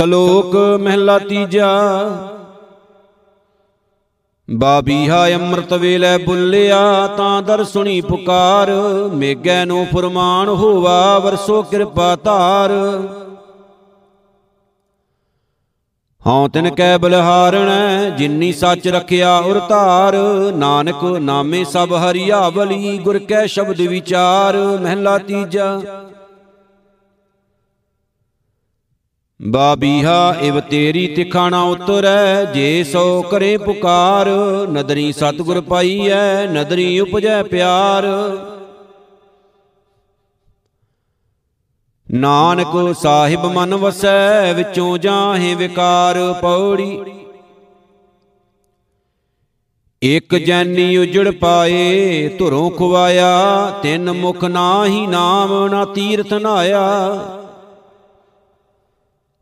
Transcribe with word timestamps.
ਸ਼ਲੋਕ 0.00 0.56
ਮਹਿਲਾ 0.56 1.18
ਤੀਜਾ। 1.18 1.68
ਬਾਬੀਹਾ 4.50 5.28
ਅੰਮ੍ਰਿਤ 5.28 5.72
ਵੇਲੇ 5.72 6.18
ਬੁੱਲਿਆ, 6.18 7.06
ਤਾਂ 7.06 7.42
ਦਰ 7.42 7.64
ਸੁਣੀ 7.64 8.00
ਪੁਕਾਰ। 8.00 8.70
ਮੇਗੈ 9.14 9.64
ਨੂੰ 9.64 9.86
ਫਰਮਾਨ 9.86 10.48
ਹੋਵਾ, 10.48 11.18
ਵਰਸੋ 11.18 11.62
ਕਿਰਪਾ 11.62 12.16
ਧਾਰ। 12.16 12.70
ਹਉ 16.26 16.48
ਤਿਨ 16.48 16.74
ਕੈ 16.74 16.98
ਬਲਹਾਰਣੈ 16.98 18.10
ਜਿਨਨੀ 18.10 18.52
ਸੱਚ 18.52 18.88
ਰਖਿਆ 18.88 19.38
ਉਰ 19.38 19.60
ਧਾਰ। 19.68 20.16
ਨਾਨਕ 20.56 21.04
ਨਾਮੇ 21.04 21.64
ਸਭ 21.64 21.92
ਹਰਿਆਵਲੀ, 21.92 22.98
ਗੁਰ 22.98 23.18
ਕੈ 23.18 23.46
ਸ਼ਬਦ 23.46 23.80
ਵਿਚਾਰ। 23.80 24.56
ਮਹਿਲਾ 24.56 25.18
ਤੀਜਾ। 25.18 25.80
ਬਾਬੀਹਾ, 29.48 30.36
ਇਵ 30.40 30.60
ਤੇਰੀ 30.60 31.06
ਤਿਖਾਣਾ 31.06 31.62
ਉਤਰੈ, 31.62 32.44
ਜੇ 32.44 32.84
ਸੋ 32.84 33.22
ਕਰੇ 33.22 33.56
ਪੁਕਾਰ, 33.56 34.28
ਨਦਰੀ 34.70 35.12
ਸਤਿਗੁਰ 35.12 35.60
ਪਾਈਐ, 35.60 36.46
ਨਦਰੀ 36.46 37.00
ਉਪਜੈ 37.00 37.42
ਪਿਆਰ। 37.42 38.04
ਨਾਨਕ 42.10 42.96
ਸਾਹਿਬ 42.96 43.46
ਮਨ 43.46 43.74
ਵਸੈ, 43.74 44.52
ਵਿੱਚੋਂ 44.52 44.98
ਜਾਹੇ 44.98 45.54
ਵਿਕਾਰ 45.54 46.34
ਪੌੜੀ। 46.40 47.00
ਇਕ 50.02 50.34
ਜੈਨੀ 50.34 50.96
ਉਜੜ 50.96 51.30
ਪਾਏ, 51.30 52.28
ਧੁਰੋਂ 52.28 52.70
ਖਵਾਇਆ, 52.70 53.70
ਤਿੰਨ 53.82 54.12
ਮੁਖ 54.12 54.44
ਨਾਹੀ 54.44 55.06
ਨਾਮ 55.06 55.66
ਨਾ 55.66 55.84
ਤੀਰਥ 55.84 56.32
ਨਾਇਆ। 56.32 57.10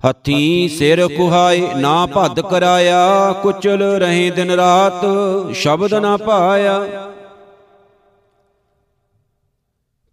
ਹੱਥੀ 0.08 0.68
ਸਿਰ 0.68 1.06
ਕੁਹਾਏ, 1.08 1.74
ਨਾ 1.76 2.06
ਭੱਦ 2.06 2.40
ਕਰਾਇਆ, 2.40 3.32
ਕੁਚਲ 3.32 3.82
ਰਹੇ 3.82 4.30
ਦਿਨ 4.30 4.50
ਰਾਤ, 4.50 5.04
ਸ਼ਬਦ 5.52 5.94
ਨਾ 5.94 6.16
ਪਾਇਆ। 6.16 7.04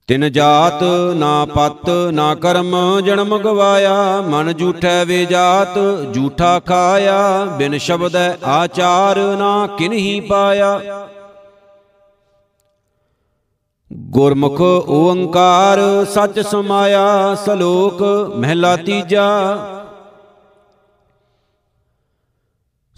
ਤਿਨ 0.07 0.31
ਜਾਤ, 0.31 0.83
ਨਾ 1.16 1.45
ਪਤ, 1.45 1.89
ਨਾ 2.13 2.35
ਕਰਮ, 2.35 3.01
ਜਨਮ 3.01 3.38
ਗਵਾਇਆ, 3.38 4.21
ਮਨ 4.21 4.53
ਝੂਠੈ 4.53 5.05
ਵੇ 5.05 5.25
ਜਾਤ, 5.25 5.77
ਝੂਠਾ 6.16 6.59
ਖਾਇਆ, 6.59 7.45
ਬਿਨ 7.45 7.77
ਸ਼ਬਦੈ 7.77 8.38
ਆਚਾਰ, 8.43 9.19
ਨਾ 9.38 9.67
ਕਿਨਹੀ 9.67 10.19
ਪਾਇਆ। 10.19 11.07
ਗੁਰਮੁਖ 13.91 14.61
ਓੰਕਾਰ, 14.61 16.05
ਸੱਚ 16.05 16.39
ਸਮਾਇਆ, 16.39 17.35
ਸ਼ਲੋਕ, 17.45 18.01
ਮਹਿਲਾ 18.35 18.75
ਤੀਜਾ 18.75 19.25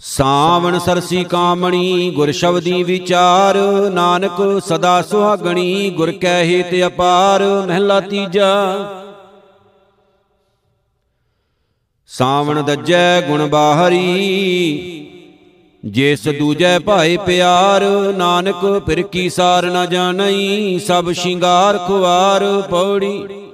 ਸਾਵਣ 0.00 0.78
ਸਰਸੀ 0.78 1.24
ਕਾਮਣੀ 1.24 2.10
ਗੁਰ 2.10 2.30
ਸ਼ਬਦੀ 2.32 2.82
ਵਿਚਾਰ, 2.82 3.56
ਨਾਨਕ 3.92 4.62
ਸਦਾ 4.66 5.02
ਸੁਹਾਗਣੀ 5.02 5.90
ਗੁਰ 5.90 6.12
ਕੈ 6.12 6.44
ਹਿਤ 6.44 6.74
ਅਪਾਰ, 6.86 7.42
ਮਹਿਲਾ 7.68 8.00
ਤੀਜਾ। 8.00 8.52
ਸਾਵਣ 12.06 12.62
ਦੱਜੈ 12.62 13.20
ਗੁਣ 13.20 13.46
ਬਾਹਰੀ, 13.46 14.00
ਜਿਸ 15.84 16.28
ਦੂਜੈ 16.28 16.78
ਭਾਏ 16.78 17.16
ਪਿਆਰ, 17.16 17.84
ਨਾਨਕ 18.16 18.82
ਫਿਰ 18.86 19.02
ਕੀ 19.02 19.28
ਸਾਰ 19.30 19.66
ਨ 19.66 19.86
ਜਾਣਈ, 19.86 20.78
ਸਭ 20.78 21.12
ਸ਼ਿੰਗਾਰ 21.12 21.78
ਖੁਆਰ 21.78 22.62
ਪੌੜੀ। 22.70 23.47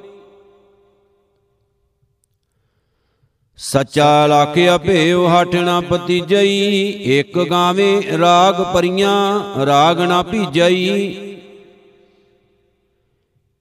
ਸੱਚਾ 3.58 4.26
ਲਾਖਿਆ 4.26 4.76
ਭੇਉ 4.78 5.26
ਹਠ 5.28 5.54
ਨਾ 5.56 5.80
ਪਤੀਜਈ 5.80 6.88
ਇੱਕ 7.18 7.38
ਗਾਵੇ 7.50 8.02
ਰਾਗ 8.20 8.54
ਪਰੀਆਂ, 8.74 9.66
ਰਾਗ 9.66 10.00
ਨਾ 10.00 10.22
ਭੀਜਈ। 10.22 11.14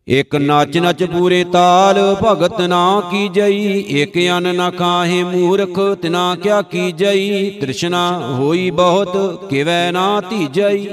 ਇਕ 0.07 0.35
ਨਚ 0.35 0.77
ਨਚ 0.77 1.03
ਪੂਰੇ 1.03 1.43
ਤਾਲ 1.43 1.99
ਭਗਤ 2.23 2.59
ਨਾ 2.61 3.01
ਕੀਜਈ 3.11 3.79
ਇਕ 4.01 4.17
ਅਨ 4.37 4.55
ਨਾ 4.55 4.69
ਖਾਹੇ 4.71 5.23
ਮੂਰਖ 5.23 5.79
ਤਿਨਾ 6.01 6.35
ਕਿਆ 6.35 6.61
ਕੀਜਈ, 6.61 7.49
ਤ੍ਰਿਸ਼ਨਾ 7.61 8.09
ਹੋਈ 8.29 8.69
ਬਹੁਤ 8.71 9.47
ਕਿਵੈ 9.49 9.91
ਨਾ 9.91 10.21
ਧੀਜਈ 10.29 10.87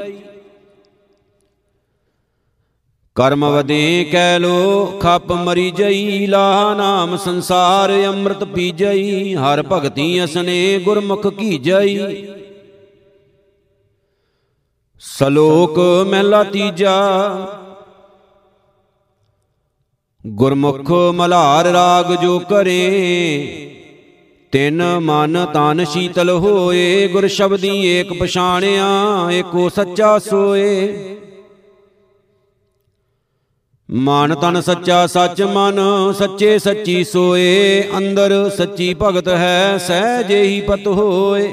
ਕਰਮ 3.21 3.45
ਵਦੇ 3.45 4.05
ਕੈ 4.13 4.39
ਲੋ, 4.39 4.85
ਖਪ 5.01 5.33
ਮਰੀ 5.33 5.71
ਜਈ, 5.71 6.27
ਲਾ 6.27 6.75
ਨਾਮ 6.75 7.17
ਸੰਸਾਰ 7.17 7.91
ਅੰਮ੍ਰਿਤ 8.07 8.45
ਪੀਜਈ 8.45 9.35
ਹਰ 9.35 9.63
ਭਗਤੀ 9.63 10.25
ਅਸਨੇ 10.25 10.79
ਗੁਰਮੁਖ 10.79 11.27
ਕੀ 11.29 11.59
ਜਈ। 11.59 11.99
ਸ਼ਲੋਕ 15.03 15.79
ਮਹਿਲਾ 16.09 16.43
ਤੀਜਾ, 16.45 16.97
ਗੁਰਮੁਖ 20.25 20.91
ਮਲਾਰ 21.15 21.67
ਰਾਗ 21.67 22.15
ਜੋ 22.23 22.39
ਕਰੇ, 22.51 22.81
ਤਿਨ 24.53 24.83
ਮਨ 25.01 25.45
ਤਨ 25.55 25.85
ਸ਼ੀਤਲ 25.85 26.31
ਹੋਏ, 26.31 27.09
ਗੁਰ 27.09 27.29
ਸ਼ਬਦੀ 27.29 27.77
ਏਕ 27.89 28.19
ਪਛਾਣਿਆ, 28.21 28.89
ਏਕੋ 29.33 29.69
ਸੱਚਾ 29.69 30.19
ਸੋਏ। 30.19 31.17
ਮਨ 33.93 34.35
ਤਨ 34.35 34.61
ਸੱਚਾ 34.61 35.07
ਸੱਚ 35.07 35.43
ਮਨ, 35.43 35.81
ਸੱਚੇ 36.13 36.59
ਸੱਚੀ 36.59 37.05
ਸੋਏ, 37.05 37.85
ਅੰਦਰ 37.99 38.51
ਸੱਚੀ 38.57 38.97
ਭਗਤ 39.03 39.29
ਹੈ, 39.29 39.79
ਸਹਿਜੇ 39.79 40.43
ਹੀ 40.43 40.61
ਪਤ 40.61 40.87
ਹੋਏ। 40.87 41.53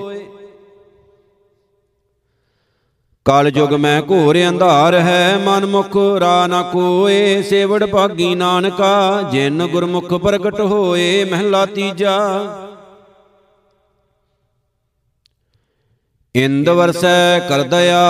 ਕਲ 3.26 3.52
ਯੁਗ 3.56 3.74
ਮੈਂ 3.74 4.02
ਘੋਰ 4.02 4.38
ਅੰਧਾਰ 4.50 4.96
ਹੈ, 4.96 5.40
ਮਨ 5.46 5.66
ਮੁਖ 5.66 5.98
ਰਾ 6.20 6.48
ਨ 6.48 6.64
ਕੋਏ, 6.74 7.42
ਸੇਵੜ 7.42 7.86
ਭਾਗੀ 7.86 8.36
ਨਾਨਕਾ, 8.36 9.22
ਜਿਨ 9.32 9.68
ਗੁਰਮੁਖ 9.68 10.14
ਪ੍ਰਗਟ 10.14 10.62
ਹੋਏ, 10.62 11.24
ਮਹਿਲਾ 11.24 11.66
ਤੀਜਾ। 11.66 12.18
ਇੰਦ 16.38 16.70
ਵਰਸੈ 16.70 17.40
ਕਰ 17.40 17.62
ਦਇਆ, 17.62 18.02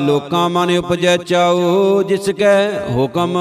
ਲੋਕਾਂ 0.00 0.48
ਮਨ 0.50 0.78
ਉਪਜੈ 0.78 1.16
ਚਾਉ, 1.16 2.02
ਜਿਸ 2.02 2.28
ਕੈ 2.28 2.88
ਹੁਕਮ। 2.90 3.36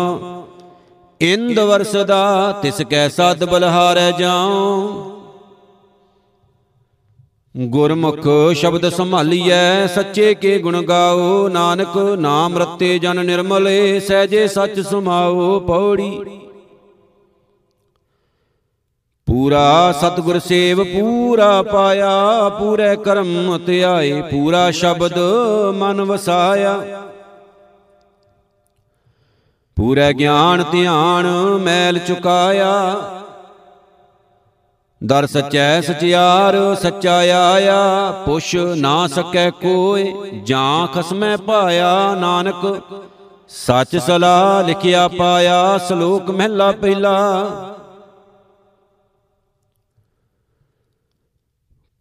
ਇੰਦ 1.22 1.60
ਵਰਸਦਾ, 1.60 2.52
ਤਿਸ 2.62 2.82
ਕੈ 2.90 3.08
ਸਦ 3.10 3.44
ਬਲਹਾਰੈ 3.44 4.12
ਜਾਉ। 4.12 4.88
ਗੁਰਮੁਖ 7.58 8.28
ਸ਼ਬਦ 8.54 8.90
ਸੰਭਾਲੀਐ, 8.90 9.88
ਸੱਚੇ 9.88 10.34
ਕੇ 10.34 10.60
ਗੁਣ 10.60 10.82
ਗਾਓ 10.82 11.48
ਨਾਨਕ 11.48 11.98
ਨਾਮ 11.98 12.58
ਰਤੇ 12.58 13.00
ਜਨ 13.00 13.26
ਨਿਰਮਲੇ, 13.26 14.00
ਸਹਜੇ 14.00 14.48
ਸੱਚ 14.48 14.80
ਸੁਮਾਓ 14.80 15.60
ਪੌੜੀ 15.60 16.22
ਪੂਰਾ 19.32 19.92
ਸਤਗੁਰ 19.92 20.40
ਸੇਵ 20.40 20.84
ਪੂਰਾ 20.84 21.62
ਪਾਇਆ, 21.62 22.50
ਪੂਰੇ 22.50 22.96
ਕਰਮ 22.96 23.60
ਧਿਆਏ 23.66 24.22
ਪੂਰਾ 24.22 24.72
ਸ਼ਬਦ 24.72 25.18
ਮਨ 25.76 26.02
ਵਸਾਇਆ। 26.02 27.02
ਪੂਰੇ 29.78 30.14
ਗਿਆਨ 30.14 30.64
ਧਿਆਨ 30.72 31.26
ਮੈਲ 31.62 32.00
ਚੁਕਾਇਆ। 32.00 33.02
ਦਰ 35.04 35.28
ਸਚੈ 35.28 35.82
ਸਚਿਆਰ 35.82 36.76
ਸੱਚਾ 36.82 37.18
ਆਇਆ, 37.18 38.12
ਪੁੱਛ 38.26 38.56
ਨਾ 38.56 39.08
ਸਕੈ 39.08 39.50
ਕੋਏ 39.50 40.14
ਜਾਂ 40.44 40.88
ਖਸਮੈ 40.88 41.38
ਪਾਇਆ, 41.38 42.16
ਨਾਨਕ 42.16 42.82
ਸੱਚ 43.50 43.98
ਸਲਾ 43.98 44.62
ਲਿਖਿਆ 44.62 45.08
ਪਾਇਆ, 45.08 45.78
ਸ਼ਲੋਕ 45.78 46.30
ਮਹਿਲਾ 46.30 46.72
ਪਹਿਲਾ। 46.72 47.48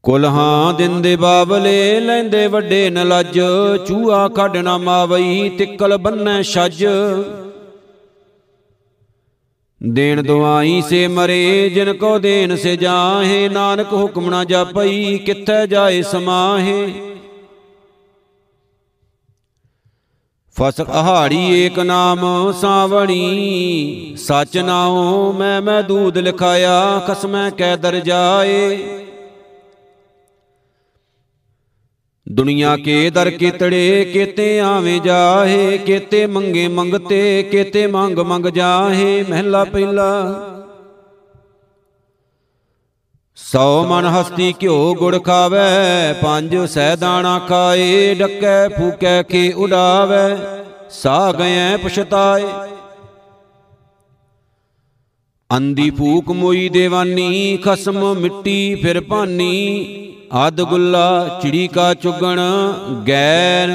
ਕੁਲਹਾਂ 0.02 0.74
ਦਿੰਦੇ 0.74 1.16
ਬਾਬਲੇ 1.16 2.00
ਲੈਂਦੇ 2.00 2.46
ਵੱਡੇ 2.46 2.90
ਨ 2.90 3.08
ਲੱਜ 3.08 3.40
ਚੂਹਾ 3.88 4.28
ਕੱਢ 4.28 4.56
ਨਾ 4.56 4.78
ਮਾਵਈ, 4.78 5.48
ਤਿੱਕਲ 5.48 5.98
ਬੰਨੈ 5.98 6.42
ਛੱਜ। 6.42 6.86
ਦੇਣ 9.82 10.22
ਦੁਆਈ 10.22 10.82
ਸੇ 10.88 11.08
ਮਰੇ, 11.08 11.70
ਜਿਨ 11.74 11.92
ਕੋ 11.92 12.18
ਦੇਨ 12.18 12.56
ਸੇ 12.56 12.76
ਜਾਹੇ, 12.76 13.48
ਨਾਨਕ 13.48 13.92
ਹੁਕਮ 13.92 14.30
ਨਾ 14.30 14.44
ਜਾਪਈ, 14.44 15.18
ਕਿੱਥੈ 15.18 15.66
ਜਾਏ 15.66 16.02
ਸਮਾਹੇ। 16.02 16.92
ਫਸ 20.56 20.80
ਅਹਾੜੀ 20.80 21.60
ਏਕ 21.60 21.78
ਨਾਮ, 21.78 22.52
ਸਾਵਣੀ, 22.52 24.14
ਸਚ 24.18 24.58
ਨਾਉ, 24.58 25.32
ਮੈਂ 25.32 25.62
ਮੈਂ 25.62 25.82
ਦੂਦ 25.82 26.18
ਲਿਖਾਇਆ, 26.18 27.02
ਖਸਮੈ 27.06 27.50
ਕੈ 27.50 27.76
ਦਰ 27.76 28.00
ਜਾਏ। 28.00 28.78
ਦੁਨੀਆ 32.32 32.76
ਕੇ 32.76 33.10
ਦਰ 33.10 33.30
ਕੀਤੜੇ, 33.30 34.10
ਕੇਤੇ 34.14 34.60
ਆਵੇਂ 34.60 35.00
ਜਾਹੇ, 35.00 35.78
ਕੇਤੇ 35.78 36.26
ਮੰਗੇ 36.26 36.68
ਮੰਗਤੇ, 36.68 37.42
ਕੇਤੇ 37.42 37.86
ਮੰਗ 37.86 38.18
ਮੰਗ 38.18 38.46
ਜਾਹੇ, 38.46 39.24
ਮਹਿਲਾ 39.28 39.64
ਪਹਿਲਾ। 39.64 40.10
ਸੌ 43.34 43.84
ਮਨ 43.84 44.04
ਹਸਤੀ 44.04 44.54
ਘਿਓ 44.62 44.94
ਗੁੜ 44.94 45.24
ਖਾਵੇ, 45.24 46.12
ਪੰਜ 46.22 46.56
ਸਹਿ 46.56 46.96
ਦਾਣਾ 46.96 47.38
ਖਾਏ, 47.38 48.14
ਡੱਕੈ 48.14 48.68
ਫੂਕੈ 48.68 49.22
ਕੇ 49.22 49.52
ਉਡਾਵੇ 49.52 50.36
ਸਾ 50.90 51.32
ਗਏ 51.32 51.76
ਪਛਤਾਏ। 51.76 52.44
ਅੰਦੀ 55.56 55.90
ਫੂਕ 55.90 56.30
ਮੋਈ 56.30 56.68
ਦੇਵਾਨੀ, 56.68 57.56
ਖਸਮ 57.56 58.14
ਮਿੱਟੀ 58.14 58.74
ਫਿਰ 58.74 59.00
ਭਾਨੀ 59.00 60.06
ਆਦ 60.32 60.60
ਗੁੱਲਾ 60.60 61.38
ਚਿੜੀ 61.42 61.68
ਕਾ 61.68 61.94
ਚੁਗਣ, 61.94 62.40
ਗੈਰ 63.08 63.70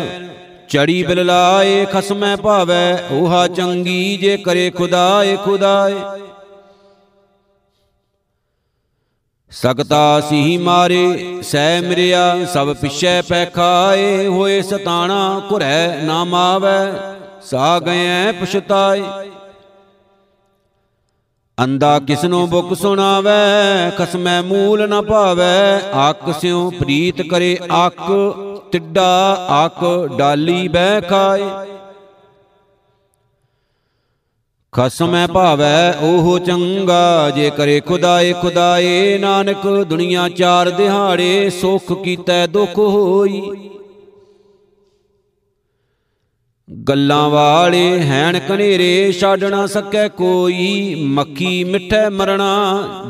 ਚੜੀ 0.69 1.03
ਬਿਲ 1.03 1.25
ਲਾਏ, 1.25 1.85
ਖਸਮੈ 1.85 2.35
ਭਾਵੈ 2.35 3.09
오ਹਾ 3.13 3.47
ਚੰਗੀ 3.47 4.17
ਜੇ 4.17 4.37
ਕਰੇ 4.37 4.69
ਖੁਦਾਏ 4.69 5.35
ਖੁਦਾਏ। 5.35 5.95
ਸਕਤਾ 9.51 10.21
ਸੀ 10.21 10.57
ਮਾਰੇ, 10.57 11.41
ਸਹਿ 11.43 11.81
ਮਿਰਿਆ, 11.81 12.45
ਸਭ 12.45 12.75
ਪਿਛੈ 12.75 13.21
ਪੈ 13.21 13.45
ਖਾਏ, 13.45 14.27
ਹੋਏ 14.27 14.61
ਸਤਾਣਾ 14.61 15.41
ਘੁਰੈ 15.51 16.01
ਨਾ 16.03 16.23
ਮਾਵੈ 16.23 16.91
ਸਾ 17.41 17.79
ਗਏ 17.79 18.31
ਪਛਤਾਏ। 18.31 19.03
ਅੰਦਾ 21.63 21.99
ਕਿਸਨੋ 21.99 22.47
ਬੁੱਕ 22.47 22.73
ਸੁਣਾਵੇ, 22.73 23.91
ਖਸਮੈ 23.97 24.41
ਮੂਲ 24.41 24.89
ਨ 24.89 25.01
ਭਾਵੈ 25.01 25.81
ਆਕ 25.93 26.33
ਸਿਉ 26.41 26.69
ਪ੍ਰੀਤ 26.69 27.21
ਕਰੇ 27.21 27.57
ਆਕ 27.71 28.01
ਟਿੱਡਾ 28.71 29.33
ਆਕ 29.49 30.09
ਡਾਲੀ 30.17 30.67
ਬਹਿ 30.67 31.01
ਖਾਏ। 31.01 31.45
ਖਸਮੈ 34.71 35.27
ਭਾਵੈ 35.27 35.93
ਉਹ 36.01 36.39
ਚੰਗਾ, 36.39 37.29
ਜੇ 37.29 37.49
ਕਰੇ 37.49 37.79
ਖੁਦਾਏ 37.79 38.33
ਖੁਦਾਏ। 38.33 39.17
ਨਾਨਕ 39.17 39.67
ਦੁਨੀਆ 39.89 40.29
ਚਾਰ 40.29 40.69
ਦਿਹਾੜੇ 40.69 41.49
ਸੁਖ 41.49 42.03
ਕੀਤੈ 42.03 42.47
ਦੁਖ 42.47 42.77
ਹੋਈ। 42.77 43.41
ਗੱਲਾਂ 46.69 47.29
ਵਾਲੇ 47.29 47.99
ਹੈਣ 47.99 48.37
ਕਨੇਰੇ 48.39 49.11
ਛੱਡ 49.11 49.43
ਨਾ 49.43 49.65
ਸਕੈ 49.67 50.07
ਕੋਈ, 50.07 50.95
ਮੱਖੀ 51.07 51.63
ਮਿੱਠੇ 51.63 52.07
ਮਰਣਾ 52.09 52.49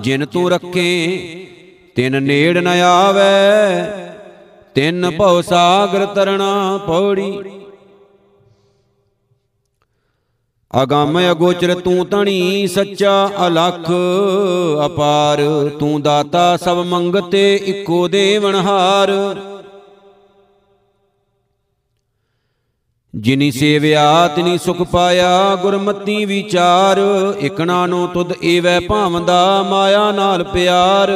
ਜਿਨ 0.01 0.25
ਤੂੰ 0.25 0.49
ਰੱਖੇ, 0.51 1.07
ਤਿਨ 1.95 2.21
ਨੇੜ 2.23 2.57
ਨ 2.57 2.67
ਆਵੇ, 2.67 3.85
ਤਿਨ 4.75 5.09
ਭਉ 5.17 5.41
ਸਾਗਰ 5.41 6.05
ਤਰਣਾ 6.05 6.79
ਪੌੜੀ। 6.87 7.31
ਅਗੰਮ 10.73 11.19
ਅਗੋਚਰ 11.31 11.73
ਤੂੰ 11.75 12.05
ਤਣੀ 12.05 12.67
ਸੱਚਾ 12.67 13.29
ਅਲਖ, 13.47 13.91
ਅਪਾਰ 14.85 15.43
ਤੂੰ 15.79 16.01
ਦਾਤਾ 16.01 16.55
ਸਭ 16.57 16.85
ਮੰਗਤੇ 16.85 17.55
ਇੱਕੋ 17.55 18.07
ਦੇਵਨਹਾਰ 18.07 19.11
ਜਿਨੀ 23.15 23.51
ਸੇਵਿਆ 23.51 24.27
ਤਿਨੀ 24.27 24.57
ਸੁਖ 24.57 24.81
ਪਾਇਆ, 24.81 25.55
ਗੁਰਮਤੀ 25.55 26.25
ਵਿਚਾਰ, 26.25 26.99
ਇਕਣਾ 27.39 27.85
ਨੂੰ 27.85 28.07
ਤੁਧ 28.07 28.33
ਏਵੈ 28.43 28.79
ਭਾਵੰਦਾ 28.79 29.63
ਮਾਇਆ 29.63 30.11
ਨਾਲ 30.11 30.43
ਪਿਆਰ। 30.43 31.11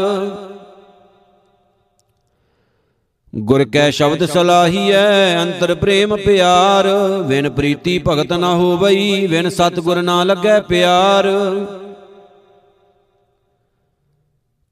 ਗੁਰ 3.35 3.63
ਕੈ 3.65 3.89
ਸ਼ਬਦ 3.91 4.25
ਸਲਾਹੀਐ, 4.25 5.41
ਅੰਤਰ 5.41 5.75
ਪ੍ਰੇਮ 5.75 6.15
ਪਿਆਰ 6.15 6.87
ਵਿਨ 7.27 7.49
ਪ੍ਰੀਤੀ 7.49 8.01
ਭਗਤ 8.07 8.33
ਨਾ 8.33 8.53
ਹੋਵਈ 8.53 9.27
ਵਿਨ 9.27 9.49
ਸਤਗੁਰ 9.49 10.01
ਨਾ 10.01 10.23
ਲੱਗੈ 10.23 10.59
ਪਿਆਰ। 10.59 11.27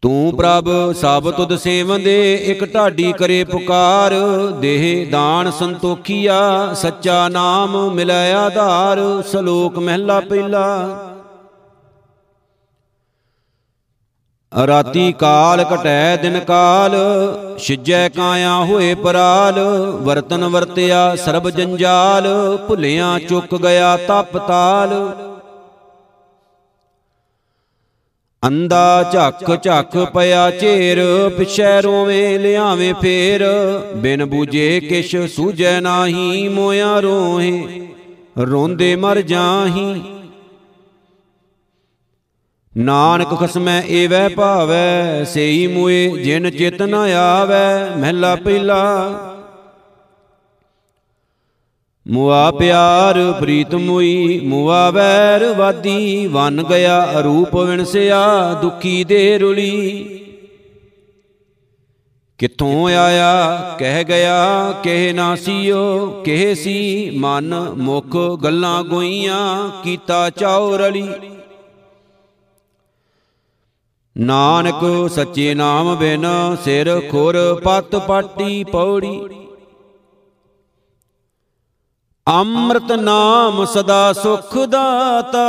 ਤੂੰ 0.01 0.37
ਪ੍ਰਭ 0.37 0.93
ਸਭ 0.93 1.31
ਤੁਧ 1.31 1.55
ਸੇਵੰਦੇ 1.55 2.35
ਇਕ 2.35 2.75
ਢਾਡੀ 2.75 3.11
ਕਰੇ 3.11 3.43
ਪੁਕਾਰ। 3.43 4.13
ਦੇਹ 4.61 5.11
ਦਾਨ 5.11 5.51
ਸੰਤੋਖੀਆ। 5.51 6.73
ਸੱਚਾ 6.73 7.29
ਨਾਮ 7.29 7.91
ਮਿਲੈ 7.91 8.33
ਆਧਾਰ। 8.33 9.23
ਸ਼ਲੋਕ 9.31 9.79
ਮਹਿਲਾ 9.79 10.19
ਪਹਿਲਾ। 10.19 10.89
ਰਾਤੀ 14.67 15.13
ਕਾਲ 15.13 15.63
ਕਟੈ 15.63 16.15
ਦਿਨ 16.17 16.39
ਕਾਲ। 16.39 16.95
ਛਿਜੈ 17.57 18.09
ਕਾਇਆ 18.09 18.55
ਹੋਏ 18.55 18.95
ਪਰਾਲ। 18.95 19.59
ਵਰਤਨ 20.01 20.45
ਵਰਤਿਆ 20.45 21.15
ਸਰਬ 21.15 21.49
ਜੰਜਾਲ। 21.49 22.57
ਭੁੱਲਿਆਂ 22.67 23.19
ਚੁੱਕ 23.19 23.55
ਗਿਆ 23.55 23.97
ਤਪ 23.97 24.37
ਤਾਲ। 24.37 25.13
ਅੰਦਾ 28.47 29.09
ਝੱਕ 29.13 29.63
ਝੱਕ 29.63 29.97
ਪਿਆ 30.13 30.49
ਝੇਰ, 30.51 31.29
ਪਿਛੈ 31.37 31.81
ਰੋਵੇਂ 31.81 32.39
ਲਿਆਵੇਂ 32.39 32.93
ਫੇਰ। 32.93 33.45
ਬਿਨ 33.95 34.25
ਬੂਝੇ 34.25 34.79
ਕਿਛ 34.79 35.15
ਸੂਝੈ 35.15 35.79
ਨਾਹੀ, 35.81 36.47
ਮੋਇਆ 36.47 36.99
ਰੋਹੇ, 36.99 37.87
ਰੋਂਦੇ 38.39 38.95
ਮਰ 38.95 39.21
ਜਾਹੀ। 39.21 40.01
ਨਾਨਕ 42.77 43.39
ਖਸਮੈ 43.39 43.81
ਏਵੈ 43.89 44.29
ਭਾਵੈ, 44.29 45.23
ਸੇਈ 45.23 45.67
ਮੂਏ 45.67 46.07
ਜਿਨ 46.23 46.49
ਚਿਤ 46.49 46.81
ਨ 46.81 46.93
ਆਵੈ, 46.93 47.95
ਮਹਿਲਾ 47.97 48.35
ਪਹਿਲਾ 48.35 48.83
ਮੁਆ 52.09 52.51
ਪਿਆਰ 52.51 53.33
ਪ੍ਰੀਤ 53.39 53.75
ਮੁਈ, 53.75 54.39
ਮੁਆ 54.39 54.89
ਵੈਰ 54.89 55.53
ਵਾਦੀ, 55.53 56.27
ਵਨ 56.27 56.63
ਗਿਆ 56.63 57.19
ਅਰੂਪ 57.19 57.55
ਵਿਣਸਿਆ, 57.55 58.53
ਦੁਖੀ 58.61 59.03
ਦੇ 59.03 59.37
ਰੁਲੀ। 59.37 60.03
ਕਿੱਥੋਂ 62.37 62.89
ਆਇਆ, 62.89 63.75
ਕਹਿ 63.79 64.03
ਗਿਆ, 64.03 64.71
ਕਹਿ 64.83 65.13
ਨਾ 65.13 65.35
ਸੀਓ, 65.35 66.07
ਕਹਿ 66.25 66.55
ਸੀ, 66.55 67.09
ਮਨ 67.09 67.73
ਮੁਖ 67.77 68.17
ਗੱਲਾਂ 68.43 68.83
ਗੋਈਆਂ, 68.83 69.69
ਕੀਤਾ 69.83 70.29
ਚਾਉ 70.29 70.77
ਰਲੀ। 70.77 71.09
ਨਾਨਕ 74.17 75.09
ਸੱਚੇ 75.09 75.53
ਨਾਮ 75.53 75.95
ਬਿਨ 75.95 76.25
ਸਿਰ 76.65 77.01
ਖੁਰ 77.11 77.61
ਪਤ 77.63 77.95
ਪਾਟੀ 77.95 78.63
ਪੌੜੀ। 78.63 79.21
ਅੰਮ੍ਰਿਤ 82.27 82.91
ਨਾਮ 82.91 83.65
ਸਦਾ 83.65 84.13
ਸੁਖ 84.13 84.57
ਦਾਤਾ, 84.57 85.45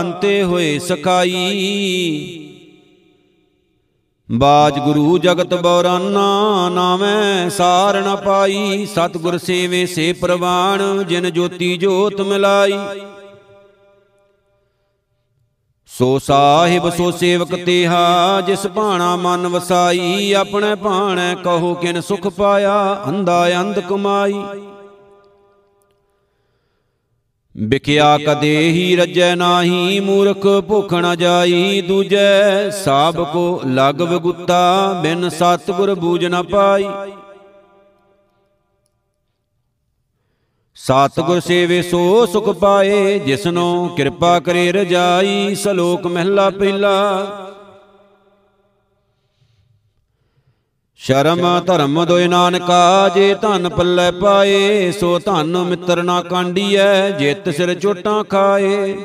ਅੰਤੇ 0.00 0.42
ਹੋਏ 0.42 0.78
ਸਖਾਈ। 0.78 2.42
ਬਾਜ 4.32 4.78
ਗੁਰੂ 4.78 5.18
ਜਗਤ 5.18 5.54
ਬੌਰਾਨਾ 5.54 6.68
ਨਾਵੇਂ 6.68 7.50
ਸਾਰ 7.50 8.00
ਨ 8.00 8.16
ਪਾਈ, 8.16 8.86
ਸਤਿਗੁਰ 8.86 9.38
ਸੇਵੇ 9.38 9.86
ਸੇ 9.86 10.12
ਪ੍ਰਵਾਣ 10.12 11.04
ਜਿਨ 11.04 11.30
ਜੋਤੀ 11.30 11.76
ਜੋਤ 11.76 12.20
ਮਿਲਾਈ। 12.20 12.78
ਸੋ 15.86 16.18
ਸਾਹਿਬ, 16.18 16.90
ਸੋ 16.90 17.10
ਸੇਵਕ 17.10 17.54
ਤੇਹਾ, 17.54 18.40
ਜਿਸ 18.40 18.66
ਭਾਣਾ 18.66 19.16
ਮਨ 19.16 19.46
ਵਸਾਈ, 19.46 20.32
ਆਪਣੇ 20.32 20.74
ਭਾਣੈ 20.74 21.34
ਕਹੋ 21.34 21.74
ਕਿਨ 21.74 22.00
ਸੁਖ 22.00 22.26
ਪਾਇਆ 22.28 23.04
ਅੰਦਾ 23.08 23.60
ਅੰਧ 23.60 23.78
ਕਮਾਈ। 23.78 24.42
ਵਿਖਿਆ 27.58 28.18
ਕਦੇ 28.18 28.58
ਹੀ 28.58 28.96
ਰੱਜੈ 28.96 29.34
ਨਾਹੀ, 29.34 30.00
ਮੂਰਖ 30.00 30.46
ਭੁਖ 30.68 30.94
ਨ 30.94 31.16
ਜਾਈ। 31.16 31.80
ਦੂਜੈ 31.80 32.70
ਸਾਬ 32.70 33.22
ਕੋ 33.32 33.60
ਲਗ 33.66 34.02
ਵਗੁੱਤਾ, 34.02 35.00
ਬਿਨ 35.02 35.28
ਸਤਿਗੁਰ 35.28 35.94
ਬੂਝ 35.94 36.24
ਨ 36.24 36.42
ਪਾਈ। 36.42 36.84
ਸਤਿਗੁਰ 40.74 41.40
ਸੇਵੇ 41.40 41.82
ਸੋ 41.82 42.26
ਸੁਖ 42.26 42.48
ਪਾਏ, 42.48 43.18
ਜਿਸਨੋ 43.18 43.88
ਕਿਰਪਾ 43.96 44.40
ਕਰੇ 44.40 44.72
ਰਜਾਈ, 44.72 45.54
ਸਲੋਕ 45.54 46.06
ਮਹਿਲਾ 46.06 46.50
ਪਹਿਲਾ। 46.50 47.45
ਸ਼ਰਮ 50.98 51.60
ਧਰਮ 51.66 52.04
ਦੋਇ 52.04 52.28
ਨਾਨਕਾ, 52.28 53.08
ਜੇ 53.08 53.34
ਧਨ 53.34 53.68
ਪੱਲੇ 53.68 54.10
ਪਾਏ, 54.10 54.92
ਸੋ 54.92 55.18
ਧਨ 55.18 55.58
ਮਿੱਤਰ 55.58 56.02
ਨਾ 56.02 56.22
ਕਾਂਡੀਐ, 56.22 57.10
ਜਿਤ 57.10 57.48
ਸਿਰ 57.48 57.74
ਚੋਟਾਂ 57.74 58.24
ਖਾਏ। 58.24 58.96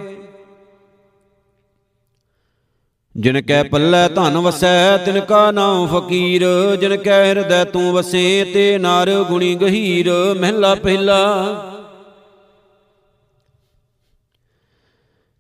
ਜਿਨ 3.17 3.41
ਕੈ 3.41 3.63
ਪੱਲੇ 3.63 4.07
ਧਨ 4.15 4.37
ਵਸੈ, 4.37 4.97
ਤਿਨ 4.97 5.19
ਕਾ 5.19 5.51
ਨਾਮ 5.51 5.87
ਫਕੀਰ। 5.87 6.45
ਜਿਨ 6.75 6.97
ਕੈ 6.97 7.25
ਹਿਰਦੈ 7.25 7.63
ਤੂੰ 7.63 7.93
ਵਸੇ, 7.93 8.51
ਤੇ 8.53 8.77
ਨਰ 8.77 9.23
ਗੁਣੀ 9.23 9.55
ਗਹੀਰ। 9.55 10.11
ਮਹਿਲਾ 10.39 10.75
ਪਹਿਲਾ 10.75 11.17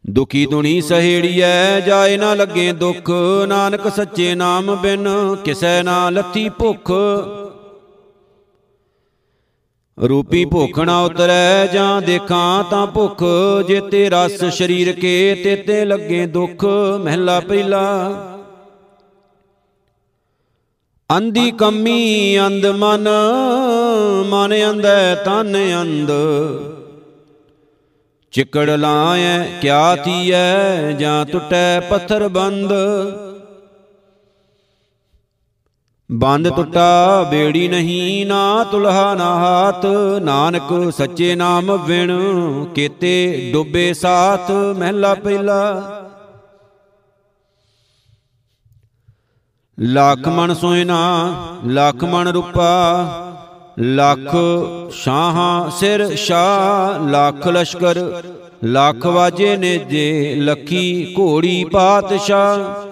ਦੁਖੀ 0.05 0.45
ਦੁਣੀ 0.45 0.81
ਸਹੇੜੀਐ, 0.81 1.79
ਜਾਏ 1.79 2.17
ਨਾ 2.17 2.33
ਲੱਗੇ 2.33 2.71
ਦੁੱਖ। 2.73 3.09
ਨਾਨਕ 3.47 3.87
ਸੱਚੇ 3.95 4.33
ਨਾਮ 4.35 4.75
ਬਿਨ 4.75 5.07
ਕਿਸੈ 5.45 5.81
ਨਾ 5.83 6.09
ਲੱਥੀ 6.09 6.49
ਭੁੱਖ। 6.49 6.91
ਰੂਪੀ 9.97 10.45
ਭੁੱਖ 10.45 10.79
ਨਾ 10.79 10.99
ਉਤਰੈ, 11.01 11.65
ਜਾਂ 11.65 12.01
ਦੇਖਾਂ 12.01 12.63
ਤਾਂ 12.63 12.87
ਭੁੱਖ। 12.87 13.23
ਜੇਤੇ 13.67 14.09
ਰਸ 14.09 14.43
ਸਰੀਰ 14.45 14.91
ਕੇ 14.91 15.41
ਤੇਤੇ 15.43 15.85
ਲੱਗੇ 15.85 16.25
ਦੁੱਖ, 16.25 16.65
ਮਹਿਲਾ 17.03 17.39
ਪਹਿਲਾ 17.39 17.83
ਅੰਦੀ 21.09 21.51
ਕੰਮੀ 21.51 22.39
ਅੰਦ 22.39 22.65
ਮਨ 22.65 23.07
ਮਨ 24.25 24.53
ਅੰਦੈ 24.71 25.15
ਤਨ 25.15 25.55
ਅੰਦ 25.81 26.11
ਚਿਕੜ 28.31 28.69
ਲਾਇਐ 28.69 29.59
ਕਿਆ 29.59 29.95
ਥੀਐ 29.95 30.91
ਜਾਂ 30.91 31.25
ਟੁੱਟੈ 31.25 31.79
ਪੱਥਰ 31.79 32.27
ਬੰਦ? 32.27 32.73
ਬੰਦ 36.11 36.49
ਟੁੱਟਾ 36.55 37.23
ਬੇੜੀ 37.23 37.67
ਨਹੀਂ, 37.67 38.25
ਨਾ 38.25 38.63
ਤੁਲਹਾ, 38.63 39.15
ਨਾ 39.15 39.35
ਹਾਥ। 39.35 39.85
ਨਾਨਕ 40.21 40.93
ਸੱਚੇ 40.97 41.35
ਨਾਮ 41.35 41.85
ਵਿਣ 41.85 42.11
ਕੀਤੇ 42.75 43.49
ਡੁੱਬੇ 43.53 43.93
ਸਾਥ। 43.93 44.51
ਮਹਿਲਾ 44.51 45.13
ਪਹਿਲਾ। 45.13 45.83
ਲੱਖ 49.79 50.27
ਮਨ 50.27 50.53
ਸੋਇਨਾ, 50.53 51.33
ਲੱਖ 51.67 52.03
ਮਨ 52.03 52.27
ਰੂਪਾ। 52.27 53.05
ਲੱਖ 53.79 54.35
ਸ਼ਾਹਾਂ 54.91 55.69
ਸਿਰ 55.69 56.15
ਸ਼ਾਹ 56.15 56.99
ਲੱਖ 57.09 57.47
ਲਸ਼ਕਰ, 57.47 58.23
ਲੱਖ 58.63 59.05
ਵਾਜੇ 59.05 59.57
ਨੇ 59.57 59.77
ਜੇ 59.77 60.35
ਲੱਖੀ 60.35 61.15
ਘੋੜੀ 61.19 61.63
ਪਾਤਸ਼ਾਹ। 61.63 62.87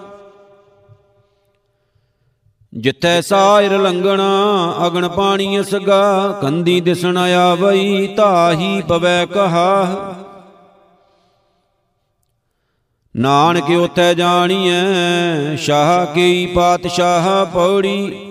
ਜਿੱਥੈ 2.74 3.20
ਸਾਇਰ 3.20 3.78
ਲੰਗਣਾ 3.78 4.74
ਅਗਣ 4.86 5.08
ਪਾਣੀ 5.08 5.60
ਅਸਗਾ, 5.60 6.38
ਕੰਦੀ 6.42 6.80
ਦਿਸਣ 6.80 7.18
ਆਵਈ 7.18 8.06
ਤਾਹੀ 8.06 8.82
ਪਵੈ 8.88 9.26
ਕਹਾ। 9.26 9.86
ਨਾਨਕ 13.16 13.70
ਉਥੈ 13.70 14.14
ਜਾਣੀਐ, 14.14 15.56
ਸ਼ਾਹ 15.56 16.06
ਕੀ 16.06 16.46
ਪਾਤਸ਼ਾਹ 16.46 17.46
ਪੌੜੀ। 17.46 18.29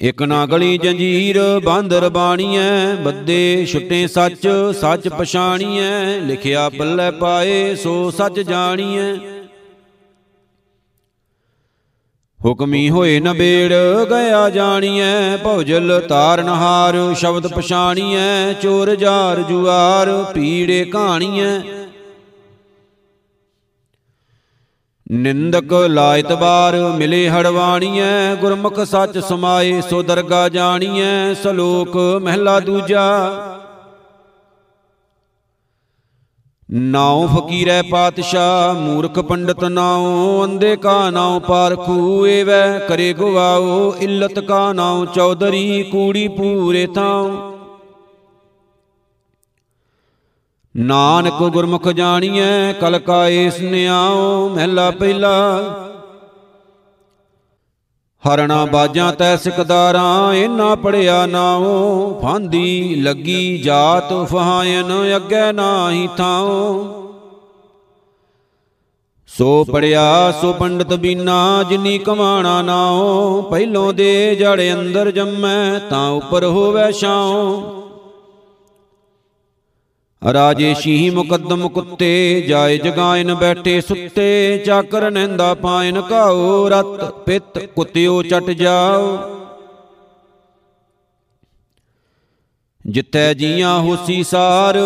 ਇਕ 0.00 0.22
ਨਾ 0.22 0.46
ਗਲੀ 0.46 0.78
ਜੰਜੀਰ, 0.78 1.60
ਬਾਂਦਰ 1.64 2.08
ਬਾਣੀਐ, 2.08 2.94
ਬੱਦੇ 2.94 3.66
ਛੁੱਟੇ 3.72 4.06
ਸੱਚ 4.06 4.48
ਸੱਚ 4.80 5.08
ਪਛਾਣੀਐ, 5.08 6.20
ਲਿਖਿਆ 6.20 6.68
ਪੱਲੇ 6.68 7.10
ਪਾਏ, 7.10 7.74
ਸੋ 7.74 8.10
ਸੱਚ 8.10 8.40
ਜਾਣੀਐ। 8.40 9.14
ਹੁਕਮੀ 12.46 12.90
ਹੋਏ 12.90 13.20
ਨਬੇੜ 13.20 13.72
ਗਿਆ 14.08 14.50
ਜਾਣੀਐ, 14.50 15.36
ਭੌਜਲ 15.36 16.00
ਤਾਰਨਹਾਰ 16.08 17.14
ਸ਼ਬਦ 17.14 17.46
ਪਛਾਣੀਐ, 17.46 18.52
ਚੋਰ 18.52 18.94
ਜਾਰ 18.94 19.42
ਜੁਆਰ, 19.42 20.32
ਪੀੜੇ 20.34 20.84
ਕਹਾਣੀਐ 20.84 21.75
ਨਿੰਦਕ 25.12 25.72
ਲਾਇਤਬਾਰ 25.72 26.76
ਮਿਲੇ 26.98 27.28
ਹੜਵਾਣੀਐ, 27.30 28.34
ਗੁਰਮੁਖ 28.34 28.80
ਸੱਚ 28.80 29.18
ਸਮਾਏ, 29.18 29.80
ਸੋ 29.80 30.02
ਦਰਗਾ 30.02 30.48
ਜਾਣੀਐ, 30.48 31.34
ਸਲੋਕ 31.34 31.96
ਮਹਿਲਾ 32.22 32.60
ਦੂਜਾ। 32.60 33.30
ਨਾਉ 36.70 37.26
ਫਕੀਰੈ 37.26 37.82
ਪਾਤਸ਼ਾਹ, 37.82 38.74
ਮੂਰਖ 38.74 39.18
ਪੰਡਤ 39.18 39.64
ਨਾਉ 39.64 40.44
ਅੰਦੇ 40.44 40.76
ਕਾ 40.76 41.10
ਨਾਉ 41.10 41.40
ਪਾਰਖੂ 41.40 42.26
ਏਵੈ 42.26 42.78
ਕਰੇ 42.78 43.12
ਗਵਾਓ, 43.12 43.94
ਇਲਤ 44.00 44.38
ਕਾ 44.38 44.72
ਨਾਉ, 44.72 45.04
ਚੌਧਰੀ 45.04 45.82
ਕੂੜੀ 45.82 46.28
ਪੂਰੇ 46.28 46.86
ਥਾਉ। 46.86 47.55
ਨਾਨਕ 50.76 51.42
ਗੁਰਮੁਖ 51.42 51.88
ਜਾਣੀਐ 51.88 52.72
ਕਲ 52.72 52.98
ਕਾ 52.98 53.28
ਏਸ 53.28 53.60
ਨਿਆਉ, 53.60 54.48
ਮਹਿਲਾ 54.48 54.90
ਪਹਿਲਾ। 54.90 55.60
ਹਰਣਾ 58.24 58.64
ਬਾਜਾਂ 58.64 59.12
ਤੈ 59.12 59.36
ਸਿਕਦਾਰਾਂ 59.36 60.34
ਇਨਾ 60.34 60.74
ਪੜਿਆ 60.74 61.26
ਨਾਉ। 61.26 62.20
ਫਾਂਦੀ 62.22 62.94
ਲੱਗੀ 62.94 63.58
ਜਾਤ 63.58 64.12
ਫਹਾਇਨ, 64.26 65.16
ਅੱਗੇ 65.16 65.52
ਨਾਹੀ 65.52 66.08
ਥਾਉ। 66.16 66.84
ਸੋ 69.26 69.64
ਪੜਿਆ 69.64 70.32
ਸੋ 70.40 70.52
ਪੰਡਤ 70.52 70.94
ਬੀਨਾ, 70.94 71.62
ਜਿਨੀ 71.62 71.98
ਕਮਾਣਾ 71.98 72.62
ਨਾਉ। 72.62 73.42
ਪਹਿਲੋਂ 73.42 73.92
ਦੇ 73.92 74.34
ਜੜ 74.34 74.62
ਅੰਦਰ 74.72 75.10
ਜੰਮੈ, 75.10 75.78
ਤਾਂ 75.90 76.10
ਉੱਪਰ 76.10 76.44
ਹੋਵੇ 76.44 76.92
ਛਾਉ। 76.92 77.62
ਰਾਜੇ 80.32 80.74
ਸ਼ੀਹ 80.74 81.12
ਮੁਕੱਦਮ 81.12 81.68
ਕੁੱਤੇ, 81.68 82.44
ਜਾਏ 82.48 82.78
ਜਗਾਇਨ 82.78 83.34
ਬੈਠੇ 83.34 83.80
ਸੁੱਤੇ 83.80 84.62
ਚਾਕਰ 84.66 85.10
ਨੰਦਾ 85.10 85.54
ਪਾਇਨ 85.54 86.00
ਕਾਉ 86.00 86.68
ਰਤ, 86.68 87.04
ਪਿਤ 87.26 87.58
ਕੁੱਤਿਓ 87.66 88.22
ਚਟ 88.22 88.50
ਜਾਓ 88.50 89.18
ਜਿੱਤੈ 92.86 93.32
ਜੀਆਂ 93.34 93.78
ਹੋਸੀ 93.80 94.22
ਸਾਰ, 94.22 94.76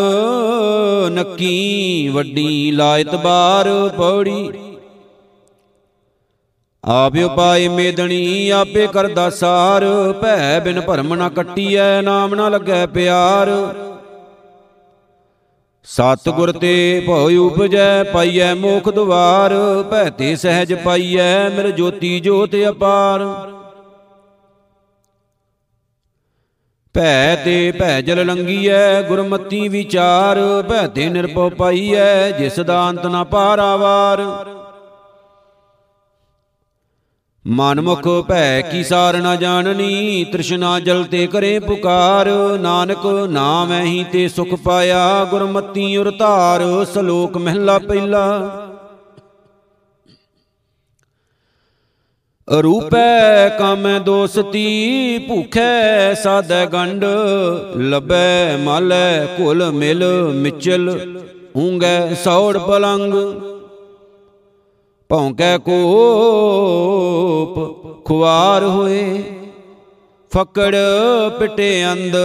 ਨੱਕੀ 1.11 2.09
ਵੱਡੀ 2.09 2.71
ਲਾਇਤ 2.71 3.15
ਬਾਰ 3.15 3.69
ਪੌੜੀ। 3.97 4.53
ਆਪਿ 6.85 7.23
ਉਪਾਏ 7.23 7.69
ਮੇਦਣੀ, 7.69 8.49
ਆਪੇ 8.51 8.87
ਕਰਦਾ 8.87 9.31
ਸਾਰ, 9.31 9.85
ਭੈ 10.23 10.61
ਬਿਨ 10.61 10.81
ਭਰਮ 10.81 11.15
ਨਾ 11.15 11.29
ਕੱਟੀਐ, 11.29 12.01
ਨਾਮ 12.03 12.35
ਨਾ 12.35 12.49
ਲੱਗੈ 12.49 12.87
ਪਿਆਰ। 12.87 13.49
ਸਤਿਗੁਰ 15.85 16.53
ਤੇ 16.53 17.05
ਭਉ 17.07 17.37
ਉਪਜੈ, 17.39 18.03
ਪਾਈਐ 18.05 18.55
ਮੋਖ 18.55 18.89
ਦੁਆਰ, 18.89 19.53
ਭੈ 19.91 20.09
ਤੇ 20.11 20.35
ਸਹਿਜ 20.37 20.75
ਪਾਈਐ 20.75 21.49
ਮਿਰ 21.49 21.71
ਜੋਤੀ 21.71 22.21
ਜੋਤ 22.21 22.55
ਅਪਾਰ। 22.69 23.25
ਭੈ 26.95 27.37
ਤੇ 27.45 27.73
ਭੈ 27.73 28.01
ਜਲ 28.01 28.27
ਲੰਗੀਐ, 28.27 29.03
ਗੁਰਮਤੀ 29.03 29.69
ਵਿਚਾਰ, 29.69 30.39
ਭੈ 30.69 30.87
ਤੇ 30.87 31.09
ਨਿਰਭਉ 31.09 31.51
ਪਾਈਐ, 31.51 32.31
ਜਿਸ 32.31 32.61
ਦਾ 32.61 32.89
ਅੰਤ 32.91 33.07
ਨਾ 33.07 33.25
ਪਾਰਾਵਾਰ 33.25 34.25
ਮਨਮੁਖ 37.45 38.07
ਭੈ 38.29 38.61
ਕੀ 38.61 38.83
ਸਾਰ 38.85 39.17
ਨਾ 39.17 39.35
ਜਾਣਨੀ 39.37 40.25
ਤ੍ਰਿਸ਼ਨਾ 40.33 40.79
ਜਲ 40.81 41.05
ਤੇ 41.05 41.27
ਕਰੇ 41.27 41.59
ਪੁਕਾਰ। 41.59 42.29
ਨਾਨਕ 42.61 43.07
ਨਾਮ 43.31 43.73
ਐਹੀ 43.73 44.05
ਤੇ 44.13 44.27
ਸੁਖ 44.29 44.55
ਪਾਇਆ 44.65 45.25
ਗੁਰਮਤੀ 45.31 45.97
ਉਰ 45.97 46.11
ਧਾਰ 46.11 46.63
ਸ਼ਲੋਕ 46.93 47.37
ਮਹਿਲਾ 47.37 47.79
ਪਹਿਲਾ। 47.79 48.27
ਰੂਪੈ 52.49 53.49
ਕਾਮੈ 53.59 53.99
ਦੋਸਤੀ 53.99 55.19
ਭੂਖੈ 55.29 56.15
ਸਾਧੈ 56.15 56.65
ਗੰਡ 56.67 57.05
ਲਬੈ 57.91 58.57
ਮਾਲੈ 58.57 59.27
ਕੁਲ 59.37 59.71
ਮਿਲ 59.73 60.05
ਮਿਚਲ 60.35 60.91
ਉਂਗੈ 61.57 62.15
ਸੌੜ 62.15 62.57
ਪਲੰਗ। 62.59 63.15
ਭੌਂਕੈ 65.11 65.59
ਕੋਪ, 65.59 67.57
ਖੁਆਰ 68.05 68.65
ਹੋਏ। 68.65 69.23
ਫਕੜ 70.33 70.77
ਪਿਟੇ 71.39 71.85
ਅੰਦ 71.85 72.17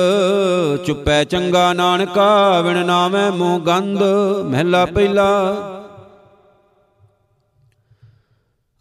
ਚੁੱਪੈ 0.86 1.24
ਚੰਗਾ 1.24 1.74
ਨਾਨਕਾ, 1.74 2.62
ਵਿਣ 2.62 2.86
ਨਾਮੈ 2.86 3.30
ਮੋਹ 3.32 3.60
ਗੰਧ, 3.60 4.04
ਮਹਿਲਾ 4.46 4.86
ਪਹਿਲਾ। 4.86 5.30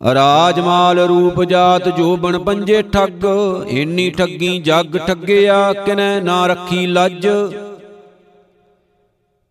ਰਾਜਮਾਲ 0.01 0.99
ਰੂਪ 0.99 1.43
ਜਾਤ 1.45 1.89
ਜੋਬਨ 1.89 2.39
ਪੰਜੇ 2.39 2.83
ਠੱਗ 2.83 3.25
ਇੰਨੀ 3.69 4.11
ਠੱਗੀ 4.11 4.59
ਜੱਗ 4.59 4.97
ਠੱਗਿਆ, 4.97 5.73
ਕਿਨੈ 5.73 6.21
ਨਾ 6.21 6.47
ਰੱਖੀ 6.47 6.87
ਲੱਜ। 6.87 7.29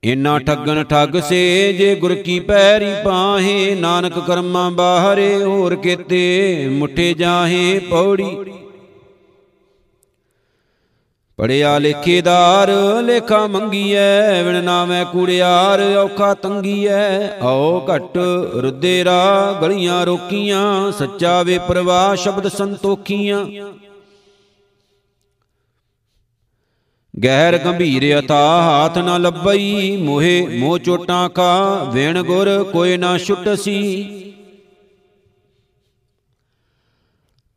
ਇਨਾ 0.04 0.40
ਠੱਗਨ 0.40 0.84
ਠੱਗ 0.84 1.20
ਸੇ 1.22 1.74
ਜੇ 1.74 1.96
ਗੁਰ 1.96 2.14
ਕੀ 2.16 2.40
ਪੈਰੀ 2.40 2.94
ਪਾਹੇ, 3.06 3.76
ਨਾਨਕ 3.76 4.20
ਕਰਮਾਂ 4.20 4.72
ਬਾਹਰੇ 4.72 5.44
ਹੋਰ 5.44 5.76
ਕੀਤੇ 5.76 6.68
ਮੁੱਠੇ 6.72 7.14
ਜਾਹੇ 7.14 7.80
ਪੌੜੀ। 7.80 8.38
ਪੜਿਆ 11.38 11.78
ਲੇਖੇਦਾਰ 11.80 12.72
ਲੇਖਾ 13.04 13.48
ਮੰਗੀਐ 13.48 14.44
ਵਿਣ 14.44 14.64
ਨਾਵੇਂ 14.64 15.06
ਕੂੜਿਆਰ, 15.06 15.82
ਔਖਾ 15.98 16.34
ਤੰਗੀਐ। 16.34 17.28
ਆਓ 17.42 17.86
ਘਟ 17.88 18.18
ਰੁੱਦੇਰਾ 18.54 19.60
ਗਲੀਆਂ 19.62 20.06
ਰੋਕੀਆਂ, 20.06 20.92
ਸੱਚਾ 20.92 21.42
ਵੇ 21.44 21.58
ਪ੍ਰਵਾਹ, 21.68 22.16
ਸ਼ਬਦ 22.16 22.48
ਸੰਤੋਖੀਆਂ। 22.48 23.46
ਗਹਿਰ 27.14 27.58
ਗੰਭੀਰ 27.58 28.20
ਅਤਾ 28.20 28.62
ਹਾਥ 28.62 28.98
ਨ 28.98 29.22
ਲੱਭਈ, 29.22 29.98
ਮੋਹੇ 29.98 30.48
ਮੋਹ 30.60 30.78
ਚੋਟਾਂ 30.80 31.30
ਕਾ, 31.30 31.84
ਵੇਣ 31.84 32.22
ਗੁਰ 32.24 32.64
ਕੋਈ 32.64 32.98
ਨਾ 32.98 33.18
ਛੁਟਸੀ 33.18 33.80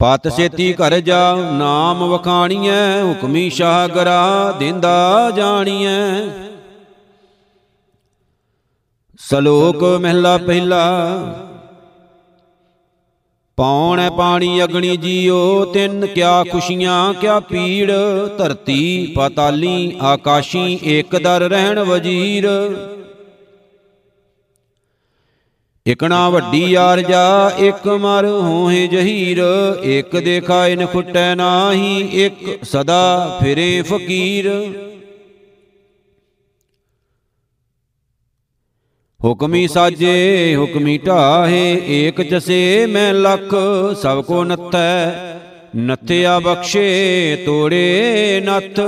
ਪਤ 0.00 0.28
ਸੇਤੀ 0.28 0.72
ਘਰ 0.72 0.98
ਜਾ, 1.00 1.34
ਨਾਮ 1.52 2.04
ਵਖਾਣੀਐ, 2.04 3.02
ਹੁਕਮੀ 3.02 3.50
ਸ਼ਾਹਗਰਾ 3.50 4.52
ਦਿੰਦਾ 4.58 5.30
ਜਾਣੀਐ। 5.36 5.90
ਸਲੋਕ 9.20 9.84
ਮਹਿਲਾ 10.00 10.36
ਪਹਿਲਾ 10.38 10.82
ਪੌਣ 13.56 14.10
ਪਾਣੀ 14.10 14.64
ਅਗਣੀ 14.64 14.96
ਜੀਓ, 14.96 15.64
ਤਿੰਨ 15.64 16.06
ਕਿਆ 16.06 16.44
ਖੁਸ਼ੀਆਂ, 16.44 17.14
ਕਿਆ 17.14 17.40
ਪੀੜ 17.40 17.92
ਧਰਤੀ 18.38 19.12
ਪਤਾਲੀ, 19.16 19.96
ਆਕਾਸ਼ੀ 20.00 20.80
ਏਕ 20.84 21.16
ਦਰ 21.16 21.40
ਰਹਿਣ 21.40 21.78
ਵਜੀਰ। 21.78 22.48
ਇਕਣਾ 25.86 26.28
ਵੱਡੀ 26.28 26.64
ਯਾਰ 26.64 27.00
ਜਾ, 27.00 27.52
ਇਕ 27.58 27.88
ਮਰ 27.88 28.26
ਹੋਏ 28.26 28.86
ਜਹੀਰ। 28.86 29.42
ਇਕ 29.82 30.16
ਦੇਖਾ 30.16 30.66
ਇਨ 30.66 30.86
ਖੁੱਟੈ 30.86 31.34
ਨਾਹੀ, 31.34 32.00
ਇਕ 32.00 32.64
ਸਦਾ 32.64 33.38
ਫਿਰੇ 33.42 33.82
ਫਕੀਰ। 33.82 34.52
ਹੁਕਮੀ 39.24 39.68
ਸਾਜੇ, 39.68 40.56
ਹੁਕਮੀ 40.56 40.98
ਢਾਹੇ, 40.98 41.82
ਏਕ 41.88 42.20
ਜਸੇ 42.20 42.86
ਮੈਂ 42.86 43.14
ਲਖ, 43.14 43.54
ਸਭ 43.96 44.24
ਕੋ 44.24 44.44
ਨੱਥੈ। 44.44 45.10
ਨੱਥਿਆ 45.76 46.40
ਬਖਸ਼ੇ, 46.40 47.42
ਤੋੜੇ 47.46 48.42
ਨੱਥ। 48.44 48.80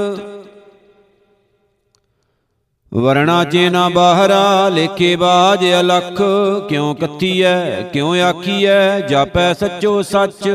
ਵਰਣਾ 2.95 3.45
ਚੇ 3.45 3.71
ਨਾ 3.71 3.89
ਬਾਹਰਾ, 3.89 4.69
ਲੇਖੇ 4.69 5.17
ਬਾਜ 5.17 5.65
ਅਲਖ। 5.81 6.23
ਕਿਉ 6.69 6.95
ਕੱਥੀਐ, 6.95 7.83
ਕਿਉ 7.83 8.15
ਆਖੀਐ, 8.15 9.01
ਜਾਪੈ 9.01 9.53
ਸੱਚੋ 9.53 10.03
ਸੱਚ। 10.03 10.51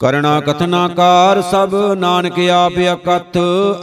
ਕਰਣਾ 0.00 0.40
ਕਥਨਾਕਾਰ 0.40 1.40
ਸਭ 1.42 1.74
ਨਾਨਕ 1.98 2.38
ਆਪ 2.52 2.72
ਅਕਥ 2.92 3.36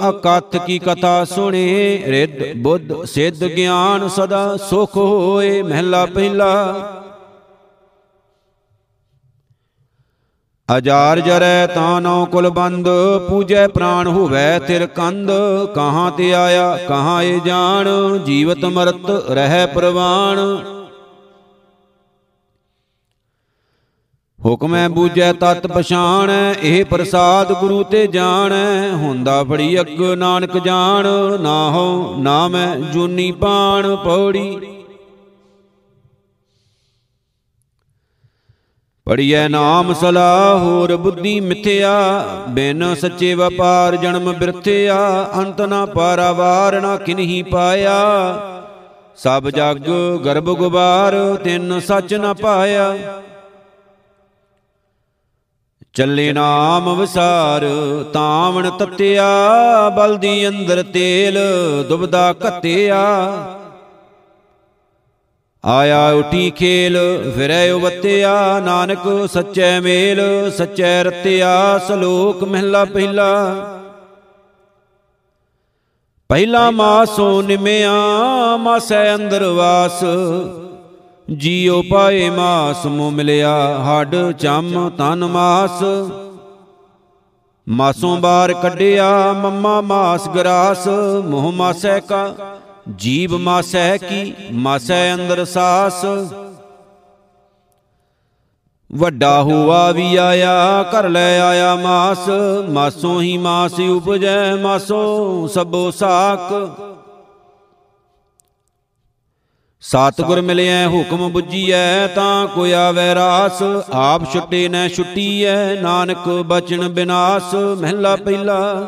ਅਕਥ 0.10 0.58
ਕੀ 0.58 0.80
ਕਥਾ 0.80 1.24
ਸੁਣੇ, 1.25 2.03
ਰਿੱਧ 2.08 2.44
ਬੁੱਧ 2.58 3.03
ਸਿੱਧ 3.06 3.44
ਗਿਆਨ 3.44 4.08
ਸਦਾ 4.08 4.58
ਸੁਖ 4.58 4.98
ਹੋਏ, 4.98 5.62
ਮਹਿਲਾ 5.62 6.06
ਪਹਿਲਾ। 6.06 6.51
ਅਜਾਰ 10.70 11.20
ਜਰੈ 11.20 11.68
ਤਾਂ 11.68 12.01
ਨੌ 12.01 12.25
ਕੁਲ 12.25 12.50
ਬੰਦ, 12.50 12.88
ਪੂਜੈ 13.30 13.68
ਪ੍ਰਾਨ 13.68 14.08
ਹੋਵੈ 14.08 14.60
ਤਿਰ 14.60 14.86
ਕੰਦ, 14.88 15.32
ਕਹਾਂ 15.75 16.12
ਤੇ 16.12 16.34
ਆਇਆ, 16.34 16.77
ਕਹਾਂ 16.89 17.22
ਏ 17.24 17.39
ਜਾਣ, 17.46 17.88
ਜੀਵਤ 18.18 18.65
ਮਰਤ 18.65 19.10
ਰਹਿ 19.30 19.65
ਪ੍ਰਵਾਨ 19.68 20.38
ਹੁਕਮੈ 24.45 24.88
ਬੂਝੈ 24.89 25.33
ਤਤ 25.33 25.67
ਪਛਾਣੈ, 25.67 26.53
ਇਹ 26.62 26.86
ਪ੍ਰਸਾਦ 26.86 27.51
ਗੁਰੂ 27.53 27.83
ਤੇ 27.83 28.07
ਜਾਣੈ। 28.07 28.91
ਹੁੰਦਾ 28.91 29.43
ਫੜੀ 29.43 29.79
ਅੱਗ, 29.79 30.01
ਨਾਨਕ 30.01 30.57
ਜਾਣ, 30.57 31.07
ਨਾ 31.41 31.69
ਹੋ 31.69 32.15
ਨਾ 32.17 32.48
ਮੈਂ 32.48 32.75
ਜੂਨੀ 32.77 33.31
ਪਾਣ 33.31 33.95
ਪੌੜੀ। 33.95 34.60
ਪੜੀਐ 39.05 39.48
ਨਾਮ 39.48 39.93
ਸਲਾ 39.93 40.57
ਹੋਰ 40.57 40.95
ਬੁੱਧੀ 40.95 41.39
ਮਿਥਿਆ। 41.39 42.25
ਬਿਨ 42.50 42.95
ਸੱਚੇ 42.95 43.33
ਵਪਾਰ 43.33 43.95
ਜਨਮ 43.95 44.33
ਬਿਰਥਿਆ। 44.33 45.29
ਅੰਤ 45.38 45.62
ਨਾ 45.62 45.86
ਪਾਰਾਵਾਰ 45.86 46.81
ਨਾ 46.81 46.98
ਕਿਨਹੀ 46.98 47.43
ਪਾਇਆ। 47.43 48.00
ਸਭ 49.15 49.50
ਜਗ 49.50 49.89
ਗਰਭ 50.25 50.43
ਗੁਬਾਰ, 50.43 51.38
ਤਿੰਨ 51.43 51.79
ਸੱਚ 51.79 52.13
ਨਾ 52.13 52.33
ਪਾਇਆ। 52.33 52.95
ਚੱਲੇ 55.93 56.33
ਨਾਮ 56.33 57.00
ਵਿਸਾਰ, 57.00 57.62
ਤਾਵਣ 58.13 58.69
ਤਤਿਆ 58.69 59.25
ਬਲਦੀ 59.89 60.48
ਅੰਦਰ 60.48 60.83
ਤੇਲ 60.83 61.39
ਦੁਬਦਾ 61.89 62.33
ਘਤਿਆ। 62.33 63.01
ਆਇਆ 65.65 66.12
ਉਠੀ 66.12 66.51
ਖੇਲ, 66.51 66.98
ਫਿਰੈ 67.36 67.71
ਉਵਤਿਆ, 67.71 68.60
ਨਾਨਕ 68.60 69.29
ਸੱਚੈ 69.33 69.79
ਮੇਲ, 69.81 70.51
ਸੱਚੈ 70.51 71.04
ਰਤਿਆ, 71.04 71.77
ਸਲੋਕ 71.77 72.43
ਮਹਿਲਾ 72.43 72.86
ਪਹਿਲਾ। 72.86 73.54
ਪਹਿਲਾ 76.30 76.71
ਮਾਸੋ 76.71 77.41
ਨਿਮਿਆ, 77.41 77.93
ਮਾਸੈ 78.58 79.15
ਅੰਦਰ 79.15 79.43
ਵਾਸ 79.43 80.04
ਜੀਉ 81.38 81.82
ਪਾਏ 81.82 82.30
ਮਾਸ 82.30 82.86
ਮੋ 82.86 83.10
ਮਿਲਿਆ, 83.10 83.84
ਹੱਡ 83.84 84.32
ਚੰਮ 84.32 84.89
ਤਨ 84.89 85.26
ਮਾਸ। 85.26 85.84
ਮਾਸੋਂ 87.70 88.17
ਬਾਹਰ 88.17 88.54
ਕੱਢਿਆ, 88.54 89.34
ਮੰਮਾ 89.34 89.82
ਮਾਸ 89.82 90.30
ਗਰਾਸ। 90.30 90.88
ਮੋਹ 91.26 91.52
ਮਾਸੈ 91.52 92.00
ਕਾ 92.00 92.36
ਜੀਬ 92.96 93.34
ਮਾਸੈ 93.34 93.98
ਕੀ, 93.98 94.34
ਮਾਸੈ 94.52 95.13
ਅੰਦਰ 95.13 95.46
ਸਾਸ। 95.46 96.06
ਵੱਡਾ 98.94 99.41
ਹੋਆ 99.41 99.91
ਵੀ 99.91 100.15
ਆਇਆ, 100.15 100.84
ਘਰ 100.84 101.10
ਲੈ 101.10 101.39
ਆਇਆ 101.39 101.76
ਮਾਸ। 101.76 102.30
ਮਾਸੋਂ 102.70 103.22
ਹੀ 103.22 103.38
ਮਾਸ 103.38 103.80
ਉਪਜੈ 103.80 104.56
ਮਾਸੋਂ 104.56 105.48
ਸਭੋ 105.48 105.91
ਸਾਕ 105.91 106.72
ਸਤਗੁਰ 109.82 110.41
ਮਿਲਿਆ 110.41 110.89
ਹੁਕਮ 110.89 111.32
부ਜੀਐ 111.38 112.08
ਤਾਂ 112.08 112.48
ਕੋਈ 112.48 112.72
ਆਵੈ 112.72 113.15
ਰਾਸ। 113.15 113.63
ਆਪ 113.94 114.34
ਛੁੱਟੇ 114.34 114.67
ਨੈ 114.67 114.88
ਛੁੱਟੀਐ 114.88 115.82
ਨਾਨਕ 115.82 116.30
ਬਚਨ 116.30 116.89
ਬਿਨਾਸ਼। 116.89 117.56
ਮਹਿਲਾ 117.56 118.15
ਪਹਿਲਾ। 118.15 118.88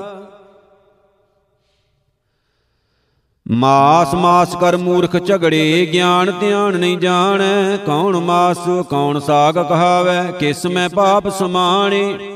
ਮਾਸ 3.51 4.13
ਮਾਸ 4.13 4.56
ਕਰ 4.56 4.77
ਮੂਰਖ 4.77 5.25
ਝਗੜੇ 5.25 5.89
ਗਿਆਨ 5.93 6.32
ਧਿਆਨ 6.39 6.73
ਨਹੀਂ 6.73 6.97
ਜਾਣੈ। 6.97 7.77
ਕੌਣ 7.77 8.19
ਮਾਸ 8.19 8.69
ਕੌਣ 8.89 9.19
ਸਾਗ 9.19 9.53
ਕਹਾਵੈ? 9.53 10.32
ਕਿਸ 10.39 10.65
ਮੈਂ 10.65 10.89
ਪਾਪ 10.89 11.29
ਸਮਾਣੇ। 11.29 12.32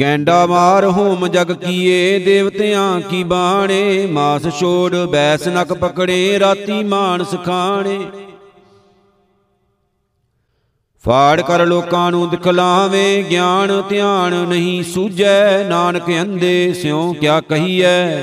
ਗੈਂਡਾ 0.00 0.46
ਮਾਰ 0.46 0.84
ਹੋਮ 0.84 1.26
ਜਗ 1.28 1.52
ਕੀਏ, 1.52 2.18
ਦੇਵਤਿਆਂ 2.18 3.00
ਕੀ 3.00 3.24
ਬਾਣੇ? 3.24 4.06
ਮਾਸ 4.06 4.42
ਛੋੜ, 4.60 4.96
ਬੈਸ 4.96 5.48
ਨਕ 5.48 5.72
ਪਕੜੇ, 5.72 6.38
ਰਾਤੀ 6.38 6.84
ਮਾਨਸ 6.84 7.34
ਖਾਣੇ। 7.44 8.00
ਫਾੜ 11.04 11.40
ਕਰ 11.40 11.66
ਲੋਕਾਂ 11.66 12.10
ਨੂੰ 12.10 12.30
ਦਿਖਲਾਵੇਂ 12.30 13.24
ਗਿਆਨ 13.24 13.82
ਧਿਆਨ 13.88 14.34
ਨਹੀਂ 14.34 14.82
ਸੂਝੈ। 14.84 15.64
ਨਾਨਕ 15.64 16.10
ਅੰਦੇ 16.22 16.72
ਸਿਉ 16.72 17.12
ਕਿਆ 17.12 17.40
ਕਹੀਐ? 17.40 18.20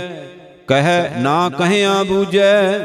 ਕਹਿ 0.68 1.22
ਨਾ 1.22 1.50
ਕਹਿਆ 1.50 2.04
ਬੂਝੈ। 2.04 2.80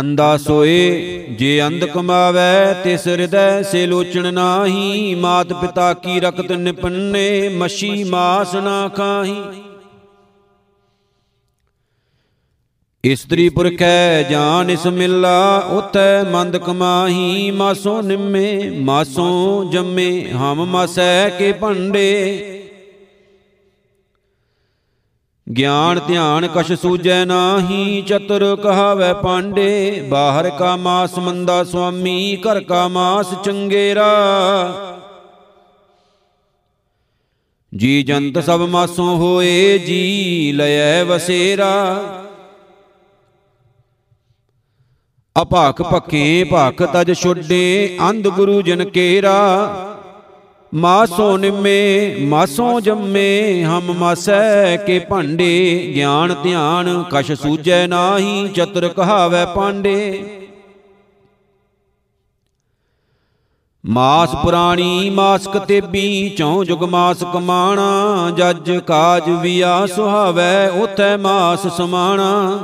ਅੰਦਾ 0.00 0.36
ਸੋਏ, 0.36 1.26
ਜੇ 1.38 1.66
ਅੰਧ 1.66 1.84
ਕਮਾਵੇ 1.84 2.74
ਤਿਸ 2.84 3.06
ਹਿਰਦੈ 3.06 3.62
ਸੇ 3.62 3.86
ਲੋਚਣ 3.86 4.32
ਨਾਹੀ, 4.32 5.14
ਮਾਤ 5.14 5.52
ਪਿਤਾ 5.52 5.92
ਕੀ 5.94 6.20
ਰਕਤ 6.20 6.52
ਨਿਪੰਨੇ, 6.52 7.48
ਮਛੀ 7.48 8.04
ਮਾਸ 8.04 8.54
ਨਾ 8.54 8.88
ਖਾਹੀ। 8.88 9.36
ਇਸਤਰੀ 13.04 13.48
ਪੁਰਖੈ 13.48 14.22
ਜਾਨ 14.22 14.70
ਇਸ 14.70 14.86
ਮਿਲਾ, 14.86 15.58
ਉਤੈ 15.58 16.22
ਮੰਦ 16.22 16.56
ਕਮਾਹੀ, 16.56 17.50
ਮਾਸੋਂ 17.50 18.02
ਨਿੰਮੇ, 18.02 18.70
ਮਾਸੋਂ 18.70 19.72
ਜੰਮੇ, 19.72 20.30
ਹਮ 20.32 20.64
ਮਾਸੈ 20.64 21.28
ਕੇ 21.28 21.52
ਭੰਡੇ। 21.52 22.55
ਗਿਆਨ 25.52 26.00
ਧਿਆਨ 26.06 26.48
ਕਛ 26.54 26.72
ਸੂਜੈ 26.72 27.24
ਨਾਹੀ, 27.24 28.02
ਚਤੁਰ 28.02 28.56
ਕਹਾਵੈ 28.56 29.14
ਪਾਂਡੇ। 29.14 30.06
ਬਾਹਰ 30.08 30.50
ਕਾ 30.50 30.76
ਮਾਸ 30.76 31.18
ਮੰਦਾ 31.18 31.64
ਸੁਆਮੀ, 31.64 32.36
ਘਰ 32.36 32.60
ਕਾ 32.60 32.88
ਮਾਸ 32.88 33.34
ਚੰਗੇਰਾ। 33.44 34.10
ਜੀ 37.76 38.02
ਜੰਤ 38.02 38.44
ਸਭ 38.44 38.60
ਮਾਸੋਂ 38.60 39.16
ਹੋਏ, 39.16 39.78
ਜੀ 39.78 40.52
ਲਇ 40.52 41.04
ਵਸੇਰਾ। 41.04 42.02
ਅਭਾਖ 45.42 45.82
ਭਕੇ 45.82 46.44
ਭਾਖ 46.44 46.82
ਤਜ 46.82 47.14
ਛੋਡੇ, 47.14 47.98
ਅੰਧ 48.10 48.28
ਗੁਰੂ 48.28 48.62
ਜਨ 48.62 48.84
ਕੇਰਾ। 48.84 49.36
ਮਾਸੋ 50.74 51.36
ਨਿਮੇ, 51.36 52.16
ਮਾਸੋ 52.20 52.80
ਜੰਮੇ, 52.80 53.64
ਹਮ 53.64 53.92
ਮਾਸੈ 53.92 54.76
ਕੇ 54.76 54.98
ਭਾਂਡੇ, 54.98 55.92
ਗਿਆਨ 55.94 56.34
ਧਿਆਨ 56.42 57.04
ਕਛ 57.10 57.32
ਸੂਜੈ 57.32 57.86
ਨਾਹੀ, 57.86 58.48
ਚਤੁਰ 58.48 58.88
ਕਹਾਵੈ 58.88 59.44
ਪਾਂਡੇ। 59.46 60.24
ਮਾਸ 63.86 64.34
ਪੁਰਾਣੀ 64.34 65.10
ਮਾਸ 65.10 65.48
ਕਤੇਬੀ 65.48 66.28
ਚੌ 66.28 66.64
ਜੁਗ 66.64 66.84
ਮਾਸ 66.84 67.24
ਕਮਾਣਾ, 67.32 68.30
ਜੱਜ 68.36 68.78
ਕਾਜ 68.78 69.30
ਵਿਆ 69.30 69.86
ਸੁਹਾਵੈ, 69.86 70.68
ਉਥੈ 70.68 71.16
ਮਾਸ 71.16 71.66
ਸਮਾਣਾ। 71.76 72.58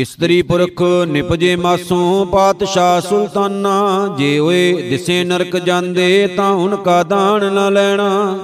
ਇਸਤਰੀ 0.00 0.42
ਪੁਰਖ 0.42 0.82
ਨਿਪਜੇ 1.08 1.54
ਮਾਸੋਂ 1.56 2.26
ਪਾਤਸ਼ਾਹ 2.26 3.00
ਸੁਲਤਾਨਾ, 3.00 4.14
ਜੇ 4.18 4.38
ਓਏ 4.38 4.90
ਦਿਸੇ 4.90 5.24
ਨਰਕ 5.24 5.56
ਜਾਂਦੇ 5.56 6.26
ਤਾਂ 6.26 6.76
ਕਾ 6.76 7.02
ਦਾਨ 7.02 7.52
ਨਾ 7.52 7.68
ਲੈਣਾ। 7.70 8.38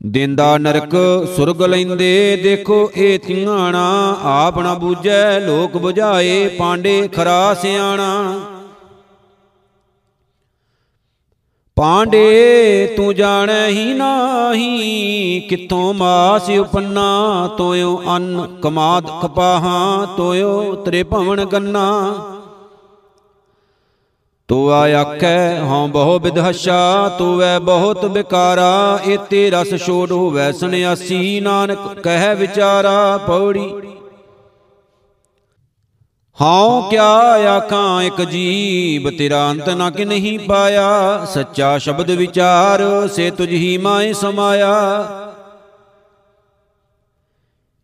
ਦਿੰਦਾ 0.00 0.56
ਨਰਕ 0.58 0.94
ਸੁਰਗ 1.36 1.62
ਲੈਂਦੇ 1.62 2.40
ਦੇਖੋ 2.42 2.90
ਇਹ 2.96 3.18
ਧਿਆਣਾ 3.26 4.16
ਆਪ 4.22 4.58
ਨਾ 4.58 4.74
ਬੂਝੈ 4.74 5.40
ਲੋਕ 5.40 5.76
부ਝਾਏ 5.76 6.48
ਪਾਂਡੇ 6.48 7.08
ਖਰਾ 7.08 7.54
ਸਿਆਣਾ। 7.54 8.40
ਪਾਂਡੇ, 11.76 12.94
ਤੂੰ 12.96 13.14
ਜਾਣੈ 13.14 13.68
ਹੀ 13.68 13.92
ਨਾਹੀ, 13.94 15.40
ਕਿੱਥੋਂ 15.40 15.94
ਮਾਸ 15.94 16.50
ਉਪੰਨਾ, 16.50 17.48
ਤੋਇਓ 17.58 18.02
ਅੰਨ 18.08 18.46
ਕਮਾਦ 18.62 19.06
ਕਪਾਹਾਂ, 19.22 20.06
ਤੋਇਓ 20.16 20.74
ਤਰੇ 20.74 21.02
ਭਵਨ 21.02 21.44
ਗੰਨਾ। 21.44 22.14
ਤੂੰ 24.48 24.72
ਆਖੈ, 24.72 25.60
ਹਉ 25.60 25.86
ਬਹੁ 25.86 26.18
ਵਿਦਹਸ਼ਾ 26.18 27.08
ਤੂੰ 27.18 27.36
ਵੈ 27.36 27.58
ਬਹੁਤ 27.58 28.04
ਬਿਕਾਰਾ 28.04 28.98
ਇਤੇ 29.04 29.50
ਰਸ 29.50 29.74
ਛੋੜ 29.86 30.12
ਹੋਵੈ 30.12 30.52
ਸੰਿਆਸੀ 30.52 31.40
ਨਾਨਕ 31.40 32.00
ਕਹਿ 32.00 32.34
ਵਿਚਾਰਾ, 32.34 33.16
ਪੌੜੀ 33.16 33.72
ਹਉ 36.40 36.88
ਕਿਆ 36.88 37.04
ਆਖਾਂ, 37.56 38.02
ਇਕ 38.02 38.22
ਜੀਬ 38.22 39.18
ਤੇਰਾ 39.18 39.50
ਅੰਤ 39.50 39.68
ਨਾ 39.68 39.90
ਕਿ 39.90 40.04
ਨਹੀਂ 40.04 40.38
ਪਾਇਆ? 40.38 41.24
ਸੱਚਾ 41.24 41.78
ਸ਼ਬਦ 41.78 42.10
ਵਿਚਾਰ, 42.10 43.08
ਸੇ 43.08 43.30
ਤੁਝ 43.30 43.48
ਹੀ 43.48 43.78
ਮਾਏ 43.78 44.12
ਸਮਾਇਆ। 44.12 44.74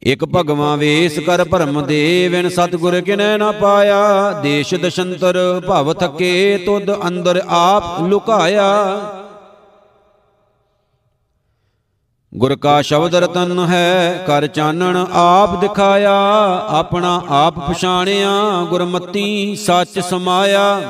ਇਕ 0.03 0.25
ਭਗਵਾਂ 0.25 0.77
ਵੇਸ 0.77 1.19
ਕਰ 1.19 1.45
ਭਰਮ 1.45 1.87
ਦੇ 1.87 2.29
ਵਿਨ 2.29 2.49
ਸਤਗੁਰ 2.49 3.01
ਕਿਨੈ 3.01 3.37
ਨਾ 3.39 3.53
ਪਾਇਆ। 3.53 4.33
ਦੇਸ਼ 4.43 4.75
ਦਸ਼ੰਤਰ 4.75 5.63
ਭਵ 5.69 5.93
ਥਕੇ, 5.93 6.63
ਤੁਧ 6.67 7.09
ਅੰਦਰ 7.09 7.43
ਆਪ 7.49 8.03
ਲੁਕਾਇਆ। 8.03 9.01
ਗੁਰ 12.39 12.57
ਕਾ 12.57 12.83
ਸ਼ਬਦ 12.83 13.15
ਰਤਨ 13.15 13.67
ਹੈ, 13.69 14.25
ਕਰ 14.27 14.47
ਚਾਨਣ 14.47 15.07
ਆਪ 15.13 15.61
ਦਿਖਾਇਆ, 15.61 16.13
ਆਪਣਾ 16.69 17.23
ਆਪ 17.29 17.59
ਪਛਾਣਿਆ, 17.71 18.31
ਗੁਰਮਤੀ 18.71 19.57
ਸੱਚ 19.57 19.99
ਸਮਾਇਆ। 19.99 20.81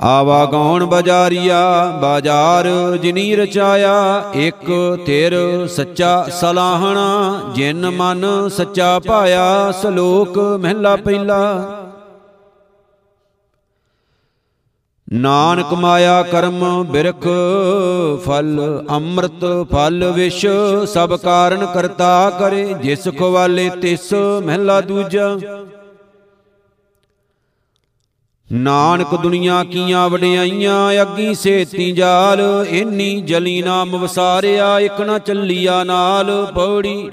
ਆਵਾ 0.00 0.44
ਗੌਣ 0.44 0.84
ਬਜਾਰੀਆ, 0.84 1.86
ਬਾਜ਼ਾਰ 2.02 2.96
ਜਿਨੀ 2.96 3.36
ਰਚਾਇਆ, 3.36 4.24
ਇੱਕ 4.34 4.98
ਥਿਰ 5.06 5.66
ਸੱਚਾ 5.66 6.26
ਸਲਾਹਣਾ, 6.30 7.40
ਜਿਨ 7.54 7.90
ਮਨ 7.90 8.48
ਸੱਚਾ 8.48 8.98
ਪਾਇਆ, 8.98 9.72
ਸਲੋਕ 9.72 10.38
ਮਹਿਲਾ 10.38 10.96
ਪਹਿਲਾ। 10.96 11.78
ਨਾਨਕ 15.12 15.72
ਮਾਇਆ 15.72 16.22
ਕਰਮ 16.22 16.84
ਬਿਰਖ 16.84 17.28
ਫਲ, 18.26 18.84
ਅੰਮ੍ਰਿਤ 18.90 19.66
ਫਲ 19.72 20.12
ਵਿਸ਼, 20.12 20.46
ਸਭ 20.86 21.16
ਕਾਰਨ 21.16 21.66
ਕਰਤਾ 21.66 22.30
ਕਰੇ, 22.30 22.74
ਜਿਸ 22.82 23.08
ਖਵਾਲੇ 23.18 23.70
ਤਿਸ 23.70 24.12
ਮਹਿਲਾ 24.44 24.80
ਦੂਜਾ। 24.80 25.38
ਨਾਨਕ 28.52 29.14
ਦੁਨੀਆ 29.14 29.64
ਕੀਆਂ 29.64 30.08
ਵਡਿਆਈਆਂ, 30.08 31.02
ਅੱਗੀ 31.02 31.34
ਸੇਤੀ 31.34 31.92
ਜਾਲ, 31.92 32.66
ਇੰਨੀ 32.68 33.20
ਜਲੀ 33.20 33.62
ਨਾਮ 33.62 33.96
ਵਸਾਰਿਆ, 33.96 34.78
ਇਕ 34.80 35.00
ਨਾ 35.00 35.18
ਚੱਲੀਆ 35.18 35.84
ਨਾਲ, 35.84 36.52
ਪੌੜੀ 36.54 37.10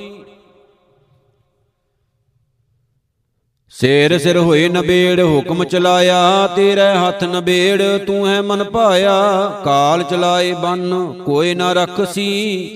ਸੇਰ 3.71 4.17
ਸਿਰ 4.17 4.38
ਹੋਏ 4.38 4.69
ਨਬੇੜ 4.69 5.19
ਹੁਕਮ 5.19 5.63
ਚਲਾਇਆ, 5.63 6.47
ਤੇਰੇ 6.47 6.82
ਹੱਥ 6.82 7.23
ਨਬੇੜ 7.23 7.82
ਤੂੰ 8.08 8.27
ਹੈ 8.27 8.41
ਮਨ 8.41 8.63
ਭਾਇਆ। 8.63 9.49
ਕਾਲ 9.65 10.03
ਚਲਾਏ 10.03 10.53
ਬੰਨ, 10.53 11.13
ਕੋਈ 11.25 11.55
ਨਾ 11.55 11.73
ਰਖਸੀ। 11.73 12.69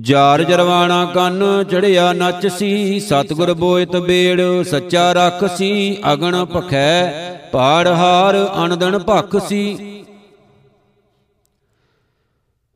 ਜਾਰ 0.00 0.42
ਜਰਵਾਣਾ 0.42 1.04
ਕੰਨ, 1.04 1.64
ਚੜਿਆ 1.64 2.12
ਨੱਚਸੀ। 2.12 3.00
ਸਤਗੁਰ 3.00 3.54
ਬੋਇਤ 3.54 3.96
ਬੇੜ, 3.96 4.42
ਸੱਚਾ 4.64 5.12
ਰਖਸੀ। 5.12 5.96
ਅਗਣ 6.12 6.44
ਭਖੈ, 6.44 7.12
ਪਾੜ 7.52 7.88
ਹਾਰ 7.88 8.50
ਅਨਦਨ 8.64 8.98
ਭਖਸੀ। 8.98 10.01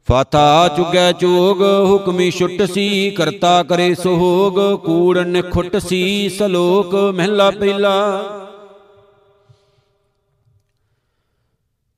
ਫਾਤਾ 0.08 0.68
ਚੁਗੈ 0.76 1.12
ਚੋਗ, 1.12 1.62
ਹੁਕਮੀ 1.62 2.30
ਛੁੱਟਸੀ 2.30 3.10
ਕਰਤਾ 3.10 3.62
ਕਰੇ 3.62 3.94
ਸੁਹੋਗ 3.94 4.58
ਕੂੜ 4.84 5.18
ਨਿਖੁੱਟਸੀ 5.18 6.28
ਸਲੋਕ 6.28 6.94
ਮਹਿਲਾ 7.14 7.50
ਪਹਿਲਾ। 7.50 7.94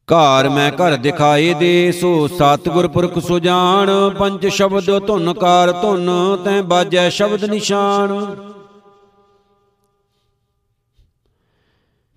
ਘਰ 0.09 0.49
ਮੈਂ 0.49 0.71
ਘਰ 0.73 0.97
ਦਿਖਾਏ 0.97 1.55
ਦੇ, 1.55 1.93
ਸੋ 1.93 2.27
ਸਤਿਗੁਰ 2.29 2.89
ਪੁਰਖ 2.89 3.19
ਸੁਜਾਨ 3.19 3.91
ਪੰਜ 4.19 4.47
ਸ਼ਬਦ 4.47 5.07
ਧੁਨ 5.07 5.33
ਕਾਰ 5.35 5.73
ਧੁਨ, 5.73 6.11
ਤੈ 6.45 6.61
ਬਾਜੈ 6.63 7.09
ਸ਼ਬਦ 7.09 7.45
ਨਿਸ਼ਾਨ। 7.45 8.17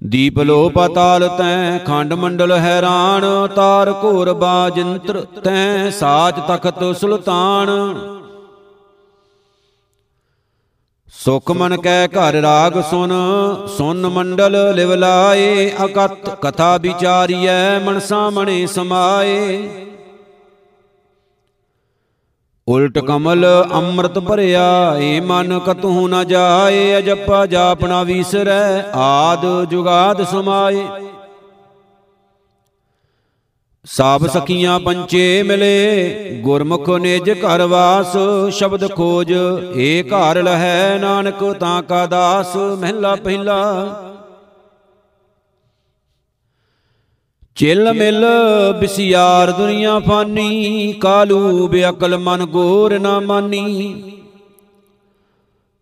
ਦੀਪ 0.02 0.40
ਲੋ 0.40 0.70
ਪਤਾਲ 0.70 1.28
ਤੈ, 1.38 1.78
ਖੰਡ 1.78 2.14
ਮੰਡਲ 2.14 2.52
ਹੈਰਾਨ, 2.52 3.26
ਤਾਰ 3.48 3.92
ਘੋਰ 4.04 4.32
ਬਾਜੰਤਰ 4.34 5.20
ਤੈ 5.44 5.90
ਸਾਜ 5.90 6.40
ਤਖਤ 6.48 6.84
ਸੁਲਤਾਨ। 7.00 7.70
ਸੁਖ 11.14 11.52
ਮਨ 11.52 11.76
ਕੈ 11.78 12.08
ਘਰ 12.08 12.34
ਰਾਗ 12.34 12.82
ਸੁਨ 12.82 13.12
ਸੁਨ 13.78 14.08
ਮੰਡਲ 14.08 14.58
ਲਿਵ 14.76 14.94
ਲਾਏ 14.94 15.70
ਅਕਤ 15.86 16.30
ਕਥਾ 16.42 16.76
ਵਿਚਾਰੀਐ, 16.78 17.80
ਮਨ 17.80 18.00
ਸਾਮਣੇ 18.00 18.66
ਸਮਾਏ। 18.68 19.60
ਉਲਟ 22.72 22.98
ਕਮਲ 23.00 23.46
ਅੰਮ੍ਰਿਤ 23.74 24.18
ਭਰਿਆ, 24.20 24.96
ਏ 25.00 25.20
ਮਨ 25.20 25.60
ਕਤੂ 25.60 26.08
ਨ 26.08 26.24
ਜਾਏ, 26.28 26.98
ਅਜਪਾ 26.98 27.46
ਜਾਪਣਾ 27.46 28.04
ਵੀਸਰੈ, 28.04 28.84
ਆਦ 28.96 29.46
ਜੁਗਾਦ 29.70 30.24
ਸਮਾਏ। 30.24 30.86
ਸਾਬ 33.86 34.28
ਸਖੀਆਂ 34.28 34.80
ਪੰਚੇ 34.80 35.44
ਮਿਲੇ, 35.44 36.40
ਗੁਰਮੁਖ 36.44 36.90
ਨਿਜ 36.90 37.30
ਘਰ 37.32 37.66
ਵਾਸ, 37.66 38.16
ਸ਼ਬਦ 38.54 38.88
ਖੋਜ, 38.92 39.34
ਏ 39.76 40.04
ਘਰ 40.04 40.42
ਲਹੈ 40.44 40.98
ਨਾਨਕ 40.98 41.44
ਤਾਂ 41.60 41.82
ਕਾ 41.84 42.06
ਦਾਸ, 42.06 42.56
ਮਹਿਲਾ 42.56 43.16
ਪਹਿਲਾ। 43.16 43.62
ਚਿਲ 47.62 47.94
ਮਿਲ 47.94 48.26
ਬਿਸਿਆਰ 48.80 49.52
ਦੁਨੀਆ 49.52 50.00
ਫਾਨੀ, 50.00 50.94
ਕਾਲੂ 50.94 51.68
ਬੇਅਕਲ 51.68 52.18
ਮਨ 52.18 52.46
ਗੋਰ 52.46 53.00
ਨਾ 53.00 53.20
ਮਾਨੀ। 53.20 54.04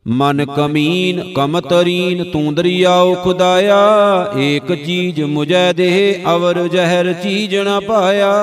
ਮਨ 0.08 0.46
ਕਮੀਨ 0.46 1.34
ਕਮਤਰੀਨ 1.34 2.24
ਤੂੰ 2.24 2.56
ਦਰਿਆਉ 2.56 3.16
ਖੁਦਾਇਆ, 3.16 3.78
ਏਕ 4.38 4.74
ਚੀਜ਼ 4.86 5.22
ਮੁਜੈ 5.22 5.74
ਦੇ 5.74 6.24
ਅਵਰ 6.36 6.68
ਜ਼ਹਿਰ 6.68 7.14
ਚੀਜ਼ 7.14 7.56
ਨਾ 7.56 7.80
ਪਾਇਆ। 7.80 8.34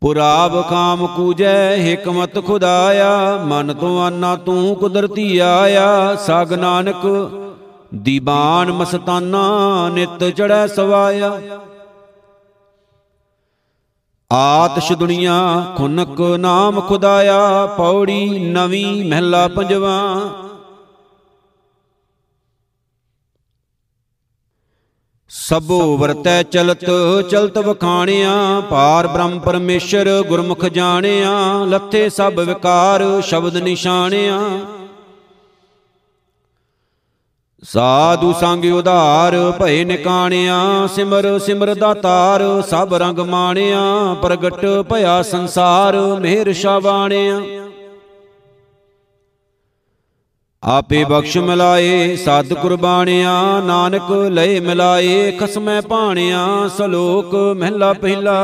ਪੁਰਾਬ 0.00 0.62
ਕਾਮ 0.70 1.06
ਕੂਜੈ, 1.06 1.76
ਹਕਮਤ 1.76 2.46
ਖੁਦਾਇਆ, 2.46 3.36
ਮਨ 3.44 3.74
ਤੋਂ 3.74 4.02
ਆਨਾ 4.02 4.36
ਤੂੰ 4.36 4.74
ਕੁਦਰਤੀ 4.76 5.38
ਆਇਆ, 5.38 6.14
ਸਗ 6.14 6.52
ਨਾਨਕ 6.52 7.06
ਦੀਵਾਨ 7.94 8.72
ਮਸਤਾਨਾ 8.72 9.88
ਨਿਤ 9.88 10.24
ਚੜੈ 10.28 10.66
ਸਵਾਇਆ। 10.66 11.58
ਆਤਸ਼ 14.32 14.92
ਦੁਨੀਆ, 14.92 15.74
ਖੁਨਕ 15.76 16.20
ਨਾਮ 16.20 16.80
ਖੁਦਾਇਆ, 16.80 17.66
ਪੌੜੀ 17.66 18.38
ਨਵੀਂ 18.38 19.04
ਮਹਿਲਾ 19.04 19.48
ਪੰਜਵਾ। 19.48 19.98
ਸਭੋ 25.30 25.96
ਵਰਤੈ 25.96 26.42
ਚਲਤ 26.42 26.84
ਚਲਤ 27.30 27.58
ਵਖਾਣਿਆ, 27.58 28.60
ਪਾਰ 28.70 29.06
ਬ੍ਰਹਮ 29.06 29.38
ਪਰਮੇਸ਼ਰ 29.38 30.22
ਗੁਰਮੁਖ 30.28 30.64
ਜਾਣਿਆ, 30.64 31.64
ਲੱਥੇ 31.64 32.08
ਸਭ 32.10 32.40
ਵਿਕਾਰ 32.40 33.20
ਸ਼ਬਦ 33.20 33.56
ਨਿਸ਼ਾਨਿਆ 33.56 34.40
ਸਾਧੂ 37.62 38.32
ਸੰਗ 38.32 38.64
ਉਧਾਰ 38.74 39.34
ਭਏ 39.58 39.82
ਨਿਕਾਣਿਆ, 39.84 40.86
ਸਿਮਰ 40.94 41.38
ਸਿਮਰ 41.38 41.74
ਦਾਤਾਰ 41.74 42.42
ਸਭ 42.62 42.94
ਰੰਗ 42.94 43.18
ਮਾਣਿਆ, 43.18 43.82
ਪ੍ਰਗਟ 44.22 44.64
ਭਇਆ 44.88 45.20
ਸੰਸਾਰ, 45.22 45.96
ਮਿਹਰ 46.20 46.52
ਸ਼ਾਵਾਣਿਆ 46.52 47.40
ਆਪੇ 50.62 51.04
ਬਖਸ਼ 51.04 51.36
ਮਿਲਾਏ 51.38 52.16
ਸਤ 52.16 52.52
ਕੁਰਬਾਨਿਆ 52.52 53.32
ਨਾਨਕ 53.60 54.10
ਲਏ 54.32 54.58
ਮਿਲਾਏ 54.60 55.30
ਖਸਮੈ 55.38 55.80
ਭਾਣਿਆ, 55.80 56.46
ਸਲੋਕ 56.76 57.34
ਮਹਿਲਾ 57.56 57.92
ਪਹਿਲਾ। 57.92 58.38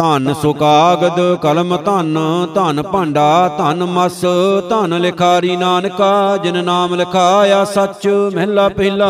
ਧਨ 0.00 0.32
ਸੁਕਾਗਦ, 0.42 1.18
ਕਲਮ 1.42 1.76
ਧਨ 1.76 2.18
ਧਨ 2.54 2.82
ਭਾਂਡਾ, 2.82 3.48
ਧਨ 3.58 3.84
ਮਸ, 3.84 4.20
ਧਨ 4.70 4.98
ਲਿਖਾਰੀ 5.00 5.56
ਨਾਨਕਾ, 5.56 6.36
ਜਿਨ 6.36 6.64
ਨਾਮ 6.64 6.94
ਲਿਖਾਇਆ 6.94 7.64
ਸੱਚ, 7.64 8.06
ਮਹਿਲਾ 8.34 8.68
ਪਹਿਲਾ। 8.68 9.08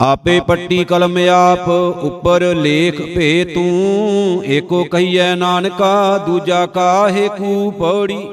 ਆਪੇ 0.00 0.40
ਪੱਟੀ 0.40 0.84
ਕਲਮ 0.84 1.16
ਆਪ, 1.30 1.68
ਉੱਪਰ 2.04 2.42
ਲੇਖ 2.54 3.00
ਭੇ 3.16 3.44
ਤੂੰ 3.44 4.44
ਏਕੋ 4.44 4.84
ਕਹੀਐ 4.84 5.34
ਨਾਨਕਾ, 5.34 6.18
ਦੂਜਾ 6.18 6.66
ਕਾਹੇ 6.66 7.28
ਕੂ 7.28 7.70
ਪੌੜੀ। 7.70 8.28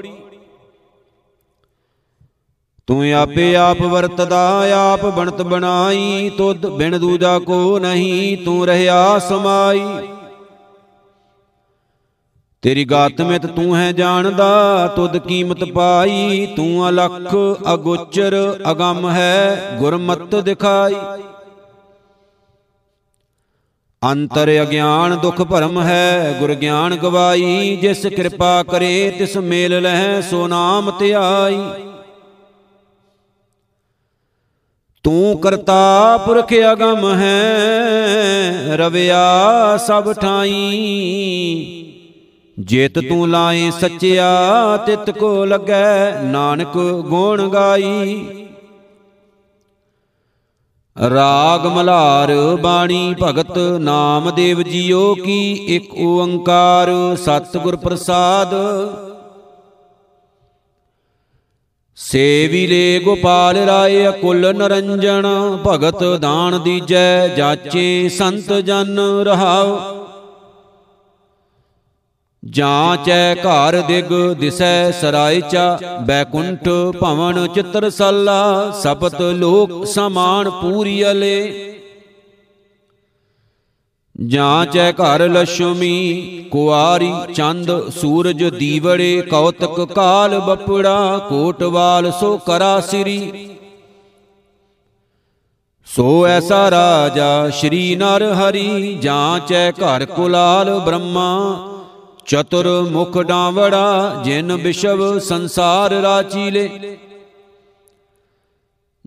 ਤੂੰ 2.88 3.14
ਆਪੇ 3.14 3.56
ਆਪ 3.56 3.82
ਵਰਤਦਾ, 3.82 4.42
ਆਪ 4.74 5.06
ਬਣਤ 5.06 5.42
ਬਣਾਈ, 5.42 6.30
ਤੁਧ 6.38 6.66
ਬਿਨ 6.68 6.98
ਦੂਜਾ 7.00 7.38
ਕੋ 7.40 7.80
ਨਹੀਂ, 7.80 8.38
ਤੂੰ 8.38 8.66
ਰਹਿਆ 8.66 9.20
ਸਮਾਈ। 9.20 9.82
ਤੇਰੀ 12.64 12.84
ਗਾਤ 12.86 13.22
ਮਿਤ 13.22 13.46
ਤੂੰ 13.46 13.76
ਹੈ 13.76 13.92
ਜਾਣਦਾ, 13.92 14.88
ਤੁਧ 14.96 15.18
ਕੀਮਤ 15.18 15.64
ਪਾਈ, 15.64 16.46
ਤੂੰ 16.56 16.90
ਅਲਖ 16.90 17.36
ਅਗੋਚਰ 17.74 18.36
ਅਗੰਮ 18.72 19.10
ਹੈ, 19.10 19.78
ਗੁਰਮਤ 19.80 20.36
ਦਿਖਾਈ। 20.36 20.96
ਅੰਤਰ 24.02 24.50
ਅਗਿਆਨ 24.62 25.16
ਦੁਖ 25.16 25.42
ਭਰਮ 25.42 25.82
ਹੈ, 25.82 26.36
ਗੁਰ 26.40 26.54
ਗਿਆਨ 26.54 26.96
ਗਵਾਈ, 26.96 27.76
ਜਿਸ 27.76 28.06
ਕਿਰਪਾ 28.06 28.64
ਕਰੇ 28.64 29.10
ਤਿਸ 29.20 29.38
ਮੇਲ 29.38 29.82
ਲਹਿ, 29.82 30.22
ਸੋ 30.22 30.48
ਨਾਮ 30.48 30.92
ਧਿਆਈ। 31.00 31.60
ਤੂੰ 35.06 35.38
ਕਰਤਾ 35.38 36.18
ਪੁਰਖ 36.18 36.54
ਅਗਮ 36.72 37.14
ਹੈ, 37.16 38.78
ਰਵਿਆ 38.78 39.78
ਸਭ 39.78 40.14
ਠਾਈ। 40.14 40.52
ਜੇਤ 42.60 43.00
ਤੂੰ 43.00 43.30
ਲਾਏ 43.30 43.72
ਸੱਚਿਆ, 43.72 44.78
ਤਿਤ 44.78 45.10
ਕੋ 45.10 45.46
ਲੱਗੈ 45.46 46.22
ਨਾਨਕ 46.22 46.78
ਗੁਣ 47.08 47.50
ਗਾਈ। 47.50 48.26
ਰਾਗ 50.98 51.66
ਮਲਾਰ 51.66 52.34
ਬਾਣੀ 52.56 53.16
ਭਗਤ 53.24 53.58
ਨਾਮਦੇਵ 53.58 54.62
ਜੀਓ 54.62 55.16
ਕੀ 55.16 55.52
ਇੱਕ 55.52 55.94
ਓੰਕਾਰ, 55.98 56.92
ਸਤਿਗੁਰ 57.16 57.76
ਪ੍ਰਸਾਦ। 57.76 58.56
ਸੇਵੀਲੇ 61.98 63.00
ਗੋਪਾਲ 63.00 63.58
ਰਾਏ 63.58 64.08
ਅਕੁਲ 64.10 64.54
ਨਰੰਜਣ, 64.56 65.26
ਭਗਤ 65.68 66.04
ਦਾਨ 66.22 66.60
ਦੀਜੈ, 66.64 67.28
ਜਾਚੇ 67.28 68.10
ਸੰਤ 68.10 68.54
ਜਨ 68.54 69.00
ਰਹਾਉ। 69.26 69.78
ਜਾਂਚੈ 72.44 73.36
ਘਰ 73.36 73.82
ਦਿਗ 73.82 74.12
ਦਿਸੈ 74.40 74.92
ਸਰਾਇ 74.92 75.42
ਚਾ 75.42 75.78
ਬੈਕੁੰਠ 76.02 76.68
ਭਵਨ 77.02 77.48
ਚਿਤਰ 77.48 77.90
ਸੱਲਾ 77.90 78.72
ਸਪਤ 78.84 79.22
ਲੋਕ 79.22 79.86
ਸਮਾਨ 79.86 80.50
ਪੂਰੀ 80.50 81.04
ਅਲੇ 84.22 84.28
ਜਾਂਚੈ 84.28 84.92
ਘਰ 84.92 85.30
ਲక్ష్ਮੀ 85.30 86.46
ਕੁਆਰੀ 86.52 87.14
ਚੰਦ 87.34 87.90
ਸੂਰਜ 87.90 88.44
ਦੀਵੜੇ 88.44 89.22
ਕੌਤਕ 89.22 89.94
ਕਾਲ 89.96 90.40
ਬਪੜਾ 90.40 91.18
ਕੋਟਵਾਲ 91.30 92.12
ਸੋ 92.12 92.38
ਕਰਾ 92.38 92.80
ਸਿਰੀ। 92.80 93.50
ਸੋ 95.86 96.28
ਐਸਾ 96.28 96.72
ਰਾਜਾ 96.72 97.50
ਸ਼੍ਰੀ 97.50 97.96
ਨਰ 97.96 98.24
ਹਰੀ 98.24 98.98
ਜਾਂਚੈ 99.02 99.72
ਘਰ 99.72 100.06
ਕੁਲਾਲ 100.06 100.80
ਬ੍ਰਹਮਾ। 100.80 101.70
ਚਤੁਰ 102.26 102.88
ਮੁਖ 102.92 103.18
ਡਾਵੜਾ 103.18 104.22
ਜਿਨ 104.24 104.54
ਵਿਸ਼ਵ 104.54 105.20
ਸੰਸਾਰ 105.20 105.92
ਰਾਚੀਲੇ। 105.92 106.98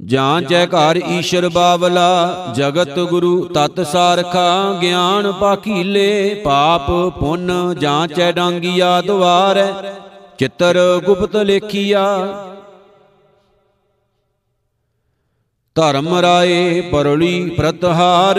ਜਾਂ 0.05 0.43
ਜੈ 0.43 0.67
ਘਰ 0.67 0.97
ਈਸ਼ਰ 0.97 1.49
ਬਾਵਲਾ 1.49 2.47
ਜਗਤ 2.57 2.99
ਗੁਰੂ 2.99 3.45
ਤਤ 3.45 3.87
ਸਾਰਖਾ 3.87 4.79
ਗਿਆਨ 4.83 5.33
ਪਾਖੀਲੇ 5.33 6.35
ਪਾਪ 6.45 6.91
ਪੁੰਨ 6.91 7.75
ਜਾਂ 7.79 8.09
ਚੈ 8.09 8.33
ਡਾਂਗੀਆ 8.33 9.01
ਦਵਾਰੈ 9.01 9.73
ਚਿੱਤਰ 10.39 11.01
ਗੁਪਤ 11.07 11.37
ਲੇਖੀਆ। 11.37 12.07
ਧਰਮ 15.75 16.15
ਰਾਏ 16.15 16.81
ਪਰਲੀ 16.81 17.51
ਪ੍ਰਤਹਾਰ 17.51 18.39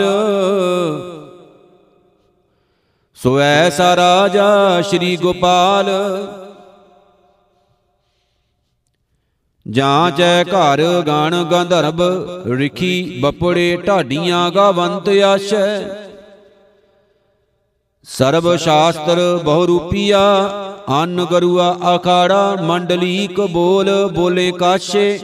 ਸੋ 3.14 3.40
ਐਸਾ 3.40 3.96
ਰਾਜਾ 3.96 4.80
ਸ਼੍ਰੀ 4.80 5.16
ਗੋਪਾਲ 5.16 5.86
ਜਾਂ 9.70 10.10
ਜੈ 10.10 10.44
ਘਰ 10.44 10.80
ਗਣ 11.06 11.44
ਗੰਧਰਬ 11.44 12.00
ਰਿਖੀ 12.46 13.18
ਬਪੜੇ 13.20 13.76
ਢਾਡੀਆਂ 13.76 14.50
ਗਾਵੰਤ 14.50 15.08
ਆਸ਼ੈ। 15.08 15.80
ਸਰਬ 18.04 18.56
ਸ਼ਾਸਤਰ 18.56 19.40
ਬਹੁ 19.44 19.66
ਰੂਪੀਆ, 19.66 20.20
ਅੰਨ 20.88 21.26
ਗਰੂਆ 21.32 21.68
ਆਖਾੜਾ 21.84 22.56
ਮੰਡਲੀਕ 22.62 23.40
ਬੋਲ 23.40 23.90
ਬੋਲੇ 24.12 24.52
ਕਾਸ਼ੇ। 24.52 25.18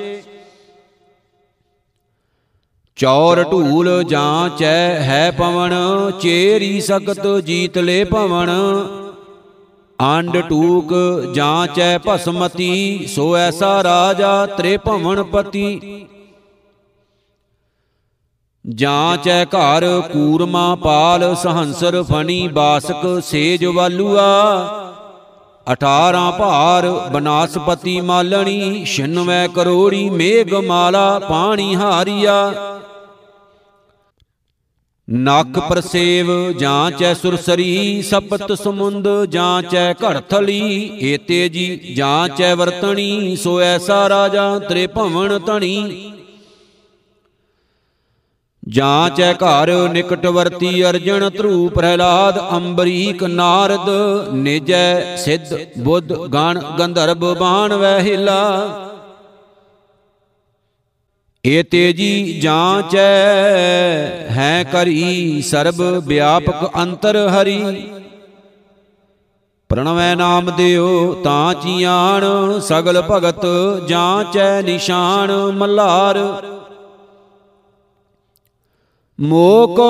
ਚੌਰ 2.96 3.42
ਢੂਲ 3.42 4.04
ਜਾਂ 4.04 4.48
ਚੈ 4.48 5.00
ਹੈ 5.00 5.30
ਪਵਨ, 5.30 5.74
ਚੇਰੀ 6.20 6.80
ਸਗਤ 6.80 7.26
ਜੀਤ 7.44 7.78
ਲੈ 7.78 8.04
ਪਵਨ। 8.04 8.50
ਅੰਡ 9.98 10.37
ਟੂਕ 10.38 10.92
ਜਾਂਚੈ 11.35 11.98
ਭਸਮਤੀ 11.98 13.06
ਸੋ 13.06 13.37
ਐਸਾ 13.37 13.82
ਰਾਜਾ 13.82 14.46
ਤ੍ਰੇ 14.46 14.76
ਭਵਨ 14.76 15.22
ਪਤੀ। 15.22 16.06
ਜਾਂਚੈ 18.64 19.44
ਘਰ 19.44 19.85
ਕੂਰਮਾ 20.12 20.74
ਪਾਲ, 20.74 21.35
ਸਹੰਸਰ 21.35 22.02
ਫਣੀ 22.02 22.48
ਬਾਸਕ 22.48 23.22
ਸੇਜ 23.24 23.64
ਵਾਲੂਆ। 23.64 24.26
18 25.72 26.30
ਭਾਰ 26.30 26.88
ਬਨਾਸਪਤੀ 27.12 28.00
ਮਾਲਣੀ 28.00 28.85
96 28.87 29.46
ਕਰੋੜੀ 29.48 30.11
ਮੇਘ 30.11 30.61
ਮਾਲਾ 30.61 31.18
ਪਾਣੀ 31.18 31.74
ਹਾਰੀਆ। 31.76 32.52
ਨਖ 35.09 35.59
ਪ੍ਰਸੇਵ 35.59 36.29
ਜਾਂਚੈ 36.53 37.12
ਸੁਰਸਰੀ, 37.14 38.03
ਸਪਤ 38.03 38.53
ਸਮੁੰਦ 38.53 39.07
ਜਾਂਚੈ 39.31 39.92
ਘੜਥਲੀ 39.95 40.90
ਏਤੇ 41.03 41.49
ਜੀ 41.49 41.95
ਜਾਂਚੈ 41.97 42.55
ਵਰਤਣੀ, 42.55 43.37
ਸੋ 43.37 43.61
ਐਸਾ 43.61 44.09
ਰਾਜਾ 44.09 44.59
ਤ੍ਰੇ 44.59 44.87
ਭਵਨ 44.87 45.38
ਧਣੀ 45.47 46.12
ਜਾਂਚੈ 48.62 49.33
ਘਰ 49.35 49.71
ਨਿਕਟ 49.88 50.27
ਵਰਤੀ 50.27 50.83
ਅਰਜਨ 50.85 51.29
ਧਰੂ 51.37 51.69
ਪ੍ਰਹਿਲਾਦ, 51.69 52.38
ਅੰਬਰੀਕ 52.57 53.23
ਨਾਰਦ, 53.25 53.88
ਨਿਜੈ 54.35 55.16
ਸਿੱਧ 55.16 55.57
ਬੁੱਧ 55.79 56.12
ਗਣ 56.27 56.61
ਗੰਧਰਬ 56.79 57.25
ਬਾਣ 57.38 57.75
ਵਹਿਲਾ। 57.75 58.42
ਏ 61.46 61.62
ਤੇਜੀ 61.62 62.40
ਜਾਂਚੈ 62.40 63.00
ਹੈ 64.30 64.64
ਕਰੀ 64.72 65.42
ਸਰਬ 65.42 65.82
ਵਿਆਪਕ 66.06 66.70
ਅੰਤਰ 66.82 67.16
ਹਰੀ। 67.28 67.90
ਪ੍ਰਣਵੈ 69.68 70.14
ਨਾਮ 70.14 70.50
ਦਿਓ 70.50 71.14
ਤਾਂ 71.14 71.54
ਚੀਆਣ, 71.54 72.24
ਸਗਲ 72.61 73.02
ਭਗਤ 73.11 73.46
ਜਾਂਚੈ 73.88 74.62
ਨਿਸ਼ਾਨ 74.62 75.32
ਮੱਲਾਰ। 75.32 76.18
ਮੋਕੋ 79.20 79.87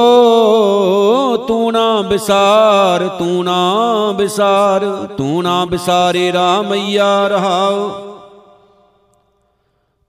ਤੂੰ 1.48 1.72
ਨਾ 1.72 2.02
ਬਿਸਾਰ, 2.02 3.08
ਤੂੰ 3.08 3.44
ਨਾ 3.44 4.12
ਬਿਸਾਰ, 4.12 4.84
ਤੂੰ 5.18 5.42
ਨਾ 5.42 5.64
ਬਿਸਾਰੇ 5.64 6.32
ਰਾਮਈਆ 6.32 7.28
ਰਹਾਓ। 7.28 8.15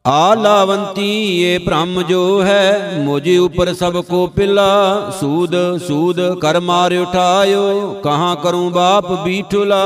ਆਲਾਵੰਤੀ 0.07 1.43
ਇਹ 1.43 1.59
ਬ੍ਰਹਮ 1.59 2.01
ਜੋ 2.01 2.43
ਹੈ, 2.43 2.93
ਮੁਝੇ 2.97 3.37
ਉਪਰ 3.37 3.73
ਸਭ 3.73 3.97
ਕੋ 4.01 4.27
ਪਿਲਾ। 4.27 5.09
ਸੂਦ 5.19 5.55
ਸੂਦ 5.87 6.21
ਕਰ 6.39 6.59
ਮਾਰ 6.59 6.93
ਉਠਾਇਓ, 6.93 7.91
ਕਹਾਂ 8.03 8.35
ਕਰੂੰ 8.35 8.71
ਬਾਪ 8.71 9.11
ਬੀਠੁਲਾ। 9.23 9.83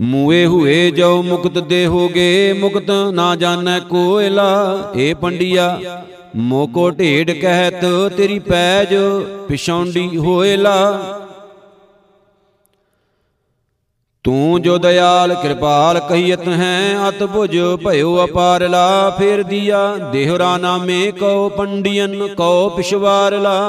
ਮੂਏ 0.00 0.46
ਹੋਏ 0.46 0.90
ਜੋ 0.90 1.22
ਮੁਕਤ 1.22 1.58
ਦੇ 1.58 1.86
ਹੋਗੇ 1.86 2.52
ਮੁਕਤ 2.52 2.90
ਨਾ 3.12 3.36
ਜਾਣੈ 3.36 3.78
ਕੋਇਲਾ। 3.80 4.78
ਏ 4.96 5.14
ਪੰਡਿਆ 5.14 6.02
ਮੋਕੋ 6.36 6.90
ਢੇਡ 6.90 7.30
ਕਹਿਤ 7.30 7.84
ਤੇਰੀ 8.16 8.38
ਪੈਜ, 8.38 8.94
ਪਿਛੌਂਡੀ 9.48 10.16
ਹੋਇਲਾ। 10.16 10.76
ਤੂੰ 14.26 14.60
ਜੋ 14.62 14.76
ਦਇਆਲ 14.78 15.34
ਕਿਰਪਾਲ 15.34 15.98
ਕਹੀਤ 16.00 16.46
ਹੈ, 16.48 17.08
ਅਤ 17.08 17.22
ਭੁਜ 17.24 17.56
ਭਇਓ 17.84 18.24
ਅਪਾਰਲਾ, 18.24 19.10
ਫੇਰ 19.18 19.42
ਦੀਆ 19.42 19.82
ਦੇਹਰਾ 20.12 20.56
ਨਾਮੇ 20.58 21.10
ਕਉ 21.12 21.48
ਪੰਡੀਅਨ, 21.48 22.26
ਕਉ 22.34 22.68
ਪਿਸ਼ਵਾਰਲਾ 22.76 23.60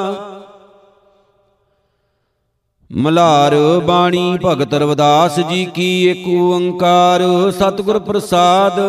ਮਲਾਰ 2.90 3.56
ਬਾਣੀ 3.86 4.38
ਭਗਤ 4.46 4.74
ਰਵਦਾਸ 4.74 5.40
ਜੀ 5.40 5.64
ਕੀ 5.66 5.90
ਏਕ 6.08 6.28
ਓੰਕਾਰ, 6.32 7.22
ਸਤਿਗੁਰ 7.52 8.00
ਪ੍ਰਸਾਦ। 8.00 8.80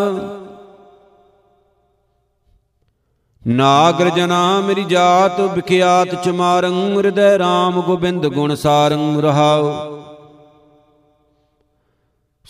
ਨਾਗਰ 3.43 4.11
ਜਨਾ 4.11 4.61
ਮੇਰੀ 4.61 4.85
ਜਾਤ, 4.85 5.41
ਵਿਖਿਆਤ 5.55 6.15
ਚਮਾਰੰ 6.25 6.75
ਹਿਰਦੈ 6.97 7.37
RAM 7.39 7.81
ਗੋਬਿੰਦ 7.83 8.27
ਗੁਣ 8.27 8.55
ਸਾਰੰ 8.55 9.21
ਰਹਾਉ। 9.23 9.73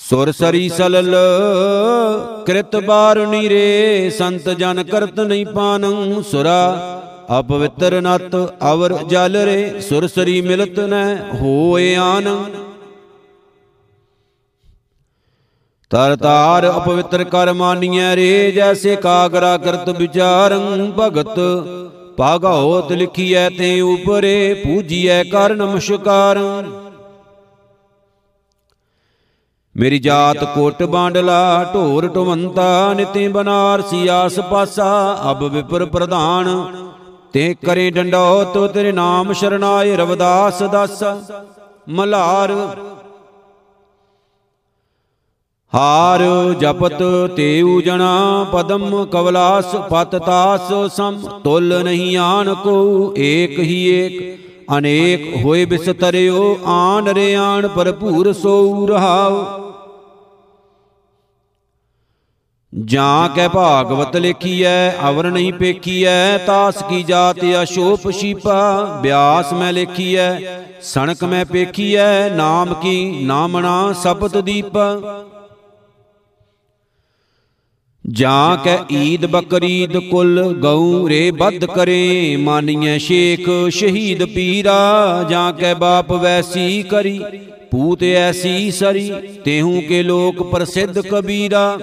ਸੁਰ 0.00 0.32
ਸਰੀ 0.32 0.68
ਸਲਲ, 0.68 1.16
ਕ੍ਰਿਤ 2.46 2.76
ਬਾਰਣੀ 2.76 3.48
ਰੇ, 3.48 4.10
ਸੰਤ 4.18 4.48
ਜਨ 4.48 4.82
ਕਰਤ 4.82 5.20
ਨਹੀਂ 5.20 5.46
ਪਾਨੰ 5.46 6.22
ਸੁਰਾ। 6.22 6.74
ਅਪਵਿੱਤਰ 7.40 8.00
ਨਤ 8.00 8.36
ਅਵਰ 8.72 8.92
ਜਲ 8.92 9.36
ਰੇ, 9.36 9.80
ਸੁਰ 9.80 10.06
ਸਰੀ 10.06 10.40
ਮਿਲਤ 10.40 10.78
ਨੈ 10.80 11.16
ਹੋਏ 11.34 11.94
ਆਨੰ। 11.94 12.44
ਤਰ 15.90 16.16
ਤਾਰ 16.16 16.70
ਅਪਵਿੱਤਰ 16.76 17.24
ਕਰ 17.24 17.52
ਮਾਨੀਐ 17.52 18.16
ਰੇ, 18.16 18.52
ਜੈਸੇ 18.52 18.96
ਕਾਗਰਾ 18.96 19.56
ਕਰਤ 19.56 19.88
ਵਿਚਾਰੰ 19.88 20.92
ਭਗਤ। 20.98 21.40
ਭਾਗਉਤ 22.16 22.92
ਲਿਖੀਐ 22.92 23.48
ਤੇ 23.48 23.80
ਉਪਰੇ, 23.80 24.54
ਪੂਜੀਐ 24.54 25.22
ਕਰ 25.24 25.54
ਨਮਸਕਾਰੰ। 25.54 26.87
ਮੇਰੀ 29.78 29.98
ਜਾਤ 29.98 30.44
ਕੋਟ 30.44 30.82
ਬਾਂਡਲਾ, 30.82 31.64
ਢੋਰ 31.74 32.06
ਟਵੰਤਾ 32.08 32.94
ਨਿਤੇ 32.94 33.26
ਬਨਾਰਸੀ 33.28 34.06
ਆਸ 34.08 34.38
ਪਾਸਾ 34.40 34.86
ਅਬ 35.30 35.44
ਵਿਪਰ 35.44 35.84
ਪ੍ਰਧਾਨ। 35.84 36.48
ਤੇ 37.32 37.54
ਕਰੇ 37.66 37.90
ਡੰਡੋਤ, 37.90 38.56
ਤੇਰੇ 38.72 38.92
ਨਾਮ 38.92 39.32
ਸ਼ਰਨਾਏ 39.32 39.96
ਰਵਦਾਸ 39.96 40.62
ਦਸ। 40.62 41.02
ਮਲਾਰ 41.88 42.52
ਹਾਰ 45.72 46.22
ਜਪਤ 46.60 47.02
ਤੇਉ 47.36 47.80
ਜਣਾ 47.80 48.46
ਪਦਮ 48.52 49.04
ਕਵਲਾਸ, 49.04 49.74
ਪਤ 49.90 50.16
ਤਾਸ 50.16 50.72
ਸਮ। 50.96 51.20
ਤੁਲ 51.44 51.82
ਨਹੀਂ 51.84 52.16
ਆਣ 52.16 52.54
ਕੋ 52.54 53.14
ਏਕ 53.18 53.58
ਹੀ 53.58 53.82
ਏਕ। 53.88 54.38
ਅਨੇਕ 54.78 55.44
ਹੋਏ 55.44 55.64
ਬਿਸਤਰਿਓ, 55.64 56.58
ਆਨ 56.66 57.08
ਰੇ 57.08 57.34
ਆਣ 57.34 57.68
ਭਰਪੂਰ 57.68 58.32
ਸੋ 58.32 58.86
ਰਹਾਉ। 58.86 59.67
ਜਾਂ 62.72 63.28
ਕੈ 63.28 63.48
ਭਾਗਵਤ 63.48 64.16
ਲਿਖੀਐ, 64.16 64.90
ਅਵਰ 65.08 65.30
ਨਹੀਂ 65.30 65.52
ਪੇਖੀਐ, 65.52 66.38
ਤਾਸ 66.38 66.82
ਕੀ 66.82 67.02
ਜਾਤ 67.02 67.38
ਅਸ਼ੋਪ 67.62 68.10
ਸ਼ੀਪਾ, 68.10 68.84
ਬਿਆਸ 69.02 69.52
ਮੈਂ 69.52 69.72
ਲਿਖੀਐ, 69.72 70.28
ਸਣਕ 70.82 71.24
ਮੈਂ 71.24 71.44
ਪੇਖੀਐ, 71.44 72.28
ਨਾਮ 72.28 72.74
ਕੀ 72.74 73.24
ਨਾਮਣਾ 73.24 73.92
ਸਪਤ 73.92 74.36
ਦੀਪ। 74.36 74.78
ਜਾਂ 78.04 78.56
ਕੈ 78.56 78.78
ਈਦ 78.92 79.26
ਬਕਰੀਦ 79.26 79.98
ਕੁਲ 79.98 80.42
ਗਉ 80.60 81.08
ਰੇ 81.08 81.30
ਬੱਧ 81.30 81.64
ਕਰੇ, 81.64 82.36
ਮਾਨੀਐ 82.36 82.98
ਸ਼ੇਖ 82.98 83.48
ਸ਼ਹੀਦ 83.70 84.24
ਪੀਰਾ, 84.24 85.26
ਜਾਂ 85.30 85.52
ਕੈ 85.52 85.74
ਬਾਪ 85.74 86.12
ਵੈਸੀ 86.12 86.82
ਕਰੀ, 86.82 87.20
ਪੂਤ 87.70 88.02
ਐਸੀ 88.02 88.70
ਸਰੀ, 88.70 89.10
ਤੇਹੂ 89.44 89.80
ਕੇ 89.80 90.02
ਲੋਕ 90.02 90.42
ਪ੍ਰਸਿੱਧ 90.42 91.00
ਕਬੀਰਾ। 91.00 91.78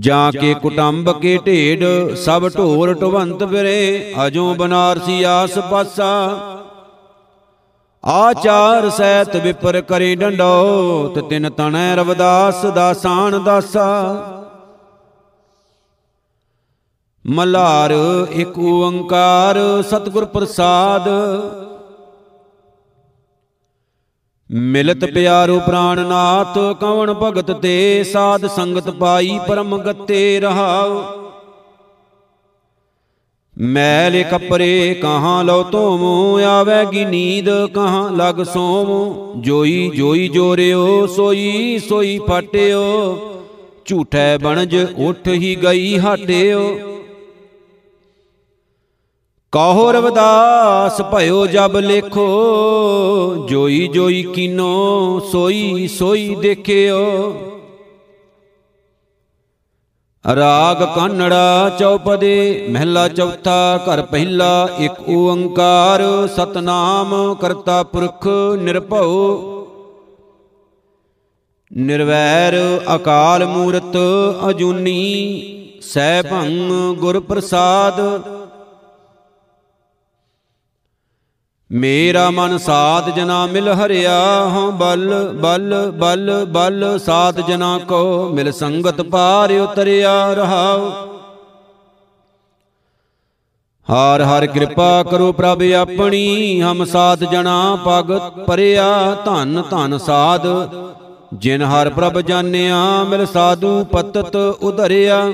ਜਾਂ 0.00 0.32
ਕੇ 0.32 0.54
ਕੁਟੰਬ 0.54 1.20
ਕੇ 1.20 1.38
ਢੇਡ 1.46 1.84
ਸਭ 2.14 2.48
ਢੋਰ 2.56 2.94
ਟਵੰਤ 2.94 3.44
ਫਿਰੇ 3.44 4.14
ਅਜੋ 4.26 4.54
ਬਨਾਰਸੀ 4.54 5.22
ਆਸ 5.22 5.58
ਪਾਸਾ 5.58 6.10
ਆਚਾਰ 8.04 8.90
ਸਹਿਤ 8.90 9.36
ਵਿਪਰ 9.36 9.80
ਕਰੇ 9.80 10.14
ਡੰਡੋਤ 10.14 11.18
ਤਿਨ 11.28 11.50
ਤਣੈ 11.50 11.96
ਰਵਦਾਸ 11.96 12.66
ਦਾਸਾਨ 12.66 13.44
ਦਾਸਾ। 13.44 13.86
ਮਲਾਰ 17.26 17.90
ਇੱਕ 18.30 18.58
ਓੰਕਾਰ 18.58 19.58
ਸਤਿਗੁਰ 19.82 20.24
ਪ੍ਰਸਾਦ। 20.24 21.08
ਮਿਲਤ 24.50 25.04
ਪਿਆਰੋ 25.04 25.58
ਪ੍ਰਾਨਨਾਥ 25.60 26.58
ਕਵਣ 26.80 27.12
ਭਗਤ 27.14 27.50
ਤੇ 27.52 28.04
ਸਾਧ 28.04 28.46
ਸੰਗਤ 28.46 28.88
ਪਾਈ 28.90 29.38
ਪਰਮ 29.48 29.76
ਗਤੇ 29.78 30.40
ਰਹਾਉ 30.40 31.02
ਮੈਲ 33.56 34.22
ਕਪਰੇ 34.22 34.94
ਕਹਾਂ 35.02 35.44
ਲਉ 35.44 35.62
ਤੋਮੋ 35.62 36.38
ਆਵੇਗੀ 36.38 37.04
ਨੀਂਦ 37.04 37.50
ਕਹਾਂ 37.74 38.10
ਲਗ 38.10 38.42
ਸੋਮ 38.44 39.40
ਜੋਈ 39.42 39.90
ਜੋਈ 39.96 40.28
ਜੋਰਿਓ 40.28 41.06
ਸੋਈ 41.06 41.78
ਸੋਈ 41.88 42.18
ਫਟਿਓ। 42.18 42.84
ਝੂਠੈ 43.86 44.38
ਬਣਜ 44.38 44.76
ਉੱਠ 44.98 45.28
ਹੀ 45.28 45.56
ਗਈ 45.62 45.98
ਹਟਿਓ। 45.98 46.62
ਕਹੋ 49.52 49.92
ਰਵਦਾਸ 49.92 51.00
ਭਇਓ 51.02 51.46
ਜਬ 51.46 51.76
ਲੇਖੋ, 51.76 52.26
ਜੋਈ 53.48 53.86
ਜੋਈ 53.88 54.22
ਕੀਨੋ, 54.22 55.20
ਸੋਈ 55.32 55.88
ਸੋਈ 55.88 56.34
ਦੇਖਿਓ। 56.34 57.32
ਰਾਗ 60.24 60.82
ਕਨੜਾ 60.96 61.76
ਚੌਪਦੇ, 61.78 62.66
ਮਹਿਲਾ 62.70 63.08
ਚੌਥਾ, 63.08 63.80
ਘਰ 63.86 64.02
ਪਹਿਲਾ, 64.02 64.68
ਇੱਕ 64.78 65.08
ਓੰਕਾਰ, 65.08 66.02
ਸਤਨਾਮ 66.36 67.34
ਕਰਤਾ 67.34 67.82
ਪੁਰਖ 67.82 68.26
ਨਿਰਭਉ। 68.58 69.66
ਨਿਰਵੈਰ 71.72 72.56
ਅਕਾਲ 72.94 73.46
ਮੂਰਤ 73.46 73.96
ਅਜੂਨੀ 74.50 75.80
ਸੈਭੰ 75.82 76.94
ਗੁਰ 77.00 77.20
ਪ੍ਰਸਾਦ 77.20 78.00
ਮੇਰਾ 81.72 82.30
ਮਨ 82.30 82.58
ਸਾਧ 82.58 83.10
ਜਨਾ 83.10 83.46
ਮਿਲ 83.46 83.68
ਹਰਿਆ 83.68 84.12
ਹਾਂ, 84.48 84.70
ਬਲ 84.70 85.32
ਬਲ 85.34 85.90
ਬਲ 85.94 86.44
ਬਲ, 86.44 86.98
ਸਾਧ 86.98 87.40
ਜਨਾ 87.40 87.78
ਕੋ 87.78 88.28
ਮਿਲ 88.28 88.52
ਸੰਗਤ 88.52 89.02
ਪਾਰ 89.02 89.52
ਉਤਰਿਆ 89.52 90.34
ਰਹਾਉ। 90.34 90.90
ਹਾਰ, 93.90 94.22
ਹਰ 94.22 94.46
ਕਿਰਪਾ 94.46 95.02
ਕਰੋ 95.02 95.32
ਪ੍ਰਭ 95.32 95.62
ਆਪਣੀ, 95.72 96.60
ਹਮ 96.62 96.84
ਸਾਧ 96.84 97.24
ਜਨਾ 97.24 97.78
ਭਗਤ 97.86 98.44
ਪਰਿਆ 98.46 99.16
ਧਨ 99.24 99.62
ਧਨ 99.70 99.98
ਸਾਧ। 99.98 100.46
ਜਿਨ 101.34 101.62
ਹਰ 101.62 101.90
ਪ੍ਰਭ 101.90 102.20
ਜਾਣਿਆ, 102.20 103.04
ਮਿਲ 103.04 103.26
ਸਾਧੂ 103.26 103.84
ਪਤਤ 103.84 104.36
ਉਧਰਿਆ। 104.36 105.32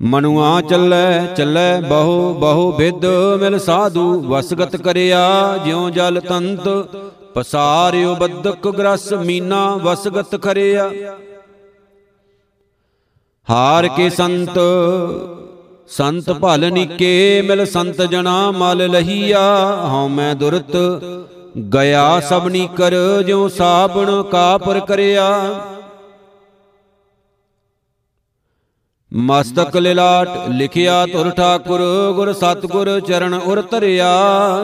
ਮਨੁਆ 0.00 0.60
ਚੱਲੈ 0.60 1.34
ਚੱਲੈ, 1.36 1.80
ਬਹੁ 1.80 2.32
ਬਹੁ 2.34 2.72
ਵਿਦ 2.72 3.04
ਮਿਲ 3.40 3.58
ਸਾਧੂ, 3.58 4.20
ਵਸਗਤ 4.22 4.76
ਕਰਿਆ 4.76 5.20
ਜਿਉ 5.64 5.88
ਜਲ 5.90 6.20
ਤੰਤ 6.20 6.68
ਪਸਾਰਿਓ 7.34 8.14
ਬੱਦਕ 8.14 8.68
ਗ੍ਰਸ 8.78 9.12
ਮੀਨਾ 9.26 9.64
ਵਸਗਤ 9.76 10.34
ਕਰਿਆ 10.36 10.90
ਹਾਰ 13.48 13.88
ਕੇ 13.88 14.08
ਸੰਤ 14.10 14.58
ਸੰਤ 15.90 16.30
ਭਲ 16.32 16.70
ਨੀਕੇ 16.72 17.42
ਮਿਲ 17.42 17.64
ਸੰਤ 17.66 18.02
ਜਣਾ 18.02 18.50
ਮਲ 18.50 18.86
ਲਹੀਆ, 18.90 19.44
ਹਉ 19.90 20.08
ਮੈਂ 20.08 20.34
ਦੁਰਤ, 20.34 20.76
ਗਿਆ 21.72 22.20
ਸਭਨੀ 22.20 22.68
ਕਰ 22.76 22.94
ਜਿਉ 23.22 23.48
ਸਾਬਣ 23.48 24.22
ਕਾਪਰ 24.22 24.80
ਕਰਿਆ। 24.80 25.28
ਮਸਤਕ 29.14 29.76
ਲਿਲਾਟ 29.76 30.28
ਲਿਖਿਆ 30.48 31.06
ਤੁਰ 31.06 31.30
ਠਾਕੁਰ, 31.30 31.80
ਗੁਰ 32.16 32.32
ਸਤਗੁਰ 32.32 33.00
ਚਰਨ 33.00 33.34
ਉਰ 33.34 33.62
ਧਰਿਆ। 33.70 34.08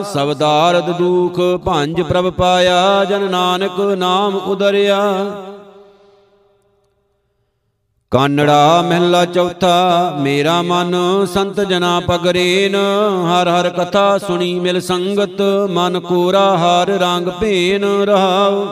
ਸਬਦਾਰਦ 0.03 0.91
ਦੁਖ 0.91 1.41
ਭੰਜ 1.65 2.01
ਪ੍ਰਭ 2.01 2.31
ਪਾਇਆ, 2.31 3.05
ਜਨ 3.05 3.31
ਨਾਨਕ 3.31 3.81
ਨਾਮ 3.81 4.37
ਉਦਰਿਆ। 4.37 5.01
ਕਾਨੜਾ 8.11 8.83
ਮਹਿਲਾ 8.83 9.25
ਚੌਥਾ, 9.25 10.17
ਮੇਰਾ 10.21 10.63
ਮਨ 10.63 10.95
ਸੰਤ 11.35 11.61
ਜਨਾ 11.61 12.01
ਪਗਰੇਨ। 12.01 12.77
ਹਰ 13.27 13.49
ਹਰ 13.49 13.71
ਕਥਾ 13.71 14.19
ਸੁਣੀ 14.19 14.61
ਮਿਲ 14.61 14.81
ਸੰਗਤ, 14.81 15.43
ਮਨ 15.71 16.01
ਕੋਰਾ 16.01 16.57
ਹਰ 16.59 16.89
ਰੰਗ 16.89 17.29
ਭੇਨ 17.41 17.85
ਰਹਾਉ। 17.85 18.67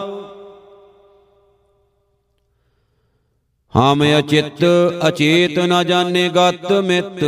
ਹਮ 3.76 4.02
ਅਚਿਤ, 4.18 4.64
ਅਚੇਤ 5.08 5.58
ਨ 5.58 5.84
ਜਾਣੇ 5.86 6.28
ਗਤ 6.28 6.72
ਮਿਤ। 6.72 7.24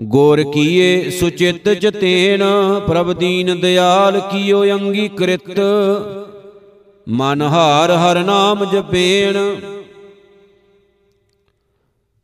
ਗੋਰ 0.00 0.42
ਕੀਏ 0.42 1.10
ਸੁਚਿਤ 1.10 1.68
ਚਤੇਨ, 1.68 2.42
ਪ੍ਰਭ 2.86 3.12
ਦੀਨ 3.12 3.60
ਦਿਆਲ 3.60 4.20
ਕੀਓ 4.20 4.64
ਅੰਗੀਕ੍ਰਿਤ। 4.64 5.60
ਮਨ 7.08 7.42
ਹਾਰ 7.42 7.90
ਹਰ 7.90 8.18
ਨਾਮ 8.24 8.64
ਜਪੇਣ। 8.64 9.36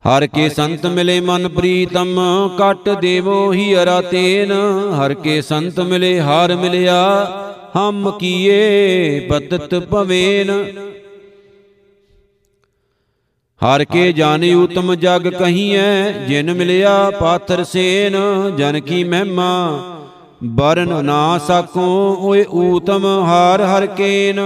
ਹਰ 0.05 0.27
ਕੇ 0.27 0.49
ਸੰਤ 0.49 0.87
ਮਿਲੇ 0.87 1.21
ਮਨ 1.21 1.49
ਪ੍ਰੀਤਮ, 1.49 2.21
ਕਟ 2.59 2.89
ਦੇਵੋ 2.89 3.53
ਹੀ 3.53 3.75
ਅਰਾ 3.75 4.01
ਤੇਨ। 4.01 4.53
ਹਰ 4.95 5.15
ਕੇ 5.15 5.41
ਸੰਤ 5.43 5.81
ਮਿਲੇ 5.81 6.21
ਹਾਰ 6.21 6.57
ਮਿਲਿਆ, 6.57 6.99
ਹਮ 7.77 8.11
ਕੀਏ 8.11 9.21
ਪਤਤ 9.21 9.75
ਭਵੇਨ। 9.75 10.53
ਹਰ 13.61 13.85
ਕੇ 13.85 14.13
ਜਾਣੇ 14.13 14.55
ਉਤਮ 14.55 14.95
ਜਗ 14.95 15.29
ਕਹੀਐ 15.29 16.13
ਜਿਨ 16.29 16.53
ਮਿਲਿਆ 16.55 17.11
ਪਾਥਰ 17.11 17.65
ਸੇਨ 17.65 18.17
ਜਨ 18.57 18.81
ਕੀ 18.81 19.05
ਮਹਿਮਾ 19.05 19.81
ਬਰਨ 20.45 21.05
ਨਾ 21.05 21.39
ਸਕੋ 21.39 22.17
ਓਏ 22.21 22.45
ਊਤਮ 22.53 23.07
ਹਰ 23.25 23.63
ਹਰ 23.63 23.87
ਕੇਨ। 23.87 24.41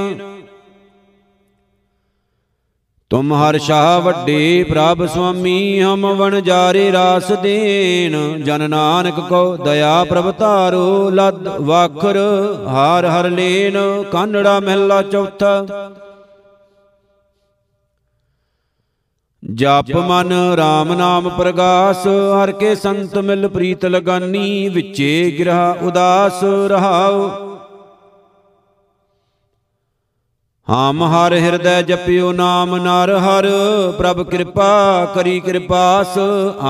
ਤੁਮ 3.10 3.32
ਹਰ 3.34 3.58
ਸ਼ਾਹ 3.58 4.00
ਵੱਡੇ 4.00 4.64
ਪ੍ਰਭ 4.64 5.06
ਸੁਆਮੀ 5.06 5.82
ਹਮ 5.82 6.06
ਵਣ 6.06 6.40
ਜਾਰੇ 6.40 6.90
ਰਾਸ 6.92 7.32
ਦੇਨ 7.32 8.42
ਜਨ 8.44 8.70
ਨਾਨਕ 8.70 9.20
ਕੋ 9.20 9.56
ਦਇਆ 9.56 10.04
ਪ੍ਰਭ 10.04 10.30
ਧਾਰੋ 10.38 11.10
ਲੱਦ 11.10 11.48
ਵਾਖਰ 11.60 12.16
ਹਰ 12.68 13.06
ਹਰ 13.06 13.30
ਲੇਨ। 13.30 13.78
ਕਾਨੜਾ 14.12 14.60
ਮਹਿਲਾ 14.60 15.02
ਚੌਥਾ 15.02 15.66
ਜਪ 19.54 19.96
ਮਨ 19.96 20.32
RAM 20.54 20.94
ਨਾਮ 20.94 21.28
ਪ੍ਰਗਾਸ, 21.28 22.06
ਹਰ 22.06 22.52
ਕੇ 22.52 22.74
ਸੰਤ 22.74 23.18
ਮਿਲ 23.18 23.48
ਪ੍ਰੀਤ 23.48 23.84
ਲਗਾਨੀ, 23.86 24.68
ਵਿੱਚੇ 24.68 25.34
ਗਿਰਹ 25.38 25.84
ਉਦਾਸ 25.84 26.42
ਰਹਾਉ। 26.66 27.28
ਹਮ 30.68 31.02
ਹਰ 31.04 31.32
ਹਿਰਦੈ 31.32 31.82
ਜਪਿਓ 31.82 32.32
ਨਾਮ 32.32 32.76
ਨਰ 32.76 33.16
ਹਰ, 33.18 33.46
ਪ੍ਰਭ 33.98 34.22
ਕਿਰਪਾ 34.30 35.04
ਕਰੀ 35.14 35.40
ਕਿਰਪਾਸ। 35.40 36.18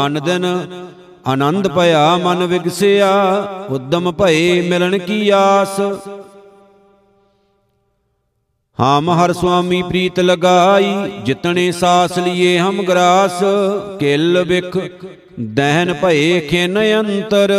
ਅਨ 0.07 0.20
ਦਿਨ 0.24 0.47
ਆਨੰਦ 1.26 1.68
ਭਇਆ 1.68 2.16
ਮਨ 2.16 2.47
ਵਿਗਸਿਆ, 2.47 3.11
ਉਦਮ 3.70 4.12
ਭਏ 4.12 4.68
ਮਿਲਣ 4.70 4.99
ਕੀ 4.99 5.29
ਆਸ। 5.31 5.81
ਹਮ 8.79 9.11
ਹਰ 9.11 9.33
ਸੁਆਮੀ 9.33 9.83
ਪ੍ਰੀਤ 9.83 10.18
ਲਗਾਈ, 10.20 10.93
ਜਿਤਨੇ 11.24 11.70
ਸਾਸ 11.72 12.18
ਲਿਏ 12.18 12.59
ਹਮ 12.59 12.83
ਗਰਾਸ, 12.83 13.43
ਕਿਲ 14.01 14.45
ਬਿਖ 14.45 14.76
ਦਹਿਨ 15.55 15.93
ਭਏ 15.95 16.39
ਖਿਨ 16.41 16.79
ਅੰਤਰ 17.01 17.53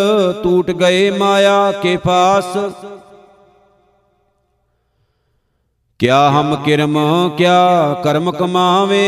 ਟੂਟ 0.44 0.72
ਗਏ 0.72 1.10
ਮਾਇਆ 1.12 1.72
ਕੇ 1.72 1.98
ਪਾਸ। 1.98 2.58
ਕਿਆ 6.00 6.30
ਹਮ 6.30 6.56
ਕਿਰਮ, 6.56 6.98
ਕਿਆ 7.38 7.94
ਕਰਮ 8.04 8.32
ਕਮਾਵੇ, 8.32 9.06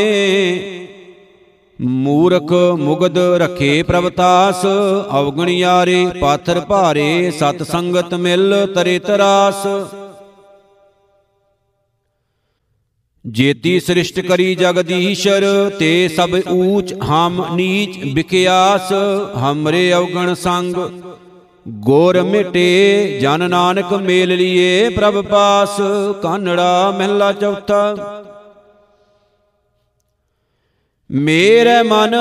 ਮੂਰਖ 1.79 2.51
ਮੁਗਦ 2.79 3.17
ਰਖੇ 3.17 3.81
ਪ੍ਰਭਤਾਸ 3.83 4.65
ਅਵਗਣਿਆਰੇ 5.19 6.05
ਪਾਥਰ 6.21 6.59
ਭਾਰੇ 6.59 7.31
ਸਤ 7.31 7.63
ਸੰਗਤ 7.63 8.13
ਮਿਲ 8.13 8.67
ਤਰੇ 8.75 8.99
ਤਰਾਸ। 8.99 9.67
ਜੇਤੀ 13.25 13.79
ਸ੍ਰਿਸ਼ਟ 13.79 14.19
ਕਰੀ 14.19 14.53
ਜਗਦੀਸ਼ਰ 14.55 15.43
ਤੇ 15.79 16.07
ਸਭ 16.07 16.29
ਊਚ 16.49 16.93
ਹਮ 17.03 17.43
ਨੀਚ 17.55 17.97
ਵਿਕਿਆਸ 18.13 18.91
ਹਮਰੇ 19.37 19.93
ਅਵਗਣ 19.93 20.33
ਸੰਗ। 20.33 20.75
ਗੋਰ 21.67 22.21
ਮਿਟੇ, 22.21 23.19
ਜਨ 23.21 23.49
ਨਾਨਕ 23.49 23.93
ਮੇਲ 23.93 24.35
ਲੀਏ 24.35 24.89
ਪ੍ਰਭ 24.89 25.21
ਪਾਸ, 25.21 25.77
ਕਾਨੜਾ 26.21 26.95
ਮਹਿਲਾ 26.97 27.31
ਚੌਥਾ। 27.31 27.95
ਮੇਰੇ 31.11 31.81
ਮਨ 31.83 32.13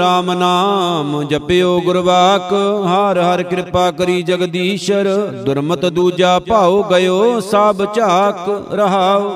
RAM 0.00 0.32
ਨਾਮ 0.34 1.22
ਜਪਿਓ 1.22 1.80
ਗੁਰਵਾਕ 1.80 2.52
ਹਰ 2.86 3.18
ਹਰ 3.18 3.42
ਕਿਰਪਾ 3.42 3.90
ਕਰੀ 3.90 4.22
ਜਗਦੀਸ਼ਰ, 4.22 5.08
ਦੁਰਮਤ 5.46 5.84
ਦੂਜਾ 5.86 6.38
ਭਾਉ 6.38 6.82
ਗਇਓ 6.82 7.40
ਸਭ 7.40 7.84
ਝਾਕ 7.94 8.48
ਰਹਾਉ। 8.72 9.30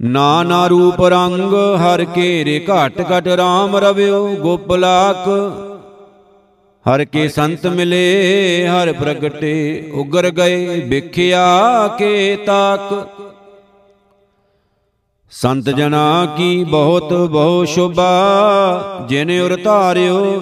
ਨਾਨਾ 0.00 0.66
ਰੂਪ 0.66 1.02
ਰੰਗ 1.06 1.54
ਹਰ 1.80 2.04
ਕੇ 2.04 2.60
ਘਟ 2.70 3.00
ਘਟ 3.12 3.28
RAM 3.40 3.76
ਰਵਿਓ 3.78 4.26
ਗੋਪਲਾਕ, 4.36 5.28
ਹਰ 6.86 7.04
ਕੇ 7.04 7.28
ਸੰਤ 7.28 7.66
ਮਿਲੇ 7.66 8.68
ਹਰ 8.68 8.92
ਪ੍ਰਗਟੇ 8.92 9.90
ਉਗਰ 9.94 10.30
ਗਏ, 10.30 10.80
ਵਿਖਿਆ 10.80 11.88
ਕੇ 11.98 12.36
ਤਾਕ। 12.46 12.92
ਸੰਤ 15.32 15.70
ਜਨਾ 15.70 16.34
ਕੀ 16.36 16.64
ਬਹੁਤ, 16.64 17.12
ਬਹੁ 17.12 17.64
ਸ਼ੋਭਾ, 17.64 19.06
ਜਿਨ 19.08 19.40
ਉਰ 19.40 19.56
ਧਾਰਿਓ, 19.64 20.40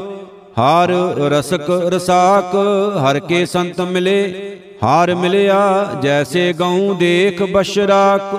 ਹਰ 0.59 0.91
ਰਸਕ 1.18 1.70
ਰਸਾਕ, 1.70 2.57
ਹਰ 2.99 3.18
ਕੇ 3.20 3.47
ਸੰਤ 3.47 3.80
ਮਿਲੇ, 3.80 4.34
ਹਾਰ 4.82 5.14
ਮਿਲਿਆ, 5.14 5.88
ਜੈਸੇ 6.03 6.53
ਗਉ 6.53 6.95
ਦੇਖ 6.95 7.43
ਬਸ਼ਰਾਕ। 7.43 8.34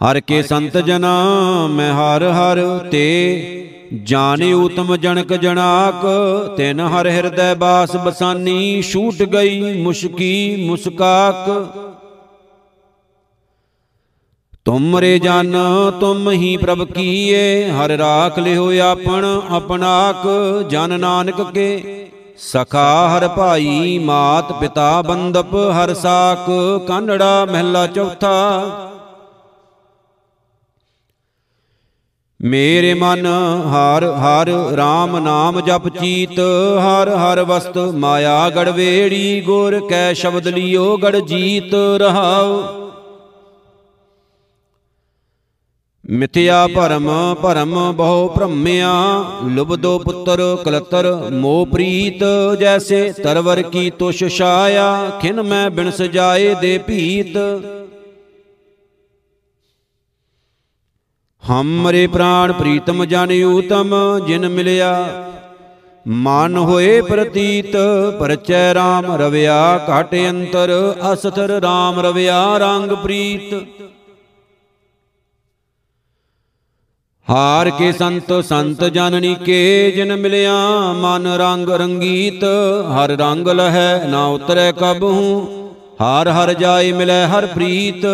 ਹਰ 0.00 0.20
ਕੇ 0.20 0.42
ਸੰਤ 0.42 0.78
ਜਨਾ, 0.78 1.66
ਮੈਂ 1.66 1.92
ਹਰ 1.92 2.22
ਹਰ 2.22 2.88
ਤੇ, 2.90 3.98
ਜਾਣੇ 4.04 4.52
ਉਤਮ 4.52 4.96
ਜਨਕ 4.96 5.32
ਜਨਾਕ 5.32 6.06
ਤਿਨ 6.56 6.80
ਹਰ 6.80 7.06
ਹਿਰਦੈ 7.06 7.54
ਬਾਸ 7.54 7.96
ਬਸਾਨੀ, 7.96 8.82
ਛੂਟ 8.82 9.22
ਗਈ 9.22 9.82
ਮੁਸ਼ਕੀ 9.82 10.66
ਮੁਸਕਾਕ। 10.68 11.48
ਤੁਮਰੇ 14.68 15.18
ਜਨ, 15.18 15.56
ਤੁਮ 16.00 16.30
ਹੀ 16.30 16.56
ਪ੍ਰਭ 16.56 16.84
ਕੀਏ। 16.84 17.70
ਹਰ 17.70 17.90
ਰਾਖ 17.90 18.38
ਲਿਓ 18.38 18.78
ਆਪਣ 18.80 19.40
ਆਪਣਾਕ 19.50 20.26
ਜਨ 20.68 21.00
ਨਾਨਕ 21.00 21.52
ਕੇ। 21.52 22.06
ਸਖਾ 22.38 23.08
ਹਰ 23.08 23.28
ਭਾਈ, 23.28 23.98
ਮਾਤ 23.98 24.52
ਪਿਤਾ 24.52 25.02
ਬੰਦਪ 25.02 25.54
ਹਰ 25.54 25.94
ਸਾਕ 25.94 26.50
ਕਾਨੜਾ 26.88 27.46
ਮਹਿਲਾ 27.52 27.86
ਚੌਥਾ। 27.86 28.64
ਮੇਰੇ 32.40 32.94
ਮਨ 32.94 33.26
ਹਰ 33.66 34.04
ਹਰ 34.04 34.50
RAM 34.74 35.20
ਨਾਮ 35.20 35.60
ਜਪ 35.60 35.88
ਚੀਤ। 35.88 36.40
ਹਰ 36.80 37.08
ਹਰ 37.08 37.44
ਵਸਤ 37.44 37.78
ਮਾਇਆ 37.78 38.50
ਗੜ 38.50 38.68
ਵੇੜੀ। 38.68 39.40
ਗੁਰ 39.40 39.80
ਕੈ 39.88 40.12
ਸ਼ਬਦ 40.12 40.48
ਲਿਓ 40.48 40.96
ਗੜ 40.96 41.16
ਜੀਤ 41.16 41.74
ਰਹਾਉ। 41.74 42.87
ਮਿਥਿਆ 46.08 46.66
ਭਰਮ 46.66 47.08
ਭਰਮ 47.42 47.74
ਬਹੁ 47.92 48.28
ਭ੍ਰਮਿਆ 48.28 48.92
ਲੁਬਦੋ 49.46 49.98
ਪੁੱਤਰ 49.98 50.40
ਕਲਤਰ 50.64 51.06
ਮੋ 51.32 51.64
ਪ੍ਰੀਤ, 51.64 52.22
ਜੈਸੇ 52.60 53.12
ਤਰਵਰ 53.12 53.62
ਕੀ 53.62 53.90
ਤੁਸ਼ 53.90 54.22
ਛਾਇਆ, 54.28 55.10
ਖਿਨ 55.22 55.42
ਮੈਂ 55.42 55.68
ਬਿਨ 55.70 55.90
ਸਜਾਏ 55.90 56.54
ਦੇ 56.54 56.78
ਭੀਤ। 56.78 57.36
ਹਮਰੇ 61.42 62.06
ਪ੍ਰਾਣ 62.06 62.52
ਪ੍ਰੀਤਮ 62.52 63.04
ਜਨ 63.04 63.32
ਊਤਮ, 63.44 63.94
ਜਿਨ 64.26 64.48
ਮਿਲਿਆ, 64.48 64.92
ਮਨ 66.06 66.56
ਹੋਏ 66.56 67.00
ਪ੍ਰਤੀਤ, 67.00 67.76
ਪਰਚੈ 68.20 68.72
RAM 68.74 69.12
ਰਵਿਆ, 69.16 69.60
ਘਟ 69.90 70.14
ਅੰਤਰ, 70.30 70.72
ਅਸਥਰ 71.12 71.58
RAM 71.58 72.00
ਰਵਿਆ, 72.00 72.42
ਰੰਗ 72.58 72.92
ਪ੍ਰੀਤ। 72.92 73.54
ਹਾਰ 77.30 77.68
ਕੇ 77.70 77.92
ਸੰਤ 77.92 78.32
ਸੰਤ 78.44 78.84
ਜਨਨੀ 78.84 79.34
ਕੇ 79.34 79.90
ਜਿਨ 79.96 80.16
ਮਿਲਿਆ, 80.16 80.52
ਮਨ 80.92 81.26
ਰੰਗ 81.26 81.68
ਰੰਗੀਤ, 81.70 82.44
ਹਰ 82.92 83.10
ਰੰਗ 83.10 83.48
ਲਹੈ, 83.48 84.04
ਨਾ 84.08 84.26
ਉਤਰੈ 84.26 84.72
ਕਬਹੂ 84.72 85.46
ਹਰ 86.02 86.28
ਹਰ 86.28 86.52
ਜਾਏ 86.52 86.92
ਮਿਲੈ 86.92 87.26
ਹਰ 87.26 87.46
ਪ੍ਰੀਤ। 87.46 88.06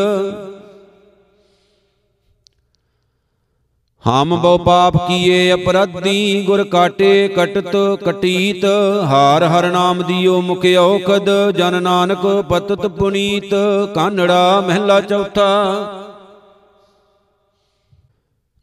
ਹਮ 4.05 4.37
ਬਹੁ 4.37 4.59
ਪਾਪ 4.59 4.97
ਕੀਏ 5.09 5.53
ਅਪਰਾਧੀ, 5.55 6.43
ਗੁਰ 6.47 6.65
ਕਾਟੇ 6.65 7.29
ਕਟਤ, 7.29 7.77
ਕਟੀਤ, 8.05 8.65
ਹਾਰ 9.05 9.45
ਹਰ 9.45 9.71
ਨਾਮ 9.71 10.03
ਦਿਓ 10.03 10.41
ਮੁਖ 10.41 10.67
ਔਖਦ 10.79 11.31
ਜਨ 11.51 11.83
ਨਾਨਕ 11.83 12.27
ਪਤਤ 12.49 12.87
ਪੁਨੀਤ, 12.87 13.55
ਕਾਨੜਾ 13.95 14.61
ਮਹਿਲਾ 14.61 15.01
ਚੌਥਾ। 15.01 16.04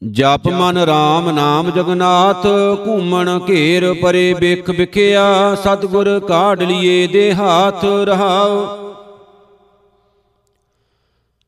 ਜਪ 0.01 0.47
ਮਨ 0.47 0.77
RAM 0.77 1.31
ਨਾਮ 1.31 1.69
ਜਗਨਾਥ, 1.71 2.45
ਘੂਮਣ 2.87 3.39
ਘੇਰ 3.49 3.93
ਪਰੇ 3.93 4.33
ਬਿਖ 4.33 4.71
ਬਿਖਿਆ 4.71 5.55
ਸਤਗੁਰ 5.55 6.19
ਕਾਢ 6.19 6.63
ਲਿਏ 6.63 7.07
ਦੇ 7.07 7.33
ਹਾਥ 7.35 7.85
ਰਹਾਉ। 7.85 8.65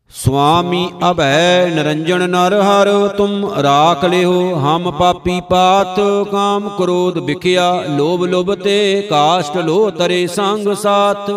ਸੁਆਮੀ 0.09 0.91
ਅਭੈ 1.11 1.65
ਨਿਰੰਜਨ 1.65 2.29
ਨਰ 2.29 2.53
ਹਰ, 2.61 3.07
ਤੁਮ 3.07 3.53
ਰਾਖ 3.61 4.05
ਲਿਓ 4.05 4.55
ਹਮ 4.55 4.91
ਪਾਪੀ 4.91 5.41
ਪਾਤ। 5.49 5.99
ਕਾਮ 6.31 6.69
ਕ੍ਰੋਧ 6.69 7.17
ਵਿਖਿਆ, 7.17 7.83
ਲੋਭ 7.89 8.25
ਲੋਭ 8.25 8.55
ਤੇ 8.55 9.07
ਕਾਸ਼ਟ 9.09 9.57
ਲੋ 9.57 9.89
ਤਰੇ 9.89 10.27
ਸੰਗ 10.27 10.73
ਸਾਥ 10.73 11.31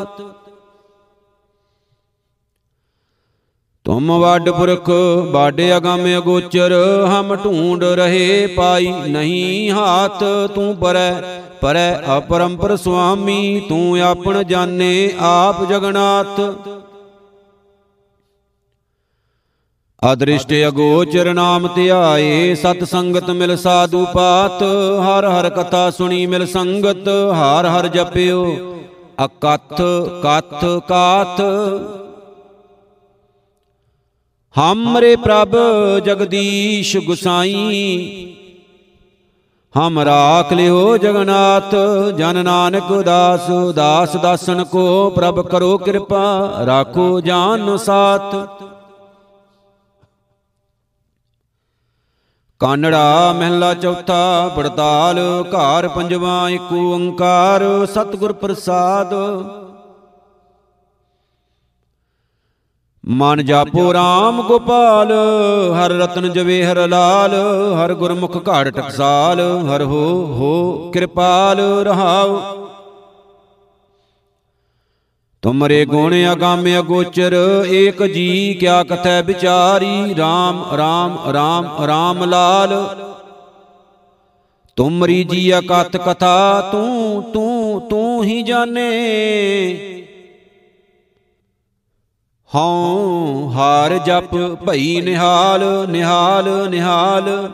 ਤੁਮ 3.86 4.10
ਵੱਡ 4.20 4.48
ਪੁਰਖ 4.50 4.90
ਬਾਡ 5.32 5.60
ਅਗੰਮ 5.76 6.06
ਅਗੋਚਰ, 6.18 6.72
ਹਮ 7.08 7.34
ਢੂੰਡ 7.34 7.84
ਰਹੇ 7.84 8.46
ਪਾਈ 8.46 8.92
ਨਹੀਂ 9.08 9.70
ਹਾਥ 9.72 10.22
ਤੂੰ 10.54 10.74
ਪਰੈ 10.76 11.12
ਪਰੈ 11.60 11.90
ਅਪਰੰਪਰ 12.16 12.76
ਸੁਆਮੀ 12.76 13.60
ਤੂੰ 13.68 14.00
ਆਪਣ 14.02 14.42
ਜਾਣੇ 14.44 15.10
ਆਪ 15.20 15.64
ਜਗਨਾਥ। 15.64 16.40
ਅਦ੍ਰਿਸ਼ਟ 20.02 20.52
ਅਗੋਚਰ 20.68 21.32
ਨਾਮ 21.34 21.68
ਧਿਆਏ, 21.74 22.54
ਸਤ 22.54 22.84
ਸੰਗਤ 22.84 23.30
ਮਿਲ 23.32 23.56
ਸਾਧੂ 23.56 24.04
ਪਾਤ, 24.14 24.62
ਹਰ 25.02 25.28
ਹਰ 25.28 25.48
ਕਥਾ 25.50 25.90
ਸੁਣੀ 25.90 26.26
ਮਿਲ 26.26 26.46
ਸੰਗਤ, 26.46 27.08
ਹਰ 27.34 27.66
ਹਰ 27.68 27.88
ਜਪਿਓ, 27.88 28.44
ਅਕਥ 29.24 29.82
ਕਥ 30.24 30.64
ਕਾਥ 30.88 31.40
ਹਮਰੇ 34.56 35.14
ਪ੍ਰਭ 35.16 35.56
ਜਗਦੀਸ਼ 36.04 36.96
ਗੁਸਾਈ 36.96 37.54
ਹਮ 39.74 39.98
ਰਾਖ 40.00 40.52
ਲਿਓ 40.52 40.96
ਜਗਨਾਥ 40.96 41.74
ਜਨ 42.18 42.42
ਨਾਨਕ 42.44 42.92
ਦਾਸ 43.04 43.50
ਦਾਸ 43.74 44.16
ਦਾਸਨ 44.16 44.64
ਕੋ 44.64 45.10
ਪ੍ਰਭ 45.10 45.40
ਕਰੋ 45.48 45.76
ਕਿਰਪਾ 45.78 46.22
ਰਾਖੋ 46.66 47.20
ਜਾਨ 47.20 47.76
ਸਾਥ 47.76 48.34
ਕਾਨੜਾ 52.60 53.32
ਮਹਿਲਾ 53.32 53.72
ਚੌਥਾ 53.74 54.48
ਪੜਤਾਲ 54.56 55.18
ਘਰ 55.46 55.88
ਪੰਜਵਾ 55.88 56.48
ਏਕ 56.50 56.72
ਓੰਕਾਰ 56.72 57.64
ਸਤਿਗੁਰ 57.86 58.32
ਪ੍ਰਸਾਦ 58.32 59.14
ਮਨ 63.08 63.44
ਜਾਪੋ 63.44 63.92
RAM 63.92 64.42
ਗੋਪਾਲ, 64.48 65.12
ਹਰ 65.74 65.90
ਰਤਨ 65.90 66.32
ਜਵੇ 66.32 66.64
ਹਰ 66.64 66.88
ਲਾਲ, 66.88 67.34
ਹਰ 67.74 67.94
ਗੁਰਮੁਖ 67.94 68.48
ਘਾੜ 68.48 68.68
ਟਕਸਾਲ, 68.68 69.40
ਹਰ 69.40 69.82
ਹੋ 69.82 70.26
ਹੋ 70.26 70.90
ਕਿਰਪਾਲ 70.90 71.60
ਰਹਾਉ। 71.60 72.40
ਤੁਮਰੇ 75.42 75.86
ਗੁਣ 75.86 76.14
ਅਗੰਮ 76.32 76.78
ਅਗੋਚਰ, 76.78 77.36
ਏਕ 77.68 78.02
ਜੀ 78.02 78.54
ਕਿਆ 78.54 78.82
ਕਥੈ 78.82 79.22
ਵਿਚਾਰੀ 79.22 80.02
RAM 80.12 80.58
RAM 80.78 81.16
RAM 81.28 81.68
RAM 81.88 82.26
ਲਾਲ। 82.26 82.96
ਤੁਮਰੀ 84.76 85.24
ਜੀ 85.24 85.58
ਅਕਤ 85.58 85.96
ਕਥਾ, 85.96 86.68
ਤੂੰ 86.72 87.22
ਤੂੰ 87.22 87.80
ਤੂੰ 87.80 88.24
ਹੀ 88.24 88.42
ਜਾਣੇ। 88.42 88.92
ਹਉ 92.54 93.52
ਹਾਰ 93.54 93.98
ਜਪ 93.98 94.36
ਭਈ 94.66 95.00
ਨਿਹਾਲ 95.00 95.86
ਨਿਹਾਲ 95.88 96.70
ਨਿਹਾਲ। 96.70 97.50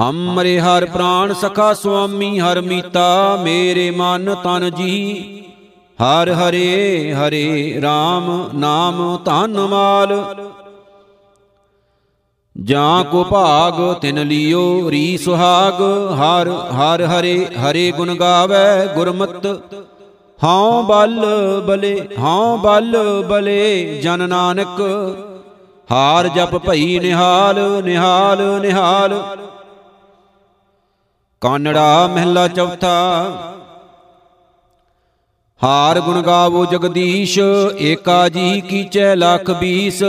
ਹਮਰੇ 0.00 0.60
ਹਰ 0.60 0.84
ਪ੍ਰਾਨ 0.84 1.34
ਸਖਾ 1.34 1.74
ਸੁਆਮੀ, 1.74 2.40
ਹਰ 2.40 2.60
ਮੀਤਾ 2.60 3.36
ਮੇਰੇ 3.42 3.90
ਮਨ 3.90 4.34
ਤਨ 4.34 4.70
ਜੀ। 4.70 5.28
ਹਰ 6.02 6.30
ਹਰੇ 6.30 7.14
ਹਰੇ 7.14 7.74
RAM 7.78 8.56
ਨਾਮ 8.58 9.18
ਧਨ 9.24 9.66
ਮਾਲ। 9.66 10.36
ਜਾਂ 12.62 13.04
ਕੋ 13.04 13.24
ਭਾਗ 13.24 13.94
ਤਿਨ 13.94 14.26
ਲਿਓ 14.26 14.90
ਰੀ 14.90 15.18
ਸੁਹਾਗ। 15.18 15.82
ਹਰ 16.14 16.48
ਹਰ 16.48 17.02
ਹਰੇ 17.02 17.46
ਹਰੇ 17.46 17.92
ਗੁਣ 17.92 18.14
ਗਾਵੇ 18.14 18.94
ਗੁਰਮਤ। 18.94 19.46
ਹਉ 20.44 20.82
ਬਲ 20.82 21.26
ਬਲੇ 21.66 22.08
ਹਉ 22.18 22.56
ਬਲ 22.56 22.96
ਬਲੇ 23.28 24.00
ਜਨ 24.02 24.28
ਨਾਨਕ। 24.28 24.80
ਹਾਰ 25.90 26.28
ਜਪ 26.28 26.56
ਭਈ 26.56 26.98
ਨਿਹਾਲ 26.98 27.82
ਨਿਹਾਲ 27.84 28.60
ਨਿਹਾਲ। 28.60 29.38
ਕਾਨੜਾ 31.40 32.06
ਮਹਿਲਾ 32.06 32.48
ਚੌਥਾ। 32.48 33.26
ਹਾਰ 35.64 36.00
ਗੁਣ 36.00 36.22
ਗਾਵੋ 36.22 36.64
ਜਗਦੀਸ਼, 36.64 37.38
ਏਕਾ 37.78 38.28
ਜੀ 38.28 38.60
ਕੀਚੈ 38.60 39.16
ਲੱਖ 39.16 39.50
ਬੀਸ। 39.50 40.02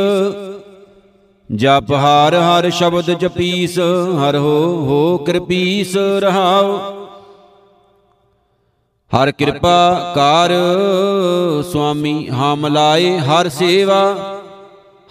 ਜਪ 1.56 1.92
ਹਾਰ 1.92 2.36
ਹਰ 2.36 2.70
ਸ਼ਬਦ 2.70 3.12
ਜਪੀਸ, 3.12 3.80
ਹਰ 4.20 4.38
ਹੋ 4.38 4.86
ਹੋ 4.86 5.18
ਕਿਰਪੀਸ 5.18 5.98
ਰਹਾਉ। 5.98 6.80
ਹਰ 9.14 9.32
ਕਿਰਪਾ 9.32 10.14
ਕਰ 10.16 10.52
ਸੁਆਮੀ, 11.72 12.30
ਹਮ 12.30 12.68
ਲਾਏ 12.68 13.18
ਹਰ 13.18 13.50
ਸੇਵਾ। 13.50 14.16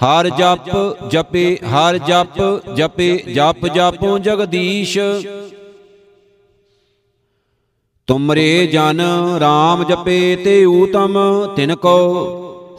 ਹਰ 0.01 0.29
ਜਪ 0.29 0.71
ਜਪੇ, 1.09 1.59
ਹਰ 1.65 1.99
ਜਪ 1.99 2.41
ਜਪੇ, 2.77 3.17
ਜਪ 3.35 3.67
ਜਾਪੋ 3.67 4.19
ਜਗਦੀਸ਼। 4.19 4.99
ਤੁਮਰੇ 8.07 8.67
ਜਨ 8.67 9.01
RAM 9.39 9.85
ਜਪੇ 9.89 10.37
ਤੇ 10.37 10.65
ਊਤਮ, 10.65 11.19
ਤਿਨ 11.57 11.75
ਕੋ 11.75 11.99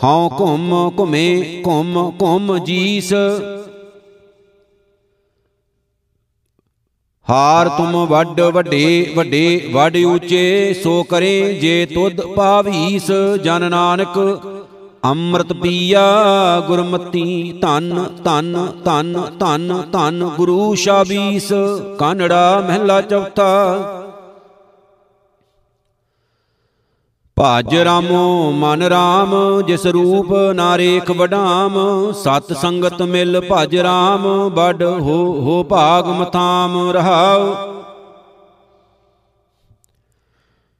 ਹਉ 0.03 0.29
ਘੁੰਮ 0.39 0.91
ਘੁਮੇ 0.99 1.63
ਘੁੰਮ 1.65 2.11
ਘੁੰਮ 2.21 2.57
ਜੀਸ। 2.57 3.13
ਹਾਰ 7.27 7.67
ਤੁਮ 7.69 7.95
ਵੱਡ 8.05 8.39
ਵੱਡੇ 8.53 9.13
ਵੱਡੇ 9.15 9.69
ਵੱਡ 9.73 9.95
ਉੱਚੇ, 9.97 10.73
ਸੋ 10.73 11.03
ਕਰੇ 11.03 11.53
ਜੇ 11.53 11.85
ਤੁਧ 11.85 12.19
ਪਾਵੀਸ 12.35 13.09
ਜਨ 13.43 13.69
ਨਾਨਕ। 13.71 14.17
ਅੰਮ੍ਰਿਤ 15.05 15.53
ਪੀਆ 15.53 16.01
ਗੁਰਮਤੀ 16.67 17.51
ਧਨ 17.61 18.03
ਧਨ 18.25 18.67
ਧਨ 18.85 19.21
ਧਨ 19.39 19.81
ਧਨ 19.91 20.29
ਗੁਰੂ 20.37 20.73
ਸ਼ਾਬੀਸ। 20.75 21.51
ਕਾਨੜਾ 21.99 22.63
ਮਹਿਲਾ 22.67 23.01
ਚੌਥਾ 23.01 24.02
ਭਜ 27.37 27.75
ਰਾਮੋ 27.75 28.51
ਮਨ 28.51 28.83
ਰਾਮ 28.83 29.31
ਜਿਸ 29.67 29.85
ਰੂਪ 29.85 30.33
ਨਾਰੇਖ 30.55 31.09
ਵਡਾਮ 31.11 31.77
ਸਤ 32.13 32.51
ਸੰਗਤ 32.53 33.01
ਮਿਲ 33.01 33.39
ਭਜ 33.51 33.75
ਰਾਮ 33.77 34.27
ਬੜ 34.49 34.83
ਹੋ 34.83 35.15
ਹੋ 35.39 35.63
ਭਾਗ 35.63 36.07
ਮਥਾਮ 36.09 36.77
ਰਹਾਉ। 36.91 37.53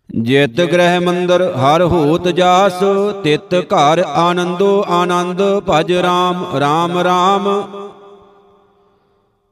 ਜਿਤ 0.10 0.62
ਗ੍ਰਹਿ 0.72 1.00
ਮੰਦਰ 1.00 1.42
ਹਰ 1.54 1.84
ਹੋਤ 1.84 2.28
ਜਾਸ 2.28 2.84
ਤਿਤ 3.24 3.56
ਘਰ 3.72 4.04
ਆਨੰਦੋ 4.08 4.84
ਆਨੰਦ 4.90 5.42
ਭਜ 5.70 5.94
ਰਾਮ 5.94 6.46
ਰਾਮ 6.60 6.98
ਰਾਮ। 7.00 7.48